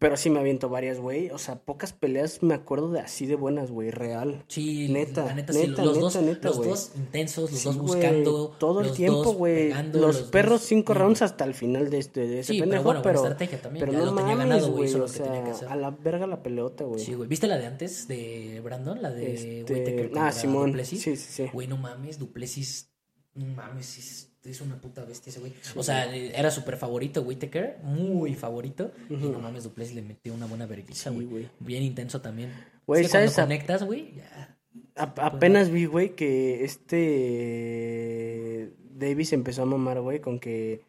[0.00, 1.28] Pero sí me aviento varias, güey.
[1.28, 4.44] O sea, pocas peleas me acuerdo de así de buenas, güey, real.
[4.48, 5.66] Sí, Neta, la neta, neta, sí.
[5.66, 8.48] Los, neta, dos, neta, los dos intensos, los Sí, dos buscando.
[8.58, 9.74] todo el los tiempo, güey.
[9.92, 12.84] Los, perros dos- cinco rounds hasta el final de este de ese Sí, pero pendejo,
[12.84, 15.54] bueno, buena pero estrategia también, pero ya no lo tenía mames, ganado, güey, o sea,
[15.68, 17.04] a la verga la pelota, güey.
[17.04, 17.28] Sí, güey.
[17.28, 19.02] ¿Viste la de antes de Brandon?
[19.02, 20.70] La de Este, Whittaker ah, Simón.
[20.70, 21.02] Duplessis.
[21.02, 21.50] Sí, sí, sí.
[21.52, 22.90] Güey, no mames, Duplessis.
[23.34, 25.52] No mames, es, una puta bestia ese güey.
[25.76, 28.92] O sea, era súper favorito Whittaker, muy favorito.
[29.08, 31.26] Y no mames, Duplessis le metió una buena vergüenza, Sí, güey.
[31.26, 31.48] güey.
[31.60, 32.52] Bien intenso también.
[32.86, 34.56] Güey, es que cuando ¿sabes a- conectas, güey, ya.
[34.96, 40.82] A- apenas vi, güey, que este Davis empezó a mamar, güey, con que...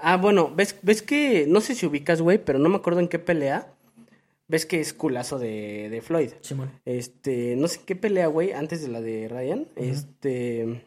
[0.00, 3.08] Ah, bueno, ves, ves que, no sé si ubicas, güey, pero no me acuerdo en
[3.08, 3.74] qué pelea.
[4.46, 6.30] Ves que es culazo de, de Floyd.
[6.40, 6.70] Simón.
[6.84, 9.68] Este, no sé qué pelea, güey, antes de la de Ryan.
[9.76, 10.82] Este,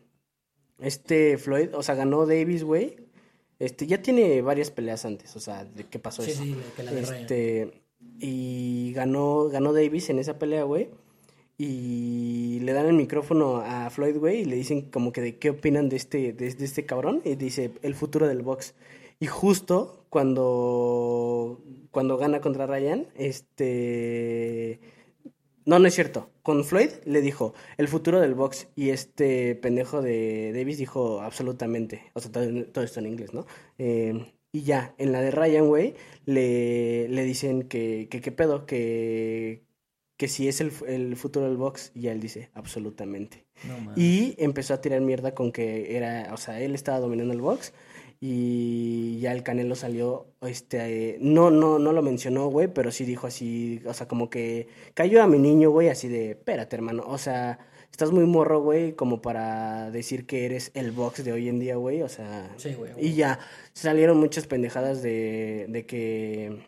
[0.81, 2.97] este Floyd, o sea, ganó Davis, güey.
[3.59, 6.43] Este, ya tiene varias peleas antes, o sea, de qué pasó Sí, eso.
[6.43, 6.91] sí, que la.
[6.91, 7.83] Este,
[8.19, 10.89] y ganó, ganó Davis en esa pelea, güey.
[11.57, 15.51] Y le dan el micrófono a Floyd, güey, y le dicen como que de qué
[15.51, 17.21] opinan de este, de, de este cabrón.
[17.23, 18.73] Y dice, el futuro del box.
[19.19, 21.61] Y justo cuando,
[21.91, 24.79] cuando gana contra Ryan, este...
[25.65, 26.29] No, no es cierto.
[26.41, 32.11] Con Floyd le dijo el futuro del box y este pendejo de Davis dijo absolutamente.
[32.13, 33.45] O sea, todo, todo esto en inglés, ¿no?
[33.77, 35.95] Eh, y ya, en la de Ryan, güey,
[36.25, 39.63] le, le dicen que, que qué pedo, que,
[40.17, 41.91] que si es el, el futuro del box.
[41.93, 43.45] Y ya él dice absolutamente.
[43.67, 43.93] No.
[43.95, 47.73] Y empezó a tirar mierda con que era, o sea, él estaba dominando el box
[48.23, 53.03] y ya el Canelo salió, este, eh, no, no, no lo mencionó, güey, pero sí
[53.03, 57.03] dijo así, o sea, como que cayó a mi niño, güey, así de, espérate, hermano,
[57.07, 57.57] o sea,
[57.91, 61.77] estás muy morro, güey, como para decir que eres el box de hoy en día,
[61.77, 62.91] güey, o sea, Sí, güey.
[62.99, 63.39] y ya
[63.73, 66.59] salieron muchas pendejadas de, de que,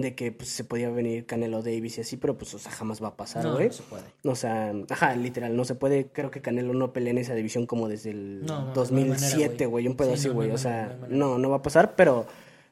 [0.00, 3.02] de que pues se podía venir Canelo Davis y así, pero pues, o sea, jamás
[3.02, 3.66] va a pasar, güey.
[3.68, 4.02] no se puede.
[4.24, 6.06] O sea, ajá, literal, no se puede.
[6.08, 8.74] Creo que Canelo no pelea en esa división como desde el No, no, no hay
[8.74, 9.68] 2007, manera, güey.
[9.70, 9.86] güey.
[9.88, 10.50] un pedo Sí, así, güey.
[10.50, 12.26] o sea, no no, va a pasar, pero.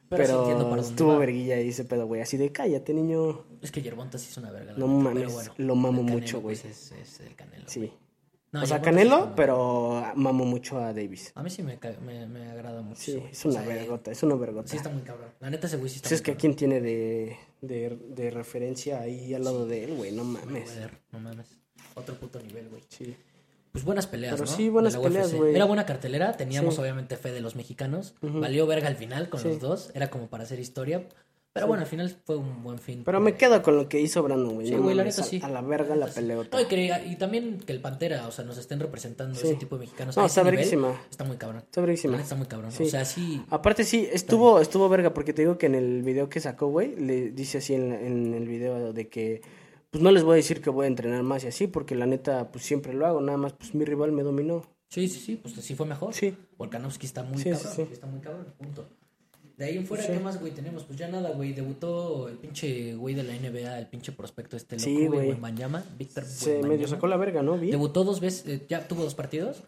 [0.07, 2.21] Pero Pero, sí estuvo verguilla ahí ese pedo, güey.
[2.21, 3.41] Así de cállate, niño.
[3.63, 4.73] Es que Yerbonta sí es una verga.
[4.77, 6.55] No mames, pero bueno, lo mamo mucho, güey.
[6.55, 7.67] pues, es, es el Canelo.
[7.67, 7.79] Sí.
[7.79, 7.91] güey.
[8.51, 11.31] No, o sea, sí Canelo, pero mamo mucho a Davis.
[11.35, 13.01] A mí sí me, me, me agrada mucho.
[13.01, 14.67] Sí, es O una sea, vergota, es una vergota.
[14.69, 15.29] Sí, está muy cabrón.
[15.41, 16.39] La neta, ese güey sí está Pues es que cabrón.
[16.39, 20.11] quién tiene de, de, de referencia ahí al lado de él, güey.
[20.13, 20.69] No mames.
[20.69, 21.47] Mayweather, no mames.
[21.95, 22.83] Otro puto nivel, güey.
[22.87, 23.15] Sí.
[23.73, 24.55] Pues buenas peleas, Pero ¿no?
[24.55, 25.53] sí, buenas peleas, güey.
[25.53, 26.81] Era buena cartelera, teníamos Sí.
[26.81, 28.15] obviamente fe de los mexicanos.
[28.21, 28.39] Ujú.
[28.39, 29.49] Valió verga al final con Sí.
[29.49, 31.09] los dos, era como para hacer historia.
[31.55, 33.03] Pero bueno, al final fue un buen fin.
[33.05, 34.67] Pero me quedo con lo que hizo Brandon, güey.
[34.67, 35.39] Sí, güey, la neta sí.
[35.41, 36.57] A la verga la peleota.
[36.57, 39.47] No, y, que- y también que el Pantera, o sea, nos estén representando Sí.
[39.47, 40.17] ese tipo de mexicanos.
[40.17, 40.93] No, a está verguísima.
[41.09, 41.61] Está muy cabrón.
[41.63, 42.19] Está verguísima.
[42.19, 42.73] Está muy cabrón.
[42.73, 42.83] Sí.
[42.83, 43.41] O sea, sí.
[43.49, 46.93] Aparte sí, estuvo, estuvo verga, porque te digo que en el video que sacó, güey,
[46.97, 49.41] le dice así en, en el video de que,
[49.91, 52.05] pues no les voy a decir que voy a entrenar más y así, porque la
[52.05, 54.61] neta, pues siempre lo hago, nada más, pues mi rival me dominó.
[54.89, 56.13] Sí, sí, sí, pues sí fue mejor.
[56.13, 56.35] Sí.
[56.57, 57.73] Volkanovski está muy Sí, sí, cabrón.
[57.73, 57.81] sí.
[57.93, 58.89] Está muy cabrón, punto.
[59.57, 60.11] De ahí en fuera, Sí.
[60.11, 60.51] ¿qué más, güey?
[60.51, 61.53] Tenemos, pues ya nada, güey.
[61.53, 65.29] Debutó el pinche güey de la NBA, el pinche prospecto este loco, Sí, güey.
[65.29, 67.57] Wembanyama, Víctor Se medio sacó la verga, ¿no?
[67.57, 67.71] Vi.
[67.71, 69.63] Debutó dos veces, eh, ya tuvo dos partidos.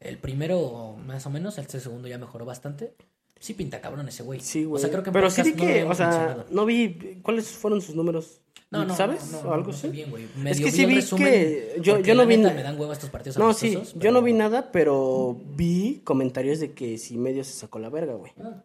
[0.00, 2.94] El primero, más o menos, el segundo ya mejoró bastante.
[3.38, 4.40] Sí pinta cabrón ese güey.
[4.40, 4.78] Sí, güey.
[4.78, 7.48] O sea, creo que Pero sí vi podcast no que, o sea, no vi cuáles
[7.48, 8.40] fueron sus números.
[8.70, 9.32] No, no, ¿Sabes?
[9.32, 9.88] no, no, o algo así.
[9.88, 10.12] bien.
[10.46, 13.36] Es que sí vi que yo, yo no vi neta na- me dan estos partidos
[13.38, 17.42] No, sí, amistosos, yo pero- no vi nada, pero vi comentarios de que sí medio
[17.42, 18.32] se sacó la verga, güey.
[18.40, 18.62] Ah.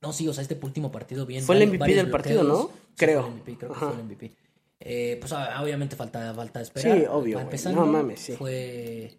[0.00, 1.42] No, sí, o sea, este último partido bien.
[1.42, 2.42] Fue el MVP del partido.
[2.44, 2.62] ¿no?
[2.68, 3.22] Sí, Creo.
[3.22, 4.32] Fue el MVP, creo que fue el MVP.
[4.80, 6.98] Eh, pues ah, obviamente falta, falta esperar.
[6.98, 7.44] Sí, obvio, güey.
[7.44, 8.32] empezando, No mames, sí.
[8.34, 9.16] Fue.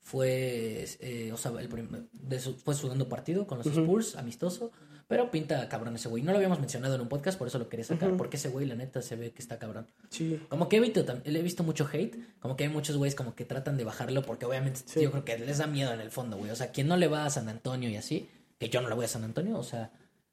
[0.00, 0.84] Fue.
[1.00, 4.72] eh, o sea, el prim- de su- fue su segundo partido con los Spurs, amistoso.
[5.08, 6.22] Pero pinta cabrón ese güey.
[6.22, 8.16] No lo habíamos mencionado en un podcast, por eso lo quería sacar.
[8.16, 9.86] Porque ese güey, la neta, se ve que está cabrón.
[10.08, 10.40] Sí.
[10.48, 13.34] Como que he visto, tam- he visto mucho hate, como que hay muchos güeyes como
[13.34, 15.02] que tratan de bajarlo porque obviamente Sí.
[15.02, 16.50] yo creo que les da miedo en el fondo, güey.
[16.50, 18.28] O sea, quien no le va a San Antonio y así,
[18.62, 19.90] que yo no le voy a San Antonio, o sea,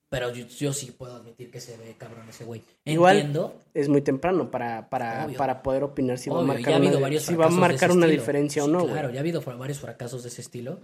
[0.08, 2.62] pero yo, yo sí puedo admitir que se ve cabrón ese güey.
[2.86, 5.38] Igual, Entiendo, Es muy temprano para, para, Obvio.
[5.38, 8.22] para poder opinar si va a marcar ha una, si va a marcar una estilo.
[8.22, 8.94] diferencia Sí, o no, güey.
[8.94, 10.80] Claro, ya ha habido varios fracasos de ese estilo.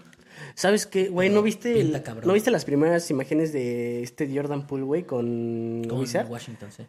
[0.56, 1.30] ¿Sabes qué, güey?
[1.30, 2.04] ¿No viste, el-.
[2.24, 6.30] ¿no viste las primeras imágenes de este Jordan Poole, güey, con, Con Wizard?
[6.30, 6.84] Washington, sí.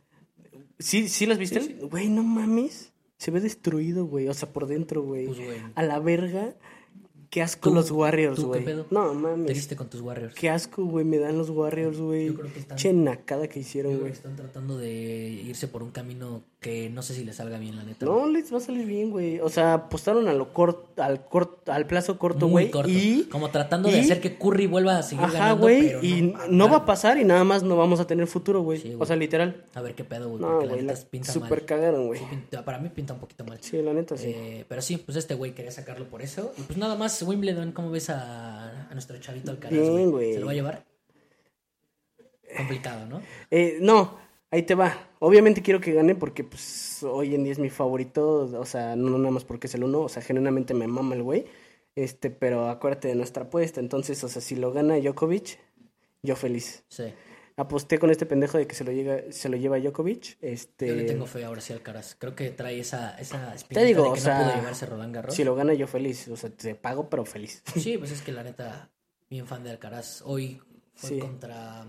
[0.78, 1.60] ¿Sí, ¿Sí las viste?
[1.60, 2.92] Sí, Güey, no mames.
[3.18, 4.28] Se ve destruido, güey.
[4.28, 5.26] O sea, por dentro, güey.
[5.26, 5.58] Pues, güey.
[5.74, 6.54] A la verga.
[7.30, 8.64] Qué asco ¿Tú- los Warriors, güey.
[8.90, 9.46] No mames.
[9.46, 10.34] Triste con tus Warriors.
[10.34, 12.26] Qué asco, güey, me dan los Warriors, güey.
[12.26, 14.12] Yo creo que están- Che nacada que hicieron, güey.
[14.12, 14.90] están tratando de
[15.44, 18.04] irse por un camino que no sé si le salga bien, la neta.
[18.06, 19.38] No les va a salir bien, güey.
[19.38, 22.70] O sea, apostaron a lo corto, al corto, al plazo corto, Muy güey.
[22.72, 22.90] corto.
[22.90, 25.62] Y Como tratando de hacer que Curry vuelva a seguir Ajá, ganando.
[25.62, 28.26] güey, pero y no, no, va a pasar y nada más no vamos a tener
[28.26, 28.80] futuro, güey.
[28.80, 29.64] Sí, o sea, literal.
[29.74, 30.40] A ver qué pedo, güey.
[30.42, 31.64] No, güey, la la neta pinta super mal.
[31.66, 32.18] cagaron, güey.
[32.18, 33.58] Sí, para mí pinta un poquito mal.
[33.60, 34.32] Sí, la neta, sí.
[34.34, 36.52] Eh, pero sí, pues este güey quería sacarlo por eso.
[36.58, 40.06] Y pues nada más, Wimbledon, ¿cómo ves a, a nuestro chavito Alcaraz, Bien, güey?
[40.06, 40.32] güey.
[40.34, 40.84] ¿Se lo va a llevar?
[42.56, 43.20] Complicado, ¿no?
[43.50, 44.18] Eh, no,
[44.56, 45.08] ahí te va.
[45.18, 49.16] Obviamente quiero que gane porque pues hoy en día es mi favorito, o sea, no
[49.18, 51.46] nada más porque es el uno, o sea, genuinamente me mama el güey.
[51.94, 55.58] Este, pero acuérdate de nuestra apuesta, entonces, o sea, si lo gana Djokovic,
[56.22, 56.84] yo feliz.
[56.88, 57.04] Sí.
[57.58, 60.94] Aposté con este pendejo de que se lo llega, se lo lleva Djokovic, este Yo
[60.94, 62.14] le tengo fe ahora sí al Alcaraz.
[62.18, 65.14] Creo que trae esa, esa te digo, de o que sea, no pudo llevarse Roland
[65.14, 65.34] Garros.
[65.34, 67.62] si lo gana yo feliz, o sea, te pago pero feliz.
[67.76, 68.90] Sí, pues es que la neta,
[69.30, 70.22] bien fan de Alcaraz.
[70.24, 70.60] Hoy
[70.94, 71.18] fue Sí.
[71.18, 71.86] contra...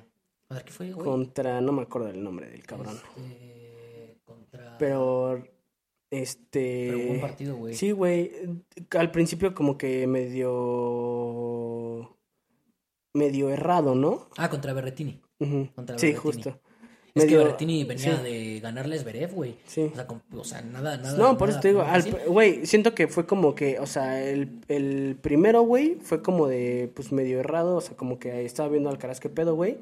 [0.49, 0.93] A ver, ¿qué fue?
[0.93, 1.03] Hoy?
[1.03, 2.95] Contra, no me acuerdo del nombre del cabrón.
[3.17, 4.77] Este, contra...
[4.77, 5.43] Pero,
[6.09, 6.87] este...
[6.91, 7.73] Pero buen partido, güey.
[7.73, 8.31] Sí, güey.
[8.97, 12.13] Al principio como que medio...
[13.13, 14.27] Medio errado, ¿no?
[14.37, 15.19] Ah, contra Berretini.
[15.75, 16.13] Contra Sí, Berrettini.
[16.15, 16.59] justo.
[17.15, 18.23] Es que Medio- Berrettini venía sí.
[18.23, 19.55] de ganarles Berev, güey.
[19.65, 19.89] Sí.
[19.91, 21.17] O sea, con- o sea, nada, nada.
[21.17, 24.61] No, por eso nada te digo, güey, siento que fue como que, o sea, el,
[24.67, 28.89] el primero, güey, fue como de, pues, medio errado, o sea, como que estaba viendo
[28.91, 29.77] al Caraz qué pedo, güey.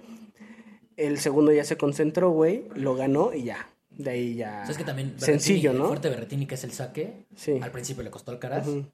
[0.98, 3.70] El segundo ya se concentró, güey, lo ganó y ya.
[3.90, 4.62] De ahí ya.
[4.64, 5.88] O sea, es que también Berrettini, Sencillo, el ¿no?
[5.88, 7.60] fuerte Berrettini, que es el saque, Sí.
[7.62, 8.86] al principio le costó al Caraz, Ujú.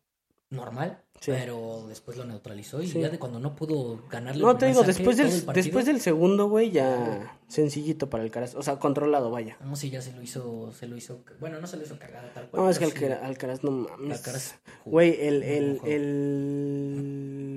[0.52, 1.32] normal, Sí.
[1.32, 3.00] pero después lo neutralizó y Sí.
[3.00, 5.64] ya de cuando no pudo ganarle el No, te digo, saque, después del, el partido,
[5.64, 8.54] después del segundo, güey, ya sencillito para el Caraz.
[8.56, 9.58] O sea, controlado, vaya.
[9.64, 12.32] No, sí, ya se lo hizo, se lo hizo, bueno, no se lo hizo cagada
[12.34, 12.64] tal cual.
[12.64, 14.18] No, es que Alcaraz, Alcaraz no mames.
[14.20, 14.56] Alcaraz.
[14.86, 17.51] Güey, el, el, el,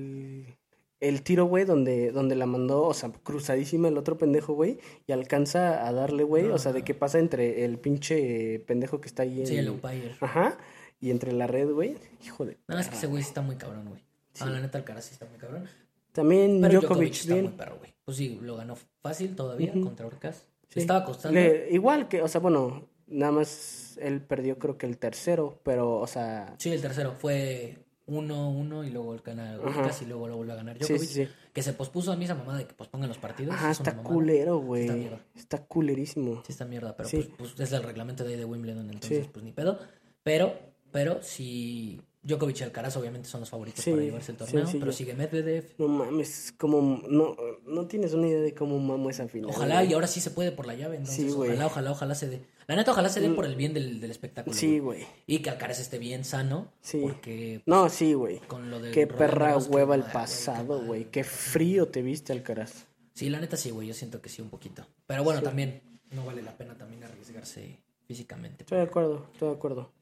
[1.09, 5.13] el tiro, güey, donde, donde la mandó, o sea, cruzadísima el otro pendejo, güey, y
[5.13, 9.23] alcanza a darle, güey, o sea, de que pasa entre el pinche pendejo que está
[9.23, 9.47] ahí en...
[9.47, 10.17] Sí, el umpire.
[10.21, 10.59] Ajá,
[11.01, 12.57] y entre la red, güey, hijo de...
[12.69, 14.03] Nada más que ese güey sí está muy cabrón, güey.
[14.41, 15.69] Ah, la neta, Alcaraz sí está muy cabrón.
[16.13, 17.45] También Pero Djokovic, Djokovic está bien.
[17.47, 17.95] muy perro, güey.
[18.05, 20.47] Pues sí, lo ganó fácil todavía contra Orcas.
[20.69, 20.81] Sí.
[20.81, 21.39] Estaba costando.
[21.39, 25.99] Le- igual que, o sea, bueno, nada más él perdió creo que el tercero, pero,
[25.99, 26.55] o sea...
[26.59, 30.57] Sí, el tercero fue 1-1 y luego el gana Orcas y luego lo vuelve a
[30.57, 31.09] ganar Sí, Djokovic.
[31.09, 31.31] sí, sí.
[31.53, 33.55] Que se pospuso a mí esa mamada de que pospongan los partidos.
[33.57, 34.87] Es está culero, Sí güey.
[35.05, 35.21] está.
[35.35, 36.43] Está culerísimo.
[36.45, 37.17] Sí, está mierda, pero Sí.
[37.39, 39.31] pues, pues es el reglamento de ahí de Wimbledon, entonces Sí.
[39.33, 39.79] pues ni pedo.
[40.23, 40.53] Pero,
[40.93, 44.93] pero si Djokovic y Alcaraz obviamente son los favoritos Sí, para llevarse el torneo, pero
[44.93, 45.75] sigue Medvedev.
[45.79, 49.51] No mames, como no, no tienes una idea de cómo mamo esa final.
[49.51, 49.91] Ojalá güey.
[49.91, 51.51] y ahora sí se puede por la llave, entonces Sí, güey.
[51.51, 52.41] ojalá, ojalá, ojalá se dé.
[52.67, 54.57] La neta, ojalá se dé por el bien del, del espectáculo.
[54.57, 55.07] Sí, güey.
[55.27, 56.99] Y que Alcaraz esté bien sano, Sí.
[57.03, 58.39] porque No, sí, güey.
[58.39, 61.01] con lo de Qué perra hueva el güey, pasado, qué güey.
[61.01, 61.11] madre.
[61.13, 62.87] Qué frío te viste, Alcaraz.
[63.13, 64.87] Sí, la neta sí, güey, yo siento que sí un poquito.
[65.07, 68.63] Pero bueno, también no vale la pena también arriesgarse físicamente.
[68.65, 69.93] Estoy de acuerdo, estoy de acuerdo.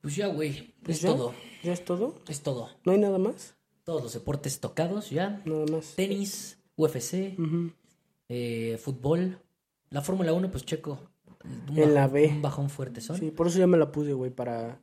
[0.00, 2.14] Pues ya, güey, Pues es ya, todo, ¿Ya es todo?
[2.28, 2.70] es todo.
[2.84, 3.54] ¿No hay nada más?
[3.84, 5.42] Todos los deportes tocados ya.
[5.44, 5.94] Nada más.
[5.96, 7.36] Tenis, UFC,
[8.28, 9.38] eh, fútbol.
[9.90, 10.98] La Fórmula 1, pues checo.
[11.68, 12.28] Un En la B.
[12.28, 13.18] Un bajón fuerte son.
[13.18, 14.78] Sí, por eso ya me la puse, güey, para,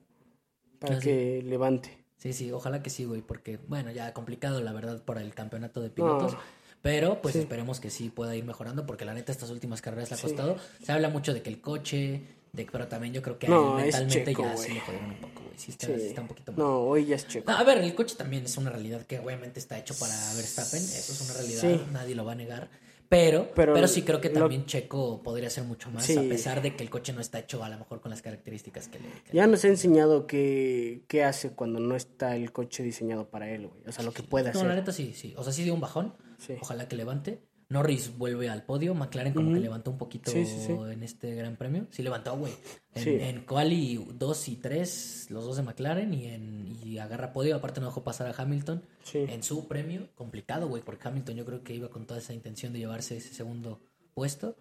[0.79, 1.03] para Ah, sí.
[1.07, 2.05] que levante.
[2.17, 5.81] Sí, sí, ojalá que sí, güey, porque, bueno, ya complicado, la verdad, para el campeonato
[5.81, 6.33] de pilotos.
[6.33, 6.39] No.
[6.81, 7.39] Pero, pues Sí.
[7.41, 10.23] esperemos que sí pueda ir mejorando, porque la neta, estas últimas carreras le ha Sí.
[10.27, 10.57] costado.
[10.83, 12.23] Se habla mucho de que el coche,
[12.57, 14.67] de, pero también yo creo que No, ahí mentalmente Checo, ya güey.
[14.67, 15.57] sí le jodieron un poco, güey.
[15.57, 15.93] Sí está, Sí.
[15.97, 16.59] sí está un poquito mal.
[16.59, 17.49] No, hoy ya es checo.
[17.49, 20.81] No, a ver, el coche también es una realidad que obviamente está hecho para Verstappen,
[20.83, 21.81] eso es una realidad, Sí.
[21.93, 22.69] nadie lo va a negar.
[23.09, 26.17] Pero, pero, Pero sí creo que lo- también Checo podría hacer mucho más, Sí.
[26.17, 28.89] a pesar de que el coche no está hecho a lo mejor con las características
[28.89, 29.05] que le...
[29.23, 33.49] que Ya nos ha enseñado qué, qué hace cuando no está el coche diseñado para
[33.49, 33.79] él, güey.
[33.87, 34.75] O sea, lo que puede No, la hacer.
[34.79, 35.33] neta sí, sí.
[35.37, 36.15] O sea, sí dio un bajón.
[36.37, 36.55] Sí.
[36.61, 37.39] Ojalá que levante.
[37.69, 38.93] Norris vuelve al podio.
[38.95, 40.71] McLaren como que levantó un poquito Sí, sí, sí.
[40.71, 41.85] en este gran premio.
[41.91, 42.53] Sí levantó, güey.
[42.93, 46.13] En, en quali 2 y 3, los dos de McLaren.
[46.13, 47.55] Y, en, y agarra podio.
[47.55, 50.07] Aparte no dejó pasar a Hamilton en su premio.
[50.15, 50.81] Complicado, güey.
[50.81, 53.81] Porque Hamilton yo creo que iba con toda esa intención de llevarse ese segundo
[54.13, 54.55] puesto.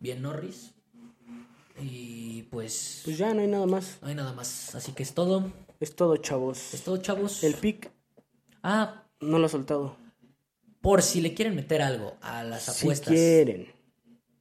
[0.00, 0.72] Bien Norris.
[1.80, 3.02] Y pues...
[3.04, 3.98] Pues ya no hay nada más.
[4.02, 4.74] no hay nada más.
[4.74, 5.50] Así que es todo.
[5.80, 6.74] Es todo, chavos.
[6.74, 7.42] Es todo, chavos.
[7.44, 7.90] El pick
[8.62, 9.96] Ah, no lo ha soltado.
[10.82, 13.08] Por si le quieren meter algo a las Si apuestas.
[13.14, 13.68] quieren.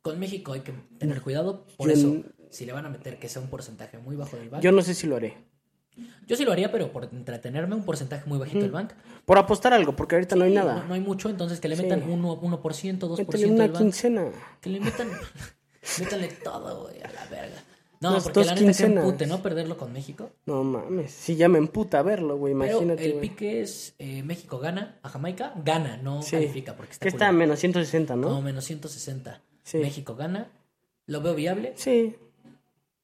[0.01, 1.65] Con México hay que tener cuidado.
[1.77, 4.49] Por Yo eso, si le van a meter que sea un porcentaje muy bajo del
[4.49, 4.61] bank.
[4.63, 5.37] Yo no sé si lo haré.
[6.25, 8.93] Yo sí lo haría, pero por entretenerme, un porcentaje muy bajito del bank.
[9.25, 10.75] Por apostar algo, porque ahorita no hay Sí, nada.
[10.75, 11.83] No, no hay mucho, entonces que le Sí.
[11.83, 13.77] metan 1%, 1% 2% Métele del una bank.
[13.77, 14.31] quincena.
[14.61, 15.09] Que le metan.
[15.99, 17.57] métanle todo, güey, a la verga.
[18.01, 19.03] No, Unas porque dos la neta que quincenas.
[19.05, 19.41] empute, ¿no?
[19.43, 20.31] Perderlo con México.
[20.47, 21.11] No mames.
[21.11, 22.53] Si ya me emputa verlo, güey.
[22.55, 23.29] Pero Imagínate, el güey.
[23.29, 26.31] pique es eh, México gana a Jamaica, gana, no Sí.
[26.31, 28.27] califica porque está Que está a menos 160, ¿no?
[28.29, 29.41] Como menos 160.
[29.63, 29.77] Sí.
[29.77, 30.49] México gana.
[31.05, 31.73] Lo veo viable.
[31.75, 32.15] Sí.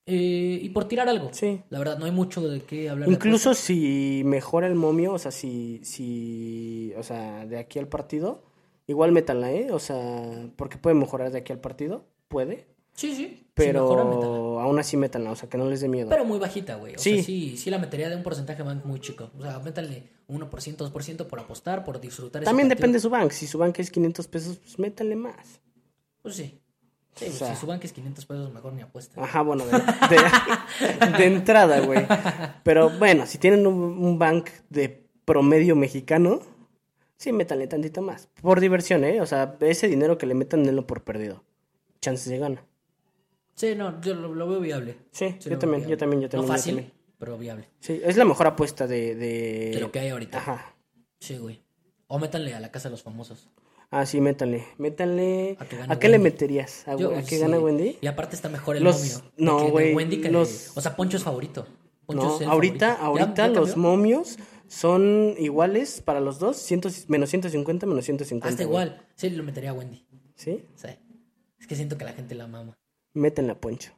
[0.09, 1.29] Eh, y por tirar algo.
[1.33, 1.61] Sí.
[1.69, 3.09] La verdad, no hay mucho de qué hablar.
[3.09, 8.41] Incluso si mejora el momio, o sea, si, si, o sea, de aquí al partido,
[8.87, 9.67] igual métanla, ¿eh?
[9.71, 12.65] O sea, porque puede mejorar de aquí al partido, puede.
[12.97, 13.47] Sí, sí.
[13.53, 16.09] pero aún así métanla, o sea, que no les dé miedo.
[16.09, 16.95] Pero muy bajita, güey.
[16.95, 17.15] O Sí.
[17.15, 19.29] sea, sí, sí la metería de un porcentaje bank muy chico.
[19.37, 22.43] O sea, métanle 1%, 2% por apostar, por disfrutar.
[22.43, 25.61] También depende de su bank, si su bank es 500 pesos, pues métanle más.
[26.23, 26.59] Pues sí.
[27.15, 27.53] Sí, O pues, sea.
[27.55, 29.23] si su bank es 500 pesos, mejor ni apuesta.
[29.23, 32.05] Ajá, bueno, de, de- de entrada, güey.
[32.63, 36.41] Pero bueno, si tienen un, un bank de promedio mexicano,
[37.17, 38.27] sí, métanle tantito más.
[38.41, 39.19] Por diversión, ¿eh?
[39.21, 41.43] O sea, ese dinero que le metan, denlo por perdido.
[42.01, 42.63] Chances de gana.
[43.57, 44.97] Sí, no, yo lo, lo veo viable.
[45.11, 46.47] Sí, Sí, yo también, yo también, yo también.
[46.47, 46.93] No yo fácil, también.
[47.17, 47.67] pero viable.
[47.79, 49.15] Sí, es la mejor apuesta de...
[49.15, 50.37] De, De lo que hay ahorita.
[50.37, 50.75] Ajá.
[51.19, 51.63] Sí, güey.
[52.07, 53.49] O métanle a la casa de los famosos.
[53.89, 54.63] Ah, sí, métanle.
[54.77, 55.57] Métanle...
[55.59, 56.87] A que gane ¿A qué le meterías?
[56.87, 57.37] ¿A, Yo, a qué sí.
[57.39, 57.97] gana Wendy?
[57.99, 59.31] Y aparte está mejor el Los- momio.
[59.37, 61.65] no, güey, Wendy que los- de- O sea, Poncho es favorito.
[62.05, 63.17] Poncho No, es el ahorita, favorito.
[63.17, 68.47] ¿Ya- ahorita ya los momios son iguales para los dos, ciento- menos 150, menos 150.
[68.49, 69.01] Hasta igual.
[69.15, 70.05] Sí, lo metería a Wendy.
[70.35, 70.63] ¿Sí?
[70.75, 70.89] Sí.
[71.59, 72.77] Es que siento que la gente la mama.
[73.17, 73.91] Métenla, Poncho.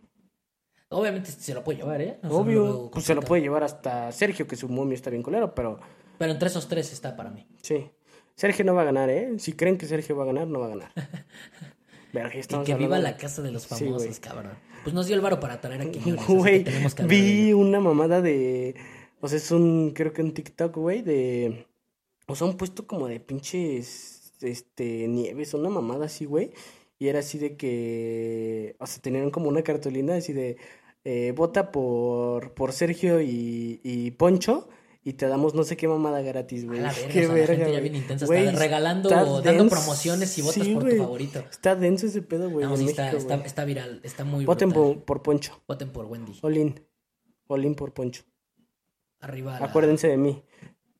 [0.89, 2.17] Obviamente se lo puede llevar, ¿eh?
[2.17, 4.95] O sea, no lo Obvio, pues se lo puede llevar hasta Sergio, que su momio
[4.95, 5.79] está bien culero, pero
[6.17, 7.47] Pero entre esos tres está para mí.
[7.61, 7.91] sí.
[8.35, 9.37] Sergio no va a ganar, ¿eh?
[9.37, 10.91] Si creen que Sergio va a ganar, no va a ganar.
[12.13, 14.53] Verga, Y que viva la casa de los famosos, cabrón.
[14.83, 16.23] Pues nos dio el varo para traer a Quiñones.
[16.23, 16.65] así que Güey,
[17.05, 18.75] vi una mamada de.
[19.19, 19.91] O sea, es un.
[19.93, 21.67] Creo que un TikTok, güey, de.
[22.27, 24.31] O sea, un puesto como de pinches.
[24.41, 25.07] Este.
[25.09, 26.51] Nieves, una mamada así, güey.
[26.99, 28.75] Y era así de que.
[28.79, 30.57] O sea, tenían como una cartulina así de.
[31.05, 34.67] eh, vota por, por Sergio y, y Poncho.
[35.01, 36.81] Y te damos no sé qué mamada gratis, güey.
[36.81, 39.63] la Qué o sea, la verga, gente ya bien intensa, está regalando está o dando
[39.63, 39.75] denso.
[39.77, 41.39] promociones y votas Sí, por tu favorito.
[41.49, 42.65] Está denso ese pedo, güey.
[42.65, 45.63] No, sí, está, está, viral, está muy Voten por, por Poncho.
[45.69, 46.37] Voten por Wendy.
[46.41, 46.85] Olin.
[47.47, 48.23] Olin por Poncho.
[49.21, 50.43] Arriba la- Acuérdense de mí.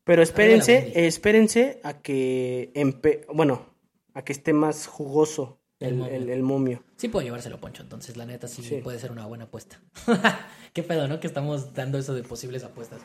[0.06, 3.66] Pero la espérense, espérense a que empe bueno,
[4.14, 6.14] a que esté más jugoso El el, momio.
[6.16, 6.84] el- el momio.
[6.98, 8.82] Sí puedo llevárselo Poncho, entonces la neta sí, Sí.
[8.84, 9.80] puede ser una buena apuesta.
[10.74, 11.20] Qué pedo, ¿no?
[11.20, 13.02] Que estamos dando eso de posibles apuestas.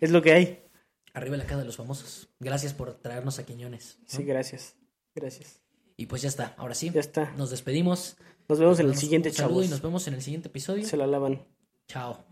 [0.00, 0.62] Es lo que hay.
[1.14, 2.28] Arriba la casa de los famosos.
[2.40, 3.98] Gracias por traernos a Quiñones.
[4.06, 4.74] Sí, gracias.
[5.14, 5.62] Gracias.
[5.96, 6.90] Y pues ya está, ahora sí.
[6.92, 7.32] Ya está.
[7.38, 8.16] Nos despedimos.
[8.48, 9.66] Nos vemos en el siguiente, un saludo chavos.
[9.66, 10.84] y nos vemos en el siguiente episodio.
[10.84, 11.42] Se la lavan.
[11.88, 12.24] Chao.